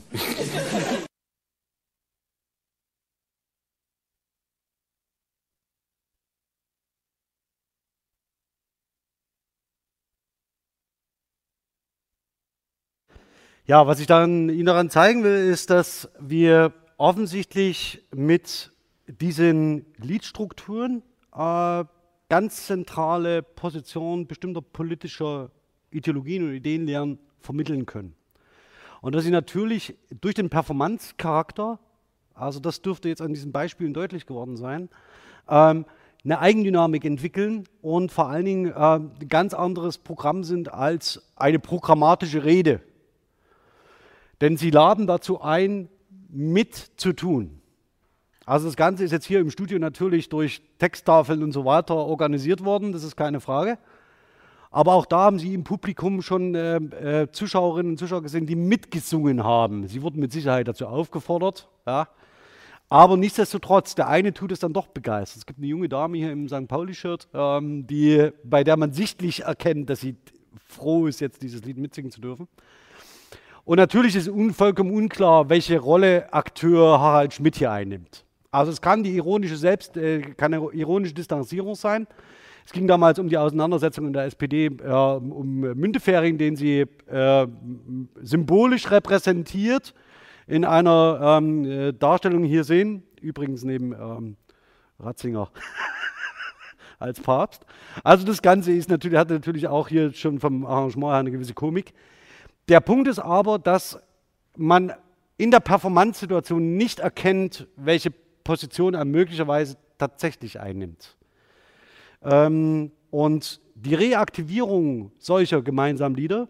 Ja, 13.67 13.85
was 13.85 13.99
ich 13.99 14.07
dann 14.07 14.49
Ihnen 14.49 14.65
daran 14.65 14.89
zeigen 14.89 15.23
will, 15.23 15.51
ist, 15.51 15.69
dass 15.69 16.09
wir 16.19 16.73
offensichtlich 16.97 18.03
mit 18.15 18.71
diesen 19.05 19.85
Liedstrukturen 19.97 21.03
äh, 21.35 21.83
ganz 22.29 22.65
zentrale 22.65 23.43
Positionen 23.43 24.25
bestimmter 24.25 24.63
politischer 24.63 25.51
Ideologien 25.91 26.43
und 26.47 26.55
Ideenlehren 26.55 27.19
vermitteln 27.47 27.85
können. 27.85 28.13
Und 29.01 29.15
dass 29.15 29.23
sie 29.23 29.31
natürlich 29.31 29.95
durch 30.21 30.35
den 30.35 30.49
Performance-Charakter, 30.49 31.79
also 32.33 32.59
das 32.59 32.81
dürfte 32.81 33.09
jetzt 33.09 33.21
an 33.21 33.33
diesen 33.33 33.51
Beispielen 33.51 33.93
deutlich 33.93 34.25
geworden 34.25 34.57
sein, 34.57 34.89
ähm, 35.47 35.85
eine 36.23 36.39
Eigendynamik 36.39 37.05
entwickeln 37.05 37.63
und 37.81 38.11
vor 38.11 38.27
allen 38.27 38.43
Dingen 38.43 38.65
äh, 38.67 38.73
ein 38.73 39.29
ganz 39.29 39.53
anderes 39.53 39.97
Programm 39.97 40.43
sind 40.43 40.73
als 40.73 41.31
eine 41.37 41.59
programmatische 41.59 42.43
Rede, 42.43 42.81
denn 44.41 44.57
sie 44.57 44.71
laden 44.71 45.07
dazu 45.07 45.41
ein, 45.41 45.87
mitzutun. 46.29 47.61
Also 48.45 48.65
das 48.67 48.75
Ganze 48.75 49.05
ist 49.05 49.11
jetzt 49.11 49.25
hier 49.25 49.39
im 49.39 49.51
Studio 49.51 49.79
natürlich 49.79 50.27
durch 50.27 50.61
Texttafeln 50.79 51.43
und 51.43 51.53
so 51.53 51.63
weiter 51.63 51.95
organisiert 51.95 52.65
worden, 52.65 52.91
das 52.91 53.03
ist 53.03 53.15
keine 53.15 53.39
Frage. 53.39 53.77
Aber 54.77 54.93
auch 54.93 55.07
da 55.07 55.17
haben 55.21 55.39
Sie 55.39 55.55
im 55.55 55.63
Publikum 55.63 56.21
schon 56.21 56.53
äh, 56.53 56.75
äh, 56.75 57.31
Zuschauerinnen 57.31 57.93
und 57.93 57.97
Zuschauer 57.97 58.21
gesehen, 58.21 58.45
die 58.45 58.55
mitgesungen 58.55 59.43
haben. 59.43 59.87
Sie 59.87 60.03
wurden 60.03 60.19
mit 60.19 60.31
Sicherheit 60.31 60.67
dazu 60.67 60.85
aufgefordert. 60.85 61.67
Ja. 61.87 62.09
Aber 62.87 63.17
nichtsdestotrotz, 63.17 63.95
der 63.95 64.07
eine 64.07 64.35
tut 64.35 64.51
es 64.51 64.59
dann 64.59 64.73
doch 64.73 64.85
begeistert. 64.85 65.37
Es 65.39 65.45
gibt 65.47 65.57
eine 65.57 65.65
junge 65.65 65.89
Dame 65.89 66.19
hier 66.19 66.31
im 66.31 66.47
St. 66.47 66.67
Pauli-Shirt, 66.67 67.27
ähm, 67.33 67.87
bei 68.43 68.63
der 68.63 68.77
man 68.77 68.93
sichtlich 68.93 69.45
erkennt, 69.45 69.89
dass 69.89 70.01
sie 70.01 70.15
froh 70.63 71.07
ist, 71.07 71.21
jetzt 71.21 71.41
dieses 71.41 71.63
Lied 71.63 71.79
mitsingen 71.79 72.11
zu 72.11 72.21
dürfen. 72.21 72.47
Und 73.65 73.77
natürlich 73.77 74.15
ist 74.15 74.29
un 74.29 74.53
vollkommen 74.53 74.91
unklar, 74.91 75.49
welche 75.49 75.79
Rolle 75.79 76.31
Akteur 76.31 76.99
Harald 76.99 77.33
Schmidt 77.33 77.55
hier 77.55 77.71
einnimmt. 77.71 78.25
Also 78.51 78.71
es 78.71 78.79
kann 78.79 79.01
die 79.01 79.15
ironische 79.15 79.57
Selbst, 79.57 79.97
äh, 79.97 80.21
kann 80.21 80.53
eine 80.53 80.69
ironische 80.71 81.15
Distanzierung 81.15 81.73
sein. 81.73 82.05
Es 82.67 82.73
ging 82.73 82.85
damals 82.85 83.17
um 83.17 83.29
die 83.29 83.37
Auseinandersetzung 83.37 84.07
in 84.07 84.11
der 84.11 84.25
SPD 84.25 84.65
äh, 84.65 84.91
um 84.91 85.61
Müntefering, 85.61 86.37
den 86.37 86.57
sie 86.57 86.81
äh, 87.07 87.47
symbolisch 88.21 88.91
repräsentiert 88.91 89.93
in 90.47 90.65
einer 90.65 91.37
ähm, 91.39 91.63
äh, 91.63 91.93
Darstellung 91.93 92.43
hier 92.43 92.65
sehen. 92.65 93.03
Übrigens 93.21 93.63
neben 93.63 93.93
ähm, 93.93 94.35
Ratzinger 94.99 95.49
als 96.99 97.21
Papst. 97.21 97.65
Also 98.03 98.25
das 98.25 98.41
Ganze 98.41 98.73
ist 98.73 98.89
natürlich, 98.89 99.17
hat 99.17 99.29
natürlich 99.29 99.69
auch 99.69 99.87
hier 99.87 100.11
schon 100.11 100.37
vom 100.37 100.65
Arrangement 100.65 101.13
her 101.13 101.19
eine 101.19 101.31
gewisse 101.31 101.53
Komik. 101.53 101.93
Der 102.67 102.81
Punkt 102.81 103.07
ist 103.07 103.19
aber, 103.19 103.59
dass 103.59 103.97
man 104.57 104.91
in 105.37 105.51
der 105.51 105.61
Performance-Situation 105.61 106.75
nicht 106.75 106.99
erkennt, 106.99 107.65
welche 107.77 108.11
Position 108.43 108.93
er 108.93 109.05
möglicherweise 109.05 109.77
tatsächlich 109.97 110.59
einnimmt. 110.59 111.16
Ähm, 112.27 112.91
und 113.09 113.61
die 113.75 113.95
Reaktivierung 113.95 115.11
solcher 115.17 115.61
gemeinsamen 115.61 116.15
Lieder 116.15 116.49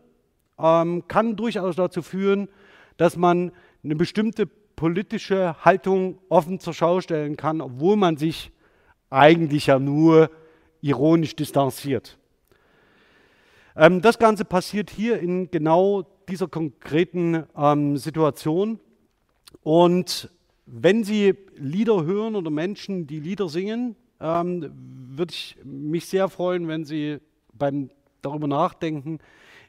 ähm, 0.57 1.07
kann 1.07 1.35
durchaus 1.35 1.75
dazu 1.75 2.01
führen, 2.01 2.49
dass 2.97 3.15
man 3.15 3.51
eine 3.83 3.95
bestimmte 3.95 4.47
politische 4.47 5.55
Haltung 5.63 6.17
offen 6.29 6.59
zur 6.59 6.73
Schau 6.73 6.99
stellen 6.99 7.37
kann, 7.37 7.61
obwohl 7.61 7.95
man 7.95 8.17
sich 8.17 8.51
eigentlich 9.11 9.67
ja 9.67 9.77
nur 9.77 10.31
ironisch 10.81 11.35
distanziert. 11.35 12.17
Ähm, 13.75 14.01
das 14.01 14.17
Ganze 14.17 14.45
passiert 14.45 14.89
hier 14.89 15.19
in 15.19 15.51
genau 15.51 16.07
dieser 16.27 16.47
konkreten 16.47 17.45
Situation. 17.95 18.81
Und 19.63 20.29
wenn 20.65 21.05
Sie 21.05 21.35
Lieder 21.55 22.03
hören 22.03 22.35
oder 22.35 22.49
Menschen, 22.49 23.07
die 23.07 23.21
Lieder 23.21 23.47
singen, 23.47 23.95
ähm, 24.19 24.71
würde 25.17 25.33
ich 25.33 25.57
mich 25.63 26.05
sehr 26.05 26.29
freuen, 26.29 26.67
wenn 26.67 26.85
Sie 26.85 27.17
beim 27.53 27.89
darüber 28.21 28.47
nachdenken, 28.47 29.19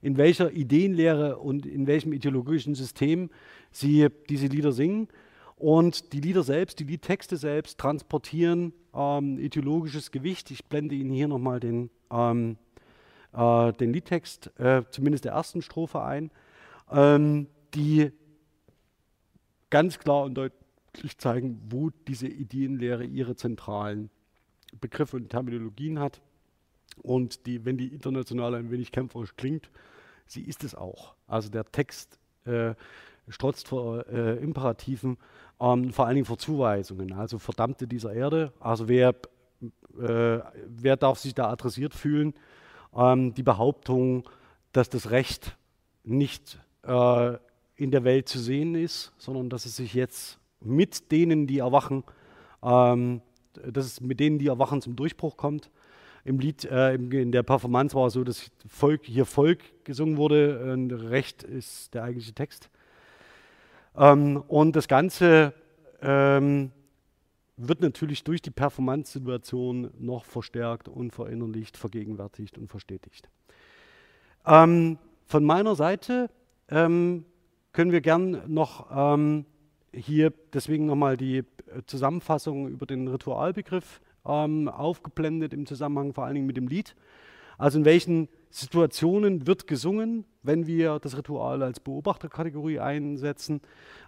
in 0.00 0.16
welcher 0.16 0.52
Ideenlehre 0.52 1.38
und 1.38 1.66
in 1.66 1.86
welchem 1.86 2.12
ideologischen 2.12 2.74
System 2.74 3.30
Sie 3.70 4.08
diese 4.28 4.46
Lieder 4.46 4.72
singen. 4.72 5.08
Und 5.56 6.12
die 6.12 6.20
Lieder 6.20 6.44
selbst, 6.44 6.78
die 6.78 6.84
Liedtexte 6.84 7.36
selbst 7.36 7.78
transportieren 7.78 8.72
ähm, 8.94 9.38
ideologisches 9.38 10.12
Gewicht. 10.12 10.50
Ich 10.50 10.64
blende 10.64 10.94
Ihnen 10.94 11.10
hier 11.10 11.28
nochmal 11.28 11.58
den 11.58 11.90
ähm, 12.10 12.56
äh, 13.32 13.72
den 13.74 13.92
Liedtext, 13.92 14.58
äh, 14.58 14.82
zumindest 14.90 15.24
der 15.24 15.32
ersten 15.32 15.62
Strophe 15.62 16.02
ein, 16.02 16.30
ähm, 16.90 17.46
die 17.74 18.10
ganz 19.70 19.98
klar 19.98 20.24
und 20.24 20.34
deutlich 20.34 21.18
zeigen, 21.18 21.60
wo 21.68 21.90
diese 22.06 22.26
Ideenlehre 22.26 23.04
ihre 23.04 23.36
zentralen 23.36 24.10
Begriffe 24.80 25.16
und 25.16 25.28
Terminologien 25.28 25.98
hat. 25.98 26.20
Und 27.02 27.46
die, 27.46 27.64
wenn 27.64 27.76
die 27.76 27.88
internationale 27.88 28.56
ein 28.56 28.70
wenig 28.70 28.92
kämpferisch 28.92 29.36
klingt, 29.36 29.70
sie 30.26 30.42
ist 30.42 30.64
es 30.64 30.74
auch. 30.74 31.14
Also 31.26 31.48
der 31.48 31.70
Text 31.70 32.18
äh, 32.44 32.74
strotzt 33.28 33.68
vor 33.68 34.06
äh, 34.08 34.36
Imperativen, 34.38 35.18
ähm, 35.60 35.92
vor 35.92 36.06
allen 36.06 36.16
Dingen 36.16 36.26
vor 36.26 36.38
Zuweisungen. 36.38 37.12
Also 37.12 37.38
Verdammte 37.38 37.86
dieser 37.86 38.12
Erde. 38.12 38.52
Also 38.58 38.88
wer, 38.88 39.14
äh, 40.00 40.40
wer 40.66 40.96
darf 40.96 41.18
sich 41.18 41.34
da 41.34 41.50
adressiert 41.50 41.94
fühlen? 41.94 42.34
ähm, 42.94 43.34
die 43.34 43.42
Behauptung, 43.42 44.28
dass 44.72 44.88
das 44.88 45.10
Recht 45.10 45.56
nicht 46.04 46.58
äh, 46.82 47.36
in 47.76 47.90
der 47.90 48.04
Welt 48.04 48.28
zu 48.28 48.38
sehen 48.38 48.74
ist, 48.74 49.12
sondern 49.18 49.50
dass 49.50 49.66
es 49.66 49.76
sich 49.76 49.94
jetzt 49.94 50.38
mit 50.60 51.12
denen, 51.12 51.46
die 51.46 51.58
erwachen, 51.58 52.04
ähm, 52.62 53.20
dass 53.54 53.86
es 53.86 54.00
mit 54.00 54.20
denen, 54.20 54.38
die 54.38 54.48
erwachen, 54.48 54.82
zum 54.82 54.96
Durchbruch 54.96 55.36
kommt. 55.36 55.70
Im 56.24 56.38
Lied, 56.38 56.64
äh, 56.64 56.94
in 56.94 57.32
der 57.32 57.42
Performance 57.42 57.94
war 57.94 58.08
es 58.08 58.14
so, 58.14 58.24
dass 58.24 58.50
Volk, 58.66 59.04
hier 59.04 59.24
Volk 59.24 59.60
gesungen 59.84 60.16
wurde, 60.16 60.72
und 60.72 60.92
Recht 60.92 61.42
ist 61.42 61.94
der 61.94 62.04
eigentliche 62.04 62.34
Text. 62.34 62.70
Ähm, 63.96 64.42
und 64.48 64.76
das 64.76 64.88
Ganze 64.88 65.54
ähm, 66.02 66.70
wird 67.56 67.80
natürlich 67.80 68.22
durch 68.24 68.40
die 68.40 68.50
Performance-Situation 68.50 69.90
noch 69.98 70.24
verstärkt 70.24 70.88
und 70.88 71.12
verinnerlicht, 71.12 71.76
vergegenwärtigt 71.76 72.56
und 72.56 72.68
verstetigt. 72.68 73.28
Ähm, 74.46 74.98
von 75.26 75.44
meiner 75.44 75.74
Seite 75.74 76.30
ähm, 76.68 77.24
können 77.72 77.92
wir 77.92 78.00
gern 78.00 78.42
noch 78.46 78.86
ähm, 78.90 79.44
hier 79.92 80.32
deswegen 80.52 80.86
nochmal 80.86 81.16
die 81.16 81.44
Zusammenfassung 81.86 82.68
über 82.68 82.86
den 82.86 83.08
Ritualbegriff 83.08 84.00
ähm, 84.26 84.68
aufgeblendet 84.68 85.52
im 85.52 85.66
Zusammenhang 85.66 86.12
vor 86.12 86.24
allen 86.24 86.34
Dingen 86.34 86.46
mit 86.46 86.56
dem 86.56 86.68
Lied. 86.68 86.94
Also 87.58 87.78
in 87.78 87.84
welchen 87.84 88.28
Situationen 88.50 89.46
wird 89.46 89.66
gesungen, 89.66 90.24
wenn 90.42 90.66
wir 90.66 91.00
das 91.00 91.18
Ritual 91.18 91.62
als 91.62 91.80
Beobachterkategorie 91.80 92.78
einsetzen. 92.78 93.60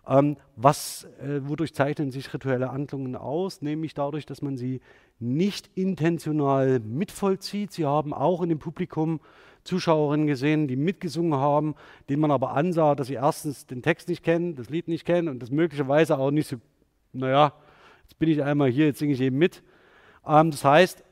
Ähm, 0.07 0.37
was, 0.57 1.09
äh, 1.21 1.41
wodurch 1.43 1.75
zeichnen 1.75 2.11
sich 2.11 2.33
rituelle 2.33 2.73
Handlungen 2.73 3.17
aus? 3.17 3.61
Nämlich 3.61 3.93
dadurch, 3.93 4.25
dass 4.25 4.41
man 4.41 4.57
sie 4.57 4.81
nicht 5.19 5.69
intentional 5.75 6.81
mitvollzieht. 6.81 7.73
Sie 7.73 7.85
haben 7.85 8.15
auch 8.15 8.41
in 8.43 8.49
dem 8.49 8.61
Publikum 8.61 9.21
Zuschauerinnen 9.65 10.27
gesehen, 10.27 10.69
die 10.69 10.77
mitgesungen 10.77 11.35
haben, 11.35 11.75
denen 12.09 12.23
man 12.23 12.31
aber 12.31 12.53
ansah, 12.53 12.95
dass 12.95 13.09
sie 13.09 13.15
erstens 13.15 13.67
den 13.67 13.83
Text 13.83 14.09
nicht 14.09 14.23
kennen, 14.25 14.55
das 14.55 14.71
Lied 14.71 14.89
nicht 14.89 15.05
kennen 15.05 15.29
und 15.29 15.41
das 15.41 15.51
möglicherweise 15.51 16.19
auch 16.19 16.31
nicht 16.31 16.49
so, 16.49 16.57
naja, 17.13 17.53
jetzt 18.03 18.19
bin 18.19 18.29
ich 18.29 18.43
einmal 18.43 18.71
hier, 18.71 18.87
jetzt 18.87 18.99
singe 18.99 19.15
ich 19.15 19.21
eben 19.21 19.39
mit. 19.39 19.63
Ähm, 20.27 20.51
das 20.51 20.65
heißt, 20.65 21.05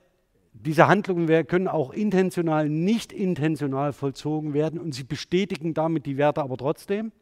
diese 0.53 0.89
Handlungen 0.89 1.47
können 1.47 1.69
auch 1.69 1.93
intentional, 1.93 2.69
nicht 2.69 3.13
intentional 3.13 3.93
vollzogen 3.93 4.55
werden 4.55 4.81
und 4.81 4.95
sie 4.95 5.05
bestätigen 5.05 5.75
damit 5.75 6.07
die 6.07 6.17
Werte 6.17 6.43
aber 6.43 6.57
trotzdem. 6.57 7.13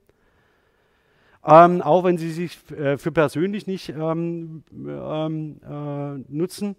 Ähm, 1.45 1.81
auch 1.81 2.03
wenn 2.03 2.19
sie 2.19 2.31
sich 2.33 2.59
äh, 2.73 2.99
für 2.99 3.13
persönlich 3.13 3.67
nicht 3.67 3.91
ähm, 3.91 4.65
ähm, 4.73 5.61
äh, 5.63 6.33
nutzen. 6.33 6.75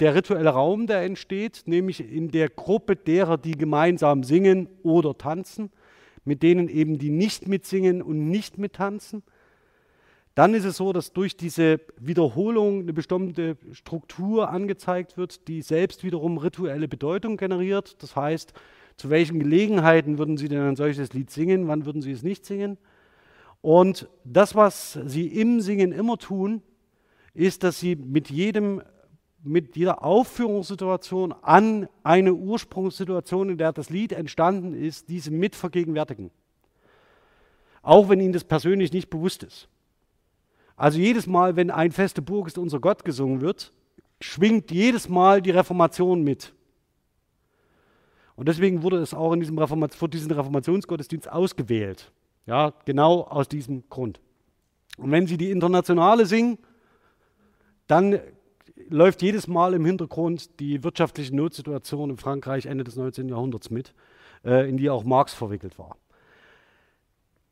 Der 0.00 0.14
rituelle 0.14 0.50
Raum, 0.50 0.86
der 0.86 1.02
entsteht, 1.02 1.62
nämlich 1.66 2.00
in 2.00 2.30
der 2.30 2.48
Gruppe 2.48 2.96
derer, 2.96 3.36
die 3.36 3.52
gemeinsam 3.52 4.22
singen 4.22 4.68
oder 4.82 5.16
tanzen, 5.16 5.70
mit 6.24 6.42
denen 6.42 6.68
eben 6.68 6.98
die 6.98 7.10
nicht 7.10 7.48
mitsingen 7.48 8.02
und 8.02 8.28
nicht 8.28 8.58
mittanzen. 8.58 9.22
Dann 10.38 10.54
ist 10.54 10.64
es 10.64 10.76
so, 10.76 10.92
dass 10.92 11.12
durch 11.12 11.36
diese 11.36 11.80
Wiederholung 11.98 12.82
eine 12.82 12.92
bestimmte 12.92 13.56
Struktur 13.72 14.50
angezeigt 14.50 15.16
wird, 15.16 15.48
die 15.48 15.62
selbst 15.62 16.04
wiederum 16.04 16.38
rituelle 16.38 16.86
Bedeutung 16.86 17.36
generiert. 17.36 18.00
Das 18.04 18.14
heißt, 18.14 18.52
Zu 18.96 19.10
welchen 19.10 19.40
Gelegenheiten 19.40 20.16
würden 20.16 20.36
Sie 20.36 20.48
denn 20.48 20.60
ein 20.60 20.76
solches 20.76 21.12
Lied 21.12 21.32
singen? 21.32 21.66
Wann 21.66 21.86
würden 21.86 22.02
Sie 22.02 22.12
es 22.12 22.22
nicht 22.22 22.46
singen? 22.46 22.78
Und 23.62 24.08
das, 24.22 24.54
was 24.54 24.92
Sie 25.06 25.26
im 25.26 25.60
Singen 25.60 25.90
immer 25.90 26.18
tun, 26.18 26.62
ist, 27.34 27.64
dass 27.64 27.80
Sie 27.80 27.96
mit 27.96 28.30
jedem 28.30 28.80
mit 29.42 29.74
jeder 29.74 30.04
Aufführungssituation 30.04 31.32
an 31.32 31.88
eine 32.04 32.34
Ursprungssituation, 32.34 33.50
in 33.50 33.58
der 33.58 33.72
das 33.72 33.90
Lied 33.90 34.12
entstanden 34.12 34.72
ist, 34.72 35.08
diese 35.08 35.32
mit 35.32 35.56
vergegenwärtigen. 35.56 36.30
Auch 37.82 38.08
wenn 38.08 38.20
Ihnen 38.20 38.32
das 38.32 38.44
persönlich 38.44 38.92
nicht 38.92 39.10
bewusst 39.10 39.42
ist. 39.42 39.68
Also 40.78 41.00
jedes 41.00 41.26
Mal, 41.26 41.56
wenn 41.56 41.72
ein 41.72 41.90
feste 41.90 42.22
Burg 42.22 42.46
ist 42.46 42.56
unser 42.56 42.78
Gott 42.78 43.04
gesungen 43.04 43.40
wird, 43.40 43.72
schwingt 44.20 44.70
jedes 44.70 45.08
Mal 45.08 45.42
die 45.42 45.50
Reformation 45.50 46.22
mit. 46.22 46.52
Und 48.36 48.46
deswegen 48.46 48.84
wurde 48.84 48.98
es 48.98 49.12
auch 49.12 49.32
in 49.32 49.40
diesem 49.40 49.58
Reformat 49.58 49.92
für 49.92 50.08
diesen 50.08 50.30
Reformationsgottesdienst 50.30 51.30
ausgewählt. 51.30 52.12
Ja, 52.46 52.72
genau 52.84 53.22
aus 53.22 53.48
diesem 53.48 53.88
Grund. 53.90 54.20
Und 54.96 55.10
wenn 55.10 55.26
Sie 55.26 55.36
die 55.36 55.50
Internationale 55.50 56.26
singen, 56.26 56.58
dann 57.88 58.20
läuft 58.88 59.22
jedes 59.22 59.48
Mal 59.48 59.74
im 59.74 59.84
Hintergrund 59.84 60.60
die 60.60 60.84
wirtschaftliche 60.84 61.34
Notsituation 61.34 62.10
in 62.10 62.16
Frankreich 62.16 62.66
Ende 62.66 62.84
des 62.84 62.94
19. 62.94 63.28
Jahrhunderts 63.28 63.70
mit, 63.70 63.92
äh, 64.44 64.68
in 64.68 64.76
die 64.76 64.88
auch 64.90 65.02
Marx 65.02 65.34
verwickelt 65.34 65.76
war. 65.76 65.96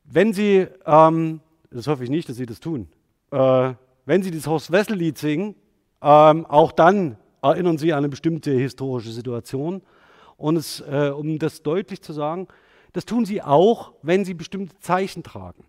Wenn 0.05 0.32
Sie, 0.32 0.69
ähm, 0.85 1.40
das 1.70 1.89
hoffe 1.89 2.05
ich 2.05 2.11
nicht, 2.11 2.28
dass 2.28 2.36
Sie 2.36 2.47
das 2.47 2.61
tun, 2.61 2.89
äh, 3.37 3.75
wenn 4.07 4.23
Sie 4.23 4.31
das 4.31 4.47
Horst 4.47 4.73
Wessel-Lied 4.73 5.19
singen, 5.19 5.57
ähm, 6.01 6.47
auch 6.47 6.73
dann 6.73 7.19
erinnern 7.43 7.77
Sie 7.77 7.93
an 7.93 7.99
eine 7.99 8.09
bestimmte 8.09 8.51
historische 8.53 9.11
Situation. 9.11 9.83
Und 10.37 10.57
es, 10.57 10.81
äh, 10.81 11.11
um 11.11 11.39
das 11.39 11.63
deutlich 11.63 12.01
zu 12.03 12.13
sagen, 12.13 12.49
das 12.93 13.05
tun 13.05 13.27
Sie 13.27 13.43
auch, 13.43 13.93
wenn 14.03 14.25
Sie 14.25 14.33
bestimmte 14.33 14.79
Zeichen 14.79 15.23
tragen. 15.23 15.65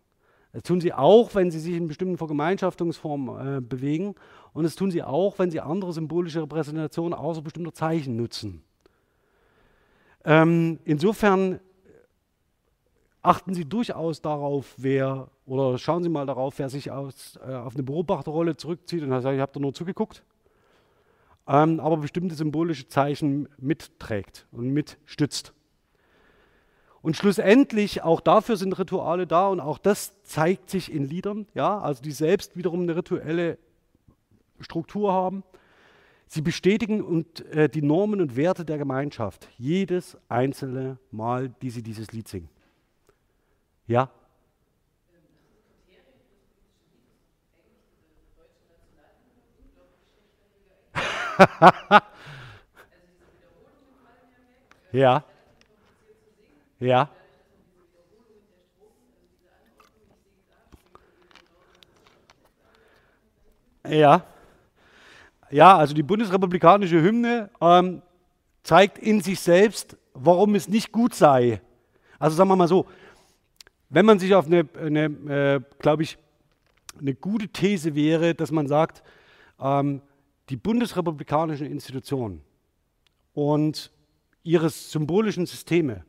Das 0.53 0.64
tun 0.64 0.80
Sie 0.80 0.94
auch, 0.94 1.35
wenn 1.35 1.52
Sie 1.52 1.60
sich 1.60 1.76
in 1.76 1.88
bestimmten 1.88 2.18
Vergemeinschaftungsformen 2.18 3.57
äh, 3.57 3.61
bewegen. 3.61 4.15
Und 4.53 4.64
das 4.64 4.76
tun 4.76 4.89
Sie 4.89 5.03
auch, 5.03 5.38
wenn 5.38 5.52
Sie 5.52 5.60
andere 5.60 5.91
symbolische 5.91 6.41
Repräsentationen 6.41 7.14
außer 7.14 7.41
bestimmter 7.41 7.73
Zeichen 7.73 8.15
nutzen. 8.15 8.64
Ähm, 10.23 10.80
insofern 10.85 11.60
achten 13.22 13.53
Sie 13.53 13.65
durchaus 13.65 14.22
darauf, 14.22 14.73
wer, 14.77 15.30
oder 15.47 15.77
schauen 15.77 16.03
Sie 16.03 16.09
mal 16.09 16.25
darauf, 16.25 16.59
wer 16.59 16.69
sich 16.69 16.91
aus, 16.91 17.39
äh, 17.47 17.53
auf 17.53 17.73
eine 17.73 17.83
Beobachterrolle 17.83 18.57
zurückzieht 18.57 19.01
und 19.01 19.09
sagt, 19.09 19.33
ich 19.33 19.41
habe 19.41 19.53
da 19.53 19.59
nur 19.61 19.73
zugeguckt, 19.73 20.21
ähm, 21.47 21.79
aber 21.79 21.97
bestimmte 21.97 22.35
symbolische 22.35 22.89
Zeichen 22.89 23.47
mitträgt 23.57 24.45
und 24.51 24.71
mitstützt. 24.71 25.53
Und 27.01 27.15
schlussendlich, 27.15 28.03
auch 28.03 28.19
dafür 28.19 28.57
sind 28.57 28.77
Rituale 28.77 29.25
da 29.25 29.47
und 29.47 29.61
auch 29.61 29.77
das 29.77 30.21
zeigt 30.23 30.69
sich 30.69 30.91
in 30.91 31.05
Liedern, 31.05 31.47
ja, 31.53 31.79
also 31.79 32.03
die 32.03 32.11
selbst 32.11 32.57
wiederum 32.57 32.81
eine 32.81 32.97
rituelle 32.97 33.57
Struktur 34.59 35.13
haben. 35.13 35.43
Sie 36.27 36.41
bestätigen 36.41 37.01
und, 37.01 37.45
äh, 37.45 37.69
die 37.69 37.81
Normen 37.81 38.19
und 38.19 38.35
Werte 38.35 38.65
der 38.65 38.77
Gemeinschaft 38.77 39.47
jedes 39.57 40.17
einzelne 40.27 40.97
Mal, 41.09 41.47
die 41.61 41.69
sie 41.69 41.83
dieses 41.83 42.11
Lied 42.11 42.27
singen. 42.27 42.49
Ja? 43.85 44.11
Ja. 54.91 55.23
Ja. 56.80 57.09
Ja. 63.88 64.26
Ja, 65.49 65.77
also 65.77 65.93
die 65.93 66.03
bundesrepublikanische 66.03 67.01
Hymne 67.01 67.49
ähm, 67.61 68.01
zeigt 68.64 68.97
in 68.97 69.22
sich 69.22 69.39
selbst, 69.39 69.95
warum 70.14 70.55
es 70.55 70.68
nicht 70.68 70.91
gut 70.91 71.15
sei. 71.15 71.61
Also 72.19 72.35
sagen 72.35 72.49
wir 72.49 72.57
mal 72.57 72.68
so, 72.68 72.85
wenn 73.89 74.05
man 74.05 74.19
sich 74.19 74.35
auf 74.35 74.47
eine, 74.47 74.68
eine 74.77 75.05
äh, 75.05 75.61
glaube 75.80 76.03
ich, 76.03 76.18
eine 76.99 77.14
gute 77.14 77.47
These 77.47 77.95
wäre, 77.95 78.35
dass 78.35 78.51
man 78.51 78.68
sagt, 78.68 79.03
ähm, 79.59 80.01
die 80.49 80.57
bundesrepublikanischen 80.57 81.67
Institutionen 81.67 82.41
und 83.33 83.91
ihre 84.43 84.69
symbolischen 84.69 85.45
Systeme 85.45 86.05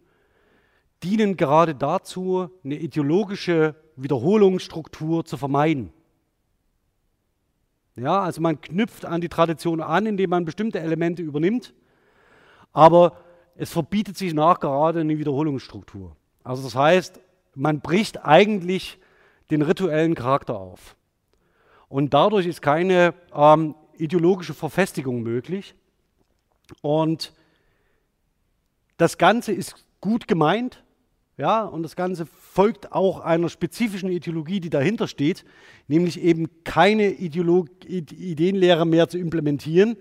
dienen 1.02 1.36
gerade 1.36 1.74
dazu, 1.74 2.50
eine 2.64 2.76
ideologische 2.76 3.74
Wiederholungsstruktur 3.96 5.24
zu 5.24 5.36
vermeiden. 5.36 5.92
Ja, 7.96 8.20
also 8.22 8.40
man 8.40 8.60
knüpft 8.60 9.04
an 9.04 9.20
die 9.20 9.28
Tradition 9.28 9.80
an, 9.80 10.06
indem 10.06 10.30
man 10.30 10.44
bestimmte 10.44 10.78
Elemente 10.78 11.22
übernimmt, 11.22 11.74
aber 12.72 13.18
es 13.56 13.72
verbietet 13.72 14.16
sich 14.16 14.34
nachgerade 14.34 15.00
eine 15.00 15.18
Wiederholungsstruktur. 15.18 16.16
Also 16.44 16.62
das 16.62 16.76
heißt, 16.76 17.20
man 17.56 17.80
bricht 17.80 18.24
eigentlich 18.24 18.98
den 19.50 19.62
rituellen 19.62 20.14
Charakter 20.14 20.56
auf. 20.56 20.96
Und 21.88 22.14
dadurch 22.14 22.46
ist 22.46 22.62
keine 22.62 23.14
ähm, 23.34 23.74
ideologische 23.98 24.54
Verfestigung 24.54 25.22
möglich. 25.22 25.74
Und 26.82 27.32
das 28.96 29.18
Ganze 29.18 29.52
ist 29.52 29.84
gut 30.00 30.28
gemeint, 30.28 30.82
ja, 31.36 31.64
und 31.64 31.84
das 31.84 31.94
Ganze 31.94 32.26
folgt 32.26 32.90
auch 32.90 33.20
einer 33.20 33.48
spezifischen 33.48 34.10
Ideologie, 34.10 34.58
die 34.58 34.70
dahinter 34.70 35.06
steht, 35.06 35.44
nämlich 35.86 36.20
eben 36.20 36.48
keine 36.64 37.12
Ideolog 37.12 37.68
Ideenlehre 37.86 38.84
mehr 38.84 39.08
zu 39.08 39.18
implementieren, 39.18 39.96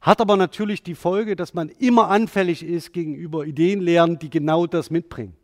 hat 0.00 0.20
aber 0.20 0.36
natürlich 0.36 0.84
die 0.84 0.94
Folge, 0.94 1.34
dass 1.34 1.52
man 1.52 1.68
immer 1.68 2.08
anfällig 2.08 2.62
ist 2.62 2.92
gegenüber 2.92 3.44
Ideenlehren, 3.44 4.20
die 4.20 4.30
genau 4.30 4.66
das 4.66 4.90
mitbringen. 4.90 5.36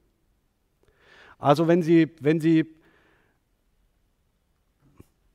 Also 1.38 1.66
wenn 1.66 1.82
Sie, 1.82 2.10
wenn 2.20 2.40
Sie, 2.40 2.66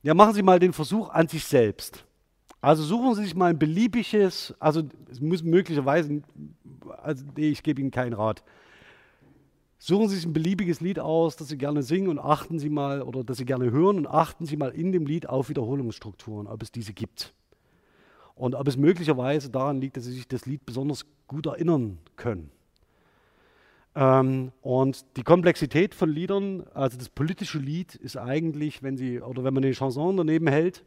ja, 0.02 0.14
machen 0.14 0.34
Sie 0.34 0.42
mal 0.42 0.58
den 0.58 0.72
Versuch 0.72 1.10
an 1.10 1.28
sich 1.28 1.44
selbst. 1.44 2.04
Also 2.64 2.82
suchen 2.82 3.14
Sie 3.14 3.24
sich 3.24 3.34
mal 3.34 3.50
ein 3.50 3.58
beliebiges, 3.58 4.54
also 4.58 4.84
es 5.10 5.20
muss 5.20 5.42
möglicherweise, 5.42 6.22
also 7.02 7.22
nee, 7.36 7.50
ich 7.50 7.62
gebe 7.62 7.78
Ihnen 7.78 7.90
keinen 7.90 8.14
Rat. 8.14 8.42
Suchen 9.76 10.08
Sie 10.08 10.16
sich 10.16 10.24
ein 10.24 10.32
beliebiges 10.32 10.80
Lied 10.80 10.98
aus, 10.98 11.36
das 11.36 11.48
Sie 11.48 11.58
gerne 11.58 11.82
singen 11.82 12.08
und 12.08 12.18
achten 12.18 12.58
Sie 12.58 12.70
mal, 12.70 13.02
oder 13.02 13.22
das 13.22 13.36
Sie 13.36 13.44
gerne 13.44 13.70
hören 13.70 13.98
und 13.98 14.06
achten 14.06 14.46
Sie 14.46 14.56
mal 14.56 14.70
in 14.70 14.92
dem 14.92 15.04
Lied 15.04 15.28
auf 15.28 15.50
Wiederholungsstrukturen, 15.50 16.46
ob 16.46 16.62
es 16.62 16.72
diese 16.72 16.94
gibt. 16.94 17.34
Und 18.34 18.54
ob 18.54 18.66
es 18.66 18.78
möglicherweise 18.78 19.50
daran 19.50 19.82
liegt, 19.82 19.98
dass 19.98 20.04
Sie 20.04 20.12
sich 20.12 20.26
das 20.26 20.46
Lied 20.46 20.64
besonders 20.64 21.04
gut 21.26 21.44
erinnern 21.44 21.98
können. 22.16 22.50
Ähm, 23.94 24.52
und 24.62 25.04
die 25.18 25.22
Komplexität 25.22 25.94
von 25.94 26.08
Liedern, 26.08 26.64
also 26.72 26.96
das 26.96 27.10
politische 27.10 27.58
Lied 27.58 27.94
ist 27.94 28.16
eigentlich, 28.16 28.82
wenn 28.82 28.96
Sie, 28.96 29.20
oder 29.20 29.44
wenn 29.44 29.52
man 29.52 29.64
eine 29.64 29.74
Chanson 29.74 30.16
daneben 30.16 30.46
hält, 30.46 30.82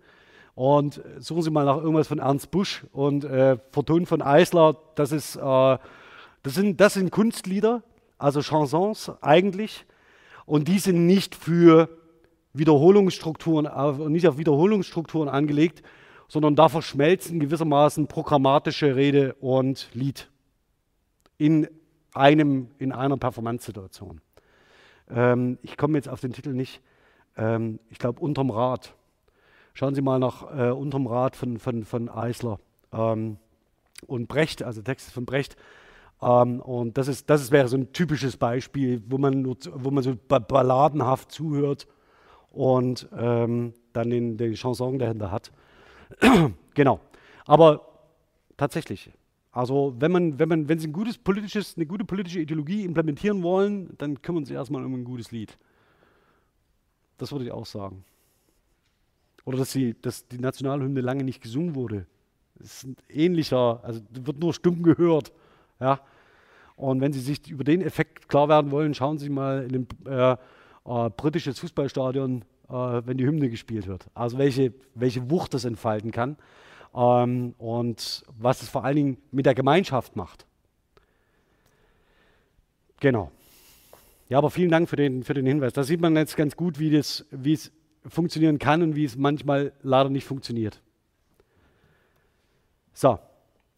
und 0.58 1.00
suchen 1.20 1.44
Sie 1.44 1.52
mal 1.52 1.66
nach 1.66 1.78
irgendwas 1.78 2.08
von 2.08 2.18
Ernst 2.18 2.50
Busch 2.50 2.84
und 2.92 3.24
äh, 3.24 3.60
vertont 3.70 4.08
von 4.08 4.24
Eisler, 4.24 4.76
das, 4.96 5.12
ist, 5.12 5.36
äh, 5.36 5.40
das, 5.40 6.56
sind, 6.56 6.82
das 6.82 6.96
sind 6.96 7.12
Kunstlieder, 7.12 7.84
also 8.18 8.42
Chansons 8.42 9.12
eigentlich, 9.22 9.86
und 10.48 10.68
die 10.68 10.80
sind 10.80 11.06
nicht 11.06 11.36
für 11.36 11.90
Wiederholungsstrukturen, 12.54 14.12
nicht 14.12 14.28
auf 14.28 14.40
Wiederholungsstrukturen 14.40 15.30
angelegt, 15.30 15.84
sondern 16.28 16.56
da 16.56 16.70
verschmelzen 16.70 17.40
gewissermaßen 17.40 18.08
programmatische 18.08 18.96
Rede 18.96 19.36
und 19.36 19.90
Lied 19.94 20.28
in, 21.38 21.68
einem, 22.16 22.72
in 22.80 22.94
einer 22.94 23.18
Performance-Situation. 23.18 24.22
Ähm, 25.12 25.60
ich 25.62 25.78
komme 25.78 26.00
jetzt 26.00 26.10
auf 26.10 26.20
den 26.20 26.34
Titel 26.34 26.54
nicht. 26.54 26.82
Ähm, 27.38 27.78
ich 27.92 28.00
glaube, 28.00 28.22
Unterm 28.22 28.50
Rad. 28.50 28.97
Schauen 29.78 29.94
Sie 29.94 30.02
mal 30.02 30.18
nach 30.18 30.42
äh, 30.58 30.72
Unterm 30.72 31.06
Rad 31.06 31.36
von, 31.36 31.60
von, 31.60 31.86
von 31.86 32.10
Eisler 32.10 32.58
ähm, 32.92 33.38
und 34.08 34.28
Brecht, 34.28 34.64
also 34.64 34.82
Text 34.82 35.12
von 35.12 35.28
Brecht. 35.28 35.56
Ähm, 36.20 36.62
und 36.62 36.98
das, 36.98 37.08
ist, 37.08 37.30
das 37.30 37.44
ist, 37.44 37.52
wäre 37.52 37.68
so 37.68 37.78
ein 37.78 37.94
typisches 37.94 38.38
Beispiel, 38.38 39.04
wo 39.08 39.20
man, 39.20 39.46
wo 39.46 39.92
man 39.92 40.04
so 40.04 40.16
balladenhaft 40.16 41.32
zuhört 41.32 41.86
und 42.50 43.08
ähm, 43.16 43.76
dann 43.94 44.10
den, 44.10 44.36
den 44.38 44.56
Chanson 44.56 44.98
dahinter 44.98 45.30
hat. 45.30 45.52
genau. 46.74 47.00
Aber 47.46 47.86
tatsächlich, 48.58 49.12
also 49.52 49.94
wenn, 50.00 50.12
man, 50.12 50.40
wenn, 50.40 50.50
man, 50.50 50.70
wenn 50.70 50.80
Sie 50.80 50.88
ein 50.88 50.94
gutes 50.94 51.20
politisches, 51.20 51.76
eine 51.78 51.86
gute 51.86 52.04
politische 52.04 52.40
Ideologie 52.40 52.84
implementieren 52.84 53.44
wollen, 53.44 53.96
dann 54.00 54.24
kümmern 54.24 54.44
Sie 54.44 54.56
erstmal 54.56 54.84
um 54.84 54.96
ein 54.96 55.06
gutes 55.06 55.32
Lied. 55.32 55.56
Das 57.20 57.32
würde 57.32 57.46
ich 57.46 57.52
auch 57.52 57.68
sagen. 57.68 58.04
Oder 59.48 59.60
dass, 59.60 59.72
sie, 59.72 59.96
dass 60.02 60.28
die 60.28 60.40
Nationalhymne 60.40 61.00
lange 61.00 61.24
nicht 61.24 61.42
gesungen 61.42 61.74
wurde. 61.74 62.06
Das 62.56 62.68
ist 62.68 62.84
ein 62.84 62.98
ähnlicher, 63.08 63.80
also 63.82 64.02
wird 64.12 64.40
nur 64.40 64.54
stumm 64.54 64.84
gehört. 64.84 65.32
Ja? 65.80 66.02
Und 66.76 67.00
wenn 67.00 67.14
Sie 67.14 67.22
sich 67.22 67.50
über 67.50 67.64
den 67.64 67.82
Effekt 67.82 68.28
klar 68.28 68.50
werden 68.50 68.72
wollen, 68.72 68.94
schauen 68.94 69.18
Sie 69.20 69.30
mal 69.30 69.66
in 69.72 69.88
ein 70.06 70.12
äh, 70.12 70.34
äh, 70.34 71.10
britisches 71.12 71.60
Fußballstadion, 71.60 72.42
äh, 72.68 72.74
wenn 72.74 73.18
die 73.18 73.26
Hymne 73.26 73.50
gespielt 73.50 73.88
wird. 73.88 74.08
Also 74.14 74.38
welche, 74.38 74.74
welche 74.96 75.32
Wucht 75.32 75.54
das 75.54 75.64
entfalten 75.64 76.12
kann 76.12 76.36
ähm, 76.94 77.56
und 77.58 78.26
was 78.38 78.62
es 78.62 78.68
vor 78.68 78.84
allen 78.84 78.98
Dingen 78.98 79.18
mit 79.32 79.46
der 79.46 79.56
Gemeinschaft 79.56 80.18
macht. 80.18 80.46
Genau. 83.00 83.32
Ja, 84.28 84.40
aber 84.40 84.50
vielen 84.50 84.72
Dank 84.72 84.90
für 84.90 84.98
den, 84.98 85.24
für 85.24 85.34
den 85.34 85.46
Hinweis. 85.46 85.72
Da 85.72 85.84
sieht 85.84 86.02
man 86.02 86.18
jetzt 86.18 86.36
ganz 86.36 86.58
gut, 86.58 86.80
wie, 86.80 86.92
das, 86.92 87.26
wie 87.32 87.54
es 87.54 87.72
funktionieren 88.06 88.60
kann 88.60 88.82
und 88.82 88.96
wie 88.96 89.06
es 89.06 89.18
manchmal 89.18 89.74
leider 89.82 90.10
nicht 90.10 90.26
funktioniert. 90.26 90.82
So, 92.94 93.20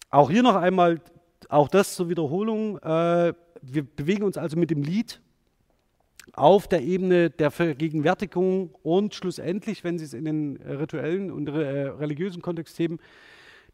auch 0.10 0.30
hier 0.30 0.44
noch 0.44 0.56
einmal, 0.56 1.02
auch 1.50 1.68
das 1.68 1.96
zur 1.96 2.10
Wiederholung. 2.10 2.78
Äh, 2.80 3.34
wir 3.62 3.84
bewegen 3.84 4.24
uns 4.24 4.38
also 4.38 4.58
mit 4.58 4.72
dem 4.72 4.84
Lied 4.84 5.20
auf 6.34 6.68
der 6.68 6.82
Ebene 6.82 7.30
der 7.30 7.52
Vergegenwärtigung 7.52 8.76
und 8.84 9.14
schlussendlich, 9.14 9.84
wenn 9.84 9.98
Sie 9.98 10.06
es 10.06 10.14
in 10.14 10.26
den 10.26 10.58
rituellen 10.58 11.32
und 11.32 11.50
äh, 11.50 11.88
religiösen 11.88 12.42
Kontext 12.42 12.78
heben, 12.80 13.00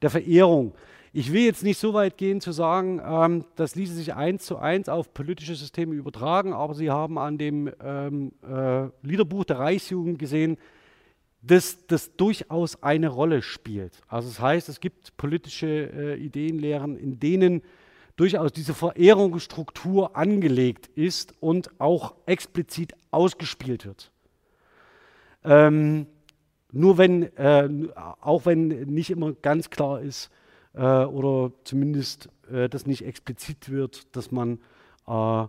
der 0.01 0.09
Verehrung. 0.09 0.73
Ich 1.17 1.31
will 1.31 1.45
jetzt 1.45 1.63
nicht 1.63 1.79
so 1.79 1.93
weit 1.93 2.17
gehen 2.17 2.41
zu 2.41 2.51
sagen, 2.51 3.01
ähm, 3.01 3.45
das 3.55 3.75
ließe 3.75 3.93
sich 3.93 4.15
eins 4.15 4.45
zu 4.45 4.57
eins 4.57 4.89
auf 4.89 5.13
politische 5.13 5.55
Systeme 5.55 5.95
übertragen, 5.95 6.51
aber 6.51 6.73
Sie 6.73 6.91
haben 6.91 7.17
an 7.17 7.37
dem 7.37 7.71
ähm, 7.81 8.33
äh, 8.45 8.89
Liederbuch 9.01 9.45
der 9.45 9.59
Reichsjugend 9.59 10.19
gesehen, 10.19 10.57
dass 11.41 11.87
das 11.87 12.17
durchaus 12.17 12.83
eine 12.83 13.07
Rolle 13.07 13.41
spielt. 13.43 14.01
Also 14.09 14.27
das 14.27 14.41
heißt, 14.41 14.67
es 14.67 14.81
gibt 14.81 15.15
politische 15.15 15.67
äh, 15.67 16.15
Ideenlehren, 16.17 16.97
in 16.97 17.17
denen 17.17 17.61
durchaus 18.17 18.51
diese 18.51 18.73
Verehrungsstruktur 18.73 20.17
angelegt 20.17 20.87
ist 20.95 21.33
und 21.39 21.79
auch 21.79 22.15
explizit 22.25 22.93
ausgespielt 23.11 23.85
wird. 23.85 24.11
Ähm, 25.45 26.07
nur 26.73 26.97
wenn, 26.97 27.23
äh, 27.37 27.69
auch 28.19 28.45
wenn 28.45 28.67
nicht 28.67 29.11
immer 29.11 29.31
ganz 29.31 29.69
klar 29.69 30.01
ist 30.01 30.29
oder 30.81 31.51
zumindest 31.63 32.29
äh, 32.51 32.69
das 32.69 32.85
nicht 32.85 33.05
explizit 33.05 33.69
wird, 33.69 34.15
dass 34.15 34.31
man 34.31 34.59
äh, 35.07 35.45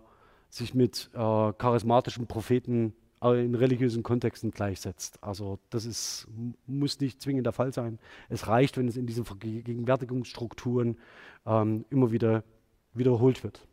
sich 0.49 0.73
mit 0.73 1.09
äh, 1.13 1.17
charismatischen 1.17 2.27
Propheten 2.27 2.93
äh, 3.21 3.43
in 3.43 3.55
religiösen 3.55 4.03
Kontexten 4.03 4.51
gleichsetzt. 4.51 5.21
Also 5.21 5.59
das 5.69 5.85
ist, 5.85 6.27
muss 6.65 6.99
nicht 6.99 7.21
zwingend 7.21 7.45
der 7.45 7.53
Fall 7.53 7.73
sein. 7.73 7.99
Es 8.29 8.47
reicht, 8.47 8.77
wenn 8.77 8.87
es 8.87 8.97
in 8.97 9.07
diesen 9.07 9.25
Vergegenwärtigungsstrukturen 9.25 10.97
ähm, 11.45 11.85
immer 11.89 12.11
wieder 12.11 12.43
wiederholt 12.93 13.43
wird. 13.43 13.65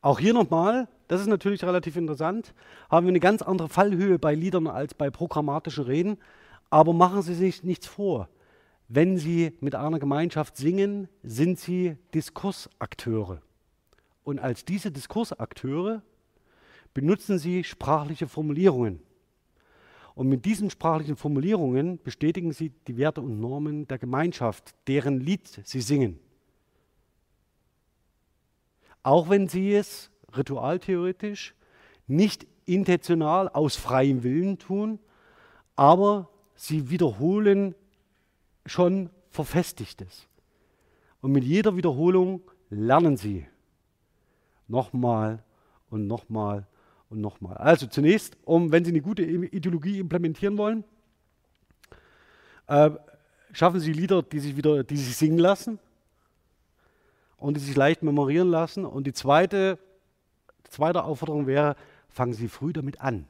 Auch 0.00 0.18
hier 0.18 0.34
nochmal, 0.34 0.88
das 1.08 1.22
ist 1.22 1.28
natürlich 1.28 1.64
relativ 1.64 1.96
interessant, 1.96 2.52
haben 2.90 3.06
wir 3.06 3.10
eine 3.10 3.20
ganz 3.20 3.40
andere 3.40 3.70
Fallhöhe 3.70 4.18
bei 4.18 4.34
Liedern 4.34 4.66
als 4.66 4.92
bei 4.92 5.08
programmatischen 5.08 5.84
Reden, 5.84 6.18
aber 6.68 6.92
machen 6.92 7.22
Sie 7.22 7.34
sich 7.34 7.62
nichts 7.62 7.86
vor. 7.86 8.28
Wenn 8.88 9.16
Sie 9.16 9.52
mit 9.60 9.74
einer 9.74 9.98
Gemeinschaft 9.98 10.56
singen, 10.56 11.08
sind 11.22 11.58
Sie 11.58 11.96
Diskursakteure. 12.12 13.40
Und 14.24 14.38
als 14.38 14.64
diese 14.64 14.90
Diskursakteure 14.90 16.02
benutzen 16.92 17.38
Sie 17.38 17.64
sprachliche 17.64 18.28
Formulierungen. 18.28 19.00
Und 20.14 20.28
mit 20.28 20.44
diesen 20.44 20.70
sprachlichen 20.70 21.16
Formulierungen 21.16 22.00
bestätigen 22.02 22.52
Sie 22.52 22.70
die 22.86 22.96
Werte 22.96 23.20
und 23.20 23.40
Normen 23.40 23.88
der 23.88 23.98
Gemeinschaft, 23.98 24.74
deren 24.86 25.18
Lied 25.18 25.60
Sie 25.64 25.80
singen. 25.80 26.20
Auch 29.02 29.28
wenn 29.28 29.48
Sie 29.48 29.74
es 29.74 30.10
ritualtheoretisch 30.36 31.54
nicht 32.06 32.46
intentional 32.64 33.48
aus 33.48 33.76
freiem 33.76 34.22
Willen 34.22 34.58
tun, 34.58 34.98
aber 35.74 36.30
Sie 36.54 36.90
wiederholen 36.90 37.74
schon 38.66 39.10
Verfestigtes. 39.30 40.26
Und 41.20 41.32
mit 41.32 41.44
jeder 41.44 41.76
Wiederholung 41.76 42.42
lernen 42.70 43.16
Sie 43.16 43.46
nochmal 44.68 45.42
und 45.90 46.06
nochmal 46.06 46.66
und 47.08 47.20
nochmal. 47.20 47.56
Also 47.56 47.86
zunächst, 47.86 48.36
um, 48.44 48.72
wenn 48.72 48.84
Sie 48.84 48.90
eine 48.90 49.00
gute 49.00 49.22
Ideologie 49.22 49.98
implementieren 49.98 50.58
wollen, 50.58 50.84
äh, 52.66 52.90
schaffen 53.52 53.80
Sie 53.80 53.92
Lieder, 53.92 54.22
die 54.22 54.40
sich 54.40 54.56
wieder, 54.56 54.84
die 54.84 54.96
sich 54.96 55.16
singen 55.16 55.38
lassen 55.38 55.78
und 57.36 57.56
die 57.56 57.60
sich 57.60 57.76
leicht 57.76 58.02
memorieren 58.02 58.48
lassen. 58.48 58.84
Und 58.84 59.06
die 59.06 59.12
zweite, 59.12 59.78
die 60.66 60.70
zweite 60.70 61.04
Aufforderung 61.04 61.46
wäre, 61.46 61.76
fangen 62.08 62.32
Sie 62.32 62.48
früh 62.48 62.72
damit 62.72 63.00
an. 63.00 63.26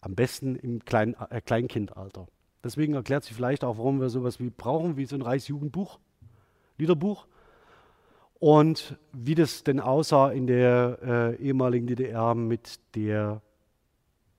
Am 0.00 0.14
besten 0.14 0.56
im 0.56 0.84
Klein, 0.84 1.14
äh, 1.30 1.40
Kleinkindalter. 1.40 2.26
Deswegen 2.62 2.94
erklärt 2.94 3.24
sich 3.24 3.34
vielleicht 3.34 3.64
auch, 3.64 3.78
warum 3.78 4.00
wir 4.00 4.10
sowas 4.10 4.38
wie 4.38 4.50
brauchen, 4.50 4.96
wie 4.96 5.06
so 5.06 5.16
ein 5.16 5.22
Reichsjugendbuch, 5.22 5.98
Liederbuch. 6.78 7.26
Und 8.38 8.96
wie 9.12 9.34
das 9.34 9.64
denn 9.64 9.80
aussah 9.80 10.30
in 10.30 10.46
der 10.46 10.98
äh, 11.02 11.42
ehemaligen 11.42 11.86
DDR 11.86 12.34
mit 12.34 12.80
der, 12.94 13.42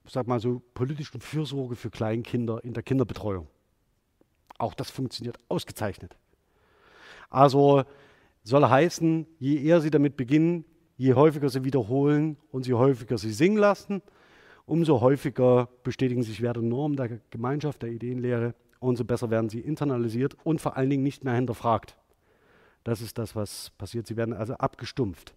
sag 0.06 0.26
mal 0.26 0.40
so, 0.40 0.60
politischen 0.74 1.20
Fürsorge 1.20 1.76
für 1.76 1.90
Kleinkinder 1.90 2.64
in 2.64 2.74
der 2.74 2.82
Kinderbetreuung. 2.82 3.46
Auch 4.58 4.74
das 4.74 4.90
funktioniert 4.90 5.38
ausgezeichnet. 5.48 6.16
Also 7.30 7.84
soll 8.42 8.68
heißen, 8.68 9.26
je 9.38 9.62
eher 9.62 9.80
sie 9.80 9.90
damit 9.90 10.16
beginnen, 10.16 10.64
je 10.96 11.14
häufiger 11.14 11.48
sie 11.48 11.64
wiederholen 11.64 12.36
und 12.50 12.66
je 12.66 12.74
häufiger 12.74 13.18
sie 13.18 13.32
singen 13.32 13.56
lassen, 13.56 14.02
umso 14.66 15.00
häufiger 15.00 15.68
bestätigen 15.82 16.22
sich 16.22 16.42
Werte 16.42 16.60
und 16.60 16.68
Normen 16.68 16.96
der 16.96 17.20
Gemeinschaft, 17.30 17.82
der 17.82 17.90
Ideenlehre, 17.90 18.54
umso 18.80 19.04
besser 19.04 19.30
werden 19.30 19.48
sie 19.48 19.60
internalisiert 19.60 20.36
und 20.44 20.60
vor 20.60 20.76
allen 20.76 20.90
Dingen 20.90 21.02
nicht 21.02 21.24
mehr 21.24 21.34
hinterfragt. 21.34 21.96
Das 22.84 23.00
ist 23.00 23.18
das, 23.18 23.36
was 23.36 23.70
passiert. 23.78 24.06
Sie 24.06 24.16
werden 24.16 24.34
also 24.34 24.54
abgestumpft. 24.54 25.34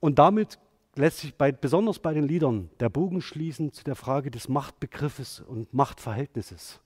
Und 0.00 0.18
damit 0.18 0.58
lässt 0.94 1.18
sich 1.18 1.34
bei, 1.34 1.52
besonders 1.52 1.98
bei 1.98 2.12
den 2.14 2.24
Liedern 2.24 2.70
der 2.80 2.88
Bogen 2.88 3.20
schließen 3.20 3.72
zu 3.72 3.84
der 3.84 3.94
Frage 3.94 4.30
des 4.30 4.48
Machtbegriffes 4.48 5.40
und 5.40 5.72
Machtverhältnisses. 5.72 6.80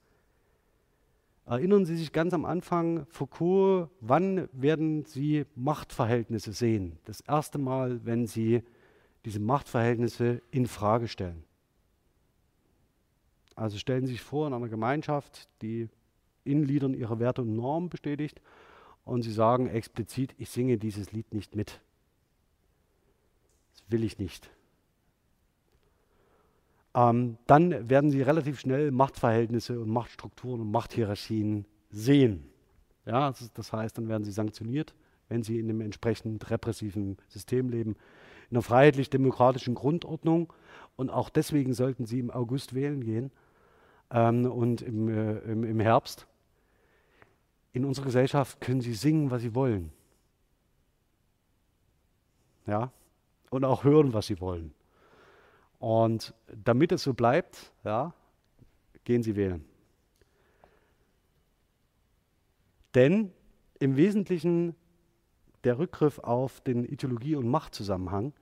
Erinnern 1.47 1.85
Sie 1.85 1.97
sich 1.97 2.13
ganz 2.13 2.33
am 2.33 2.45
Anfang, 2.45 3.07
Foucault, 3.11 3.89
wann 4.01 4.49
werden 4.53 5.05
Sie 5.05 5.47
Machtverhältnisse 5.57 6.53
sehen? 6.53 6.99
Das 7.07 7.21
erste 7.23 7.59
Mal, 7.59 8.05
wenn 8.05 8.27
Sie 8.27 8.63
diese 9.25 9.41
Machtverhältnisse 9.41 10.43
in 10.51 10.67
Frage 10.67 11.09
stellen. 11.09 11.45
Also 13.55 13.79
stellen 13.79 14.07
Sie 14.07 14.13
sich 14.13 14.23
vor, 14.23 14.47
in 14.47 14.55
einer 14.55 14.69
Gemeinschaft, 14.69 15.49
die 15.61 15.89
in 16.45 16.65
Liedern 16.65 16.95
ihre 16.95 17.19
Werte 17.19 17.43
und 17.43 17.55
Normen 17.55 17.91
bestätigt, 17.91 18.41
und 19.05 19.23
Sie 19.23 19.33
sagen 19.33 19.67
explizit, 19.67 20.35
ich 20.39 20.51
singe 20.51 20.79
dieses 20.79 21.13
Lied 21.13 21.35
nicht 21.35 21.57
mit. 21.57 21.81
Das 23.73 23.91
will 23.91 24.05
ich 24.05 24.19
nicht 24.19 24.51
ähm, 26.95 27.37
dann 27.47 27.89
werden 27.89 28.11
Sie 28.11 28.23
relativ 28.23 28.61
schnell 28.61 28.91
Machtverhältnisse 28.91 29.79
und 29.81 29.89
Machtstrukturen 29.91 30.61
und 30.61 30.71
Machthierarchien 30.71 31.67
sehen. 31.91 32.45
Ja, 33.07 33.33
das 33.55 33.73
heißt, 33.73 33.97
dann 33.99 34.09
werden 34.09 34.25
Sie 34.25 34.33
sanktioniert, 34.33 34.95
wenn 35.29 35.43
Sie 35.43 35.59
in 35.59 35.69
einem 35.69 35.81
entsprechend 35.81 36.51
repressiven 36.51 37.17
System 37.29 37.69
leben, 37.69 37.97
einer 38.51 38.63
freiheitlich-demokratischen 38.63 39.75
Grundordnung. 39.75 40.53
Und 40.97 41.11
auch 41.11 41.31
deswegen 41.31 41.73
sollten 41.73 42.07
Sie 42.07 42.19
im 42.19 42.31
August 42.31 42.75
wählen 42.75 43.03
gehen 43.03 43.31
ähm, 44.11 44.47
und 44.47 44.83
im, 44.83 45.09
äh, 45.09 45.39
im, 45.41 45.65
im 45.65 45.81
Herbst. 45.81 46.27
In 47.73 47.85
unserer 47.85 48.07
Gesellschaft 48.07 48.61
können 48.61 48.81
Sie 48.81 48.95
singen, 48.95 49.31
was 49.31 49.43
Sie 49.43 49.55
wollen. 49.55 49.93
Ja, 52.67 52.93
und 53.51 53.65
auch 53.65 53.85
hören, 53.85 54.13
was 54.13 54.27
Sie 54.27 54.41
wollen. 54.41 54.75
Und 55.79 56.35
damit 56.65 56.93
es 56.93 57.03
so 57.03 57.15
bleibt, 57.15 57.73
ja, 57.85 58.13
gehen 59.05 59.23
Sie 59.23 59.35
wählen. 59.35 59.65
Denn 62.95 63.33
im 63.79 63.97
Wesentlichen 63.97 64.75
der 65.65 65.79
Rückgriff 65.79 66.19
auf 66.19 66.61
den 66.61 66.85
Ideologie- 66.85 67.37
und 67.37 67.49
Machtzusammenhang 67.49 68.33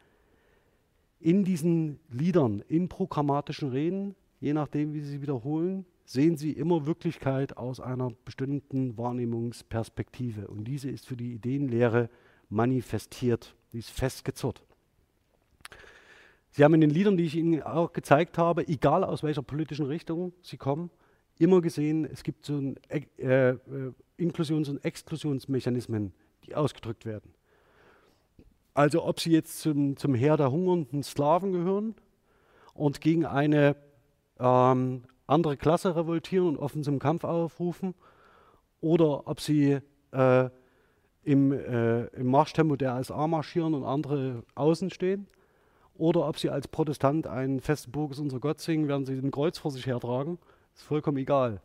in 1.21 1.45
diesen 1.45 1.99
Liedern, 2.11 2.63
in 2.69 2.89
programmatischen 2.89 3.71
Reden, 3.71 4.15
je 4.41 4.53
nachdem, 4.53 4.95
wie 4.95 5.01
Sie 5.01 5.11
sie 5.11 5.23
wiederholen, 5.23 5.85
sehen 6.05 6.37
Sie 6.37 6.53
immer 6.53 6.87
Wirklichkeit 6.87 7.57
aus 7.57 7.81
einer 7.81 8.13
bestimmten 8.25 8.97
Wahrnehmungsperspektive. 8.97 10.47
Und 10.47 10.65
diese 10.65 10.89
ist 10.91 11.07
für 11.07 11.17
die 11.17 11.35
Ideenlehre 11.35 12.09
manifestiert, 12.49 13.55
die 13.73 13.79
ist 13.79 13.91
festgezurrt. 13.91 14.63
Sie 16.51 16.65
haben 16.65 16.75
in 16.75 16.81
den 16.81 16.91
Liedern, 16.91 17.17
die 17.17 17.25
ich 17.25 17.37
Ihnen 17.37 17.63
auch 17.63 17.93
gezeigt 17.93 18.39
habe, 18.39 18.67
egal 18.69 19.05
aus 19.05 19.23
welcher 19.23 19.43
politischen 19.43 19.87
Richtung 19.87 20.33
sie 20.41 20.57
kommen, 20.57 20.91
immer 21.39 21.61
gesehen, 21.61 22.05
es 22.05 22.23
gibt 22.23 22.47
so 22.47 22.57
ein, 22.57 22.77
äh, 22.89 23.51
äh, 23.51 23.59
Inklusions- 24.17 24.69
und 24.69 24.85
Exklusionsmechanismen, 24.85 26.13
ausgedrückt 26.55 27.05
werden. 27.05 27.35
Also 28.75 29.05
ob 29.05 29.21
sie 29.21 29.33
jetzt 29.33 29.61
zum, 29.61 29.97
zum 29.97 30.15
Heer 30.15 30.37
der 30.37 30.53
hungernden 30.53 31.03
Sklaven 31.03 31.53
gehören 31.53 31.95
und 32.75 33.01
gegen 33.01 33.27
eine 33.27 33.77
ähm, 34.39 35.03
andere 35.27 35.57
Klasse 35.57 35.97
revoltieren 35.97 36.49
und 36.49 36.59
offen 36.59 36.85
zum 36.85 36.99
Kampf 36.99 37.25
aufrufen 37.25 37.95
oder 38.81 39.27
ob 39.27 39.41
sie 39.41 39.81
äh, 40.13 40.51
im, 41.25 41.53
äh, 41.53 42.07
im 42.07 42.27
Marschtempo 42.27 42.77
der 42.77 43.03
SA 43.03 43.27
marschieren 43.27 43.75
und 43.75 43.85
andere 43.85 44.45
außen 44.55 44.91
stehen 44.91 45.27
oder 45.95 46.29
ob 46.29 46.39
sie 46.39 46.49
als 46.49 46.69
Protestant 46.69 47.27
einen 47.27 47.61
festen 47.61 47.91
Burg 47.91 48.13
ist 48.13 48.21
unser 48.21 48.39
Gott 48.39 48.61
singen, 48.61 48.89
werden 48.89 49.05
sie 49.05 49.15
ein 49.15 49.31
Kreuz 49.33 49.59
vor 49.59 49.73
sich 49.73 49.87
hertragen, 49.87 50.39
ist 50.75 50.85
vollkommen 50.85 51.19
egal. 51.19 51.61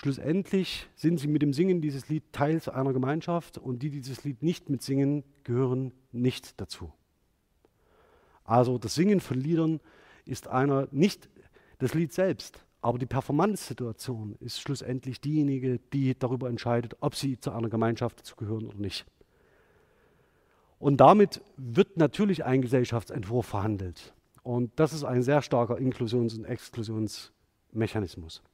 Schlussendlich 0.00 0.86
sind 0.94 1.18
sie 1.18 1.26
mit 1.26 1.42
dem 1.42 1.52
Singen 1.52 1.80
dieses 1.80 2.08
Lied 2.08 2.22
Teil 2.30 2.60
einer 2.72 2.92
Gemeinschaft 2.92 3.58
und 3.58 3.82
die, 3.82 3.90
die 3.90 4.00
dieses 4.00 4.22
Lied 4.22 4.44
nicht 4.44 4.70
mitsingen, 4.70 5.24
gehören 5.42 5.92
nicht 6.12 6.60
dazu. 6.60 6.92
Also 8.44 8.78
das 8.78 8.94
Singen 8.94 9.18
von 9.18 9.40
Liedern 9.40 9.80
ist 10.24 10.46
einer 10.46 10.86
nicht 10.92 11.28
das 11.78 11.94
Lied 11.94 12.12
selbst, 12.12 12.64
aber 12.80 12.98
die 12.98 13.06
Performance-Situation 13.06 14.36
ist 14.38 14.60
schlussendlich 14.60 15.20
diejenige, 15.20 15.80
die 15.92 16.16
darüber 16.16 16.48
entscheidet, 16.48 16.96
ob 17.00 17.16
sie 17.16 17.40
zu 17.40 17.50
einer 17.50 17.68
Gemeinschaft 17.68 18.20
dazugehören 18.20 18.68
oder 18.68 18.78
nicht. 18.78 19.04
Und 20.78 20.98
damit 20.98 21.42
wird 21.56 21.96
natürlich 21.96 22.44
ein 22.44 22.62
Gesellschaftsentwurf 22.62 23.46
verhandelt. 23.46 24.14
Und 24.44 24.70
das 24.76 24.92
ist 24.92 25.02
ein 25.02 25.24
sehr 25.24 25.42
starker 25.42 25.76
Inklusions- 25.76 26.38
und 26.38 26.44
Exklusionsmechanismus. 26.44 28.44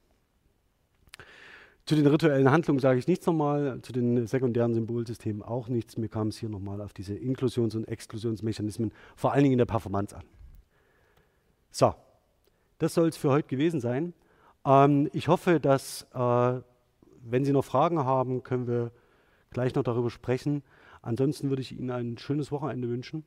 Zu 1.85 1.95
den 1.95 2.07
rituellen 2.07 2.49
Handlungen 2.49 2.79
sage 2.79 2.97
ich 2.97 3.07
nichts 3.07 3.27
nochmal, 3.27 3.79
zu 3.81 3.93
den 3.93 4.25
sekundären 4.25 4.73
Symbolsystemen 4.73 5.43
auch 5.43 5.67
nichts. 5.67 5.97
Mir 5.97 6.09
kam 6.09 6.29
es 6.29 6.37
hier 6.37 6.49
nochmal 6.49 6.81
auf 6.81 6.93
diese 6.93 7.13
Inklusions- 7.13 7.75
und 7.75 7.87
Exklusionsmechanismen, 7.87 8.91
vor 9.15 9.33
allen 9.33 9.43
Dingen 9.43 9.53
in 9.53 9.59
der 9.59 9.65
Performance 9.65 10.15
an. 10.15 10.23
So, 11.69 11.93
das 12.79 12.95
soll 12.95 13.09
es 13.09 13.17
für 13.17 13.29
heute 13.29 13.47
gewesen 13.47 13.81
sein. 13.81 14.13
Ähm, 14.65 15.09
ich 15.13 15.27
hoffe, 15.27 15.59
dass, 15.59 16.07
äh, 16.15 16.61
wenn 17.23 17.45
Sie 17.45 17.51
noch 17.51 17.65
Fragen 17.65 17.99
haben, 17.99 18.41
können 18.41 18.65
wir 18.65 18.91
gleich 19.51 19.75
noch 19.75 19.83
darüber 19.83 20.09
sprechen. 20.09 20.63
Ansonsten 21.03 21.49
würde 21.49 21.61
ich 21.61 21.77
Ihnen 21.77 21.91
ein 21.91 22.17
schönes 22.17 22.51
Wochenende 22.51 22.89
wünschen 22.89 23.23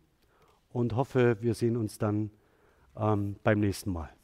und 0.73 0.97
hoffe, 0.97 1.37
wir 1.41 1.55
sehen 1.55 1.77
uns 1.77 1.99
dann 1.99 2.33
ähm, 2.97 3.37
beim 3.45 3.61
nächsten 3.61 3.93
Mal. 3.93 4.18